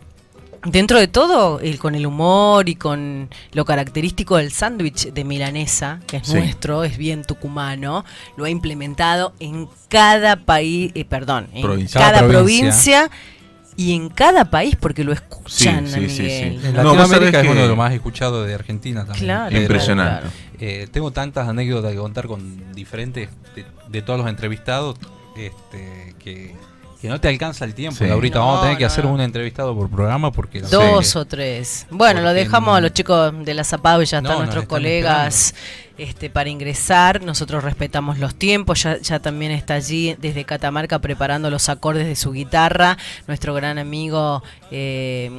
[0.65, 5.99] dentro de todo, el, con el humor y con lo característico del sándwich de milanesa,
[6.07, 6.33] que es Sí.
[6.35, 8.03] nuestro, es bien tucumano,
[8.37, 11.99] lo ha implementado en cada país, eh, perdón, en Provincia.
[12.01, 13.09] cada Cada provincia.
[13.77, 16.25] y en cada país porque lo escuchan Sí, a sí, sí.
[16.31, 19.25] En No, Latinoamérica sabés es que- uno de los más escuchados de Argentina también.
[19.25, 20.21] Claro, Impresionante.
[20.21, 20.35] claro.
[20.61, 24.97] eh, tengo tantas anécdotas que contar con diferentes de, de todos los entrevistados
[25.35, 26.55] este, que,
[27.05, 27.97] que no te alcanza el tiempo.
[27.99, 28.05] Sí.
[28.07, 29.13] Laurita, No, vamos a tener que hacer no.
[29.13, 31.85] un entrevistado por programa porque Dos o tres.
[31.91, 35.53] Bueno, lo dejamos a los chicos de la Zapado y ya No, están nuestros colegas
[35.97, 37.21] este, para ingresar.
[37.23, 38.85] Nosotros respetamos los tiempos.
[39.01, 42.97] Ya, también está allí desde Catamarca preparando los acordes de su guitarra.
[43.27, 45.29] Nuestro gran amigo eh,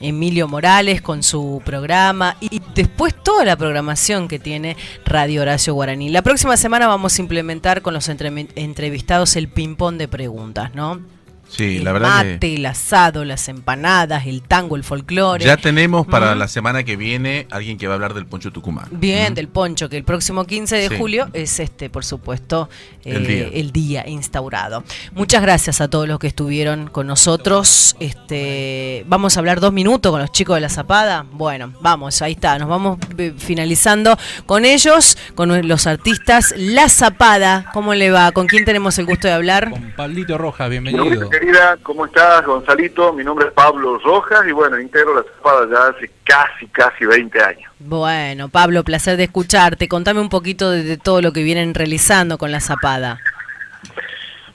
[0.00, 2.36] Emilio Morales con su programa.
[2.40, 6.10] Y después toda la programación que tiene Radio Horacio Guaraní.
[6.10, 11.15] La próxima semana vamos a implementar con los entre- entrevistados el ping-pong de preguntas, ¿no?
[11.48, 15.44] Sí, el la verdad que mate, el asado, las empanadas, el tango, el folclore.
[15.44, 18.88] ya tenemos para la semana que viene alguien que va a hablar del poncho tucumano.
[18.90, 20.96] Bien, del poncho, que el próximo 15 de Sí.
[20.98, 22.68] julio es este, por supuesto,
[23.04, 23.48] El eh, día.
[23.52, 24.82] el día instaurado.
[25.12, 27.96] Muchas gracias a todos los que estuvieron con nosotros.
[28.00, 31.24] Este, vamos a hablar dos minutos con los chicos de la Zapada.
[31.32, 32.58] Bueno, vamos, ahí está.
[32.58, 36.54] Nos vamos eh, finalizando con ellos, con los artistas.
[36.56, 38.32] La Zapada, ¿cómo le va?
[38.32, 39.72] ¿Con quién tenemos el gusto de hablar?
[39.96, 41.30] Pablito Rojas, bienvenido.
[41.40, 43.12] Querida, ¿cómo estás, Gonzalito?
[43.12, 47.42] Mi nombre es Pablo Rojas y bueno, integro la Zapada ya hace casi, casi 20
[47.42, 47.70] años.
[47.78, 49.88] Bueno, Pablo, placer de escucharte.
[49.88, 53.18] Contame un poquito de, de todo lo que vienen realizando con la Zapada.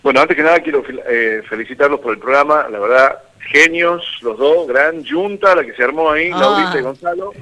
[0.03, 3.19] Bueno, antes que nada quiero eh, felicitarlos por el programa, la verdad,
[3.51, 6.39] genios los dos, gran junta la que se armó ahí, Ah.
[6.39, 7.33] Laurita y Gonzalo.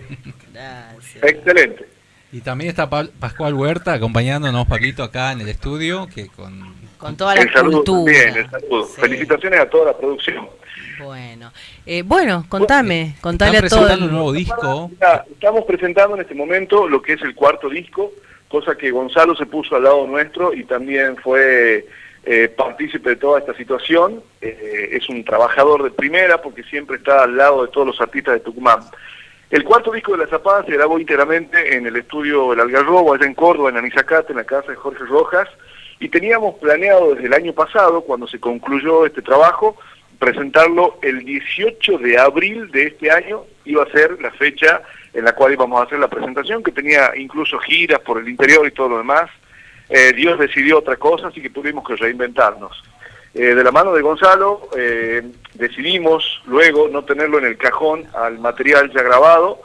[1.22, 1.88] Excelente.
[2.32, 6.79] Y también está Pa- Pascual Huerta acompañándonos, Pablito, acá en el estudio, que con...
[7.00, 8.14] Con toda la el saludo cultura.
[8.14, 8.84] también, el saludo.
[8.86, 10.48] Felicitaciones a toda la producción.
[11.04, 11.52] Bueno,
[11.86, 13.80] eh, bueno, contame, contale a Están todo.
[13.88, 14.90] presentando el- un nuevo disco.
[14.92, 18.12] Mira, estamos presentando en este momento lo que es el cuarto disco,
[18.50, 21.88] cosa que Gonzalo se puso al lado nuestro y también fue
[22.26, 24.22] eh, partícipe de toda esta situación.
[24.42, 28.34] Eh, es un trabajador de primera porque siempre está al lado de todos los artistas
[28.34, 28.82] de Tucumán.
[29.50, 33.26] El cuarto disco de La Zapada se grabó íntegramente en el estudio El Algarrobo, allá
[33.26, 35.48] en Córdoba, en Anizacate, en la casa de Jorge Rojas,
[36.00, 39.76] y teníamos planeado desde el año pasado, cuando se concluyó este trabajo,
[40.18, 44.82] presentarlo el 18 de abril de este año, iba a ser la fecha
[45.14, 48.66] en la cual íbamos a hacer la presentación, que tenía incluso giras por el interior
[48.68, 49.30] y todo lo demás.
[49.90, 52.84] Eh, Dios decidió otra cosa, así que tuvimos que reinventarnos.
[53.34, 55.22] Eh, de la mano de Gonzalo eh,
[55.54, 59.62] decidimos luego no tenerlo en el cajón al material ya grabado.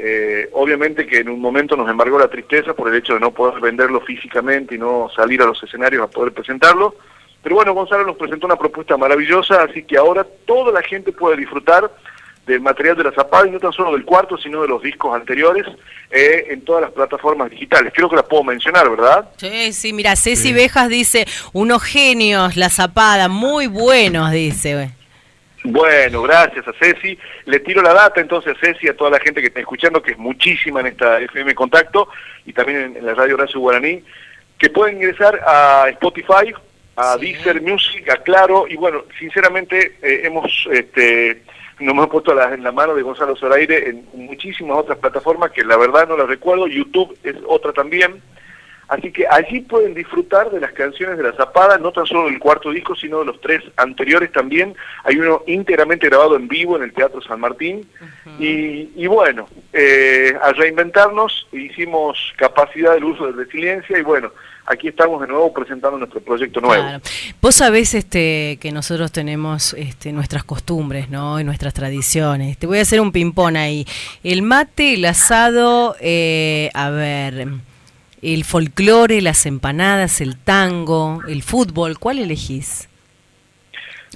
[0.00, 3.32] Eh, obviamente que en un momento nos embargó la tristeza por el hecho de no
[3.32, 6.94] poder venderlo físicamente y no salir a los escenarios a poder presentarlo.
[7.42, 11.36] Pero bueno, Gonzalo nos presentó una propuesta maravillosa, así que ahora toda la gente puede
[11.36, 11.90] disfrutar
[12.46, 15.14] del material de la Zapada y no tan solo del cuarto, sino de los discos
[15.14, 15.66] anteriores
[16.10, 17.92] eh, en todas las plataformas digitales.
[17.94, 19.28] Creo que las puedo mencionar, ¿verdad?
[19.36, 24.97] Sí, sí, mira, Ceci Bejas dice, unos genios, la zapada, muy buenos, dice.
[25.70, 27.18] Bueno, gracias a Ceci.
[27.44, 30.12] Le tiro la data entonces a Ceci, a toda la gente que está escuchando, que
[30.12, 32.08] es muchísima en esta FM Contacto
[32.46, 34.02] y también en, en la radio Horacio Guaraní,
[34.58, 36.54] que pueden ingresar a Spotify,
[36.96, 41.42] a Deezer Music, a Claro, y bueno, sinceramente eh, hemos, este,
[41.80, 45.64] nos hemos puesto la- en la mano de Gonzalo Zoraire en muchísimas otras plataformas que
[45.64, 48.22] la verdad no las recuerdo, YouTube es otra también.
[48.88, 52.38] Así que allí pueden disfrutar de las canciones de La Zapada, no tan solo del
[52.38, 54.74] cuarto disco, sino de los tres anteriores también.
[55.04, 57.86] Hay uno íntegramente grabado en vivo en el Teatro San Martín.
[58.38, 64.30] y, y bueno, eh, al reinventarnos hicimos capacidad del uso de resiliencia y bueno,
[64.68, 66.82] aquí estamos de nuevo presentando nuestro proyecto nuevo.
[66.82, 67.02] Claro.
[67.40, 71.40] Vos sabés este, que nosotros tenemos este, nuestras costumbres, ¿no?
[71.40, 72.58] Y nuestras tradiciones.
[72.58, 73.86] Te voy a hacer un ping-pong ahí.
[74.22, 77.48] El mate, el asado, eh, a ver,
[78.22, 82.88] el folclore, las empanadas, el tango, el fútbol, ¿cuál elegís?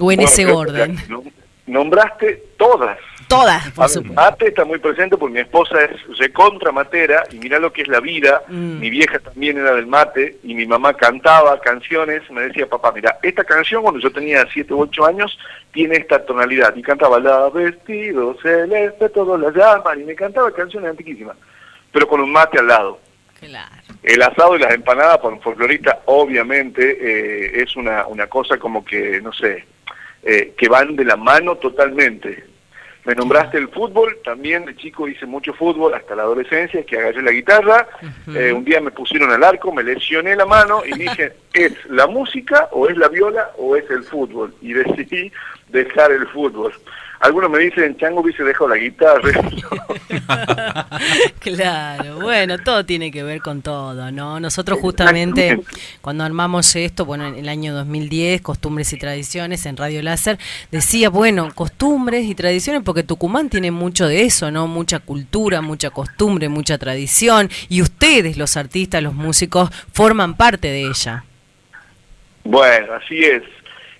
[0.00, 0.96] O en Bueno, ese orden.
[1.08, 1.30] nom-
[1.66, 2.98] Nombraste todas.
[3.28, 4.20] Todas, por supuesto.
[4.20, 7.88] Mate está muy presente porque mi esposa es recontra matera y mirá lo que es
[7.88, 8.42] la vida.
[8.48, 8.80] Mm.
[8.80, 12.28] Mi vieja también era del mate y mi mamá cantaba canciones.
[12.30, 15.38] Me decía, papá, mira, esta canción cuando yo tenía 7 u 8 años
[15.72, 16.74] tiene esta tonalidad.
[16.76, 20.00] Y cantaba la vestido celeste, todos la llaman.
[20.00, 21.36] Y me cantaba canciones antiquísimas,
[21.92, 22.98] pero con un mate al lado.
[24.02, 28.84] El asado y las empanadas para un folclorista obviamente eh, es una, una cosa como
[28.84, 29.64] que, no sé,
[30.24, 32.44] eh, que van de la mano totalmente.
[33.04, 37.20] Me nombraste el fútbol, también de chico hice mucho fútbol hasta la adolescencia, que agarré
[37.22, 37.88] la guitarra,
[38.32, 42.06] eh, un día me pusieron al arco, me lesioné la mano y dije, ¿es la
[42.06, 44.54] música o es la viola o es el fútbol?
[44.60, 45.32] Y decidí
[45.68, 46.72] dejar el fútbol.
[47.22, 49.30] Algunos me dicen, Chango hubiese dejado la guitarra.
[51.40, 54.38] Claro, bueno, todo tiene que ver con todo, ¿no?
[54.38, 55.60] Nosotros justamente
[56.00, 60.38] cuando armamos esto, bueno, en el año 2010, Costumbres y Tradiciones en Radio Láser,
[60.70, 64.66] decía, bueno, costumbres y tradiciones, porque Tucumán tiene mucho de eso, ¿no?
[64.68, 70.82] Mucha cultura, mucha costumbre, mucha tradición, y ustedes, los artistas, los músicos, forman parte de
[70.88, 71.24] ella.
[72.44, 73.42] Bueno, así es.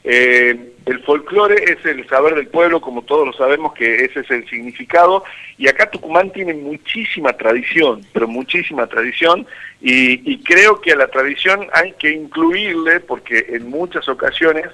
[0.05, 4.31] Eh, el folclore es el saber del pueblo, como todos lo sabemos que ese es
[4.31, 5.25] el significado,
[5.59, 9.47] y acá Tucumán tiene muchísima tradición, pero muchísima tradición,
[9.81, 14.67] y, y creo que a la tradición hay que incluirle, porque en muchas ocasiones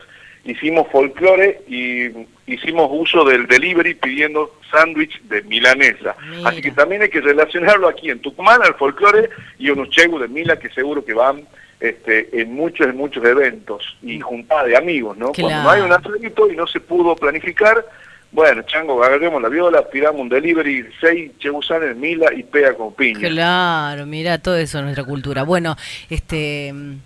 [0.45, 2.09] hicimos folclore y
[2.47, 6.17] hicimos uso del delivery pidiendo sándwich de milanesa.
[6.45, 9.29] Así que también hay que relacionarlo aquí en Tucumán al folclore
[9.59, 11.47] y unos chegu de Mila que seguro que van
[11.81, 15.33] este, en muchos, en muchos eventos y juntada de amigos, ¿no?
[15.33, 17.85] Cuando no hay un atleta y no se pudo planificar,
[18.31, 23.29] bueno, chango, agarremos la viola, pidamos un delivery, seis chebusanes, Mila y pega con piña.
[23.29, 25.45] Claro, mira, todo eso es nuestra cultura.
[25.45, 25.77] Bueno,
[26.11, 26.97] este mm,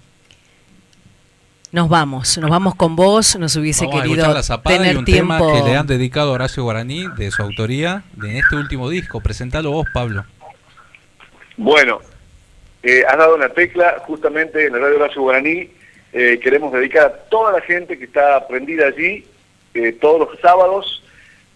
[1.70, 4.78] nos vamos, nos vamos con vos, nos hubiese Vamos a querido escuchar la zapada y
[4.78, 5.36] tener un tiempo.
[5.36, 8.88] tema que le han dedicado a Horacio Guaraní de su autoría de en este último
[8.90, 9.20] disco.
[9.20, 10.24] Presentalo vos, Pablo.
[11.56, 12.00] Bueno,
[12.82, 15.70] eh, has dado una tecla justamente en la radio Horacio Guaraní.
[16.12, 19.24] eh, queremos dedicar a toda la gente que está prendida allí
[19.74, 21.02] eh, todos los sábados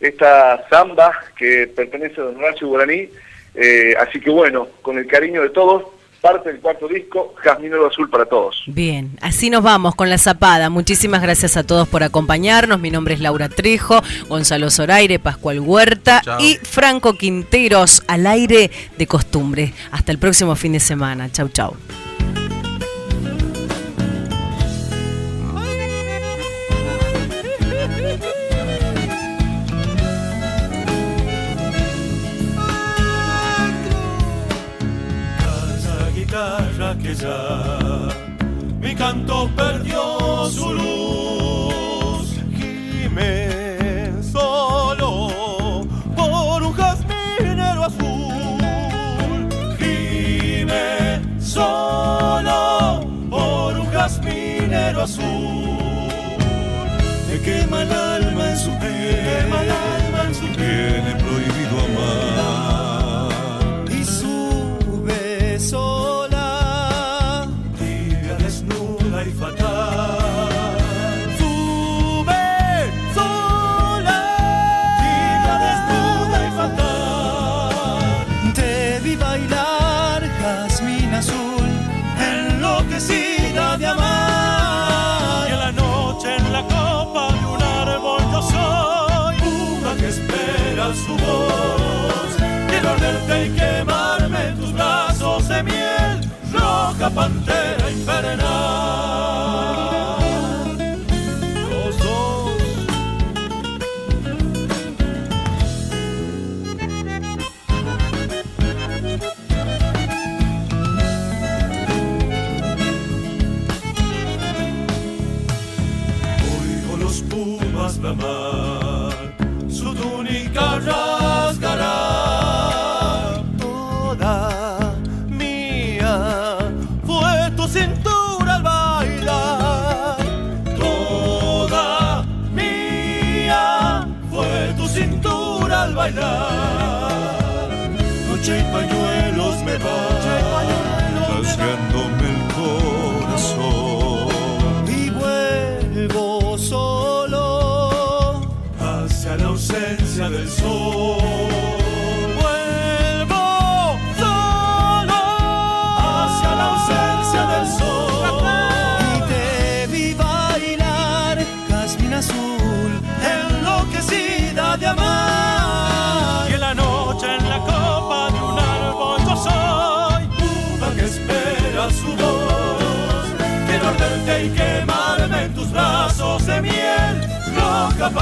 [0.00, 3.08] esta samba que pertenece a don Horacio Guaraní.
[3.54, 5.84] Eh, así que bueno, con el cariño de todos,
[6.26, 8.64] parte del cuarto disco, Jazminero Azul para todos.
[8.66, 10.70] Bien, así nos vamos con la zapada.
[10.70, 12.80] Muchísimas gracias a todos por acompañarnos.
[12.80, 16.40] Mi nombre es Laura Trejo, Gonzalo Zoraire, Pascual Huerta Chao.
[16.40, 19.72] y Franco Quinteros al aire de costumbre.
[19.92, 21.30] Hasta el próximo fin de semana.
[21.30, 21.76] Chau, chau.
[40.50, 42.28] Su luz.
[42.56, 45.28] Gime solo
[46.14, 49.48] por un jazminero azul.
[49.78, 53.00] Gime solo
[53.30, 55.26] por un jazminero azul.
[57.28, 59.48] Me quema el alma en su piel,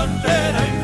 [0.05, 0.84] frontera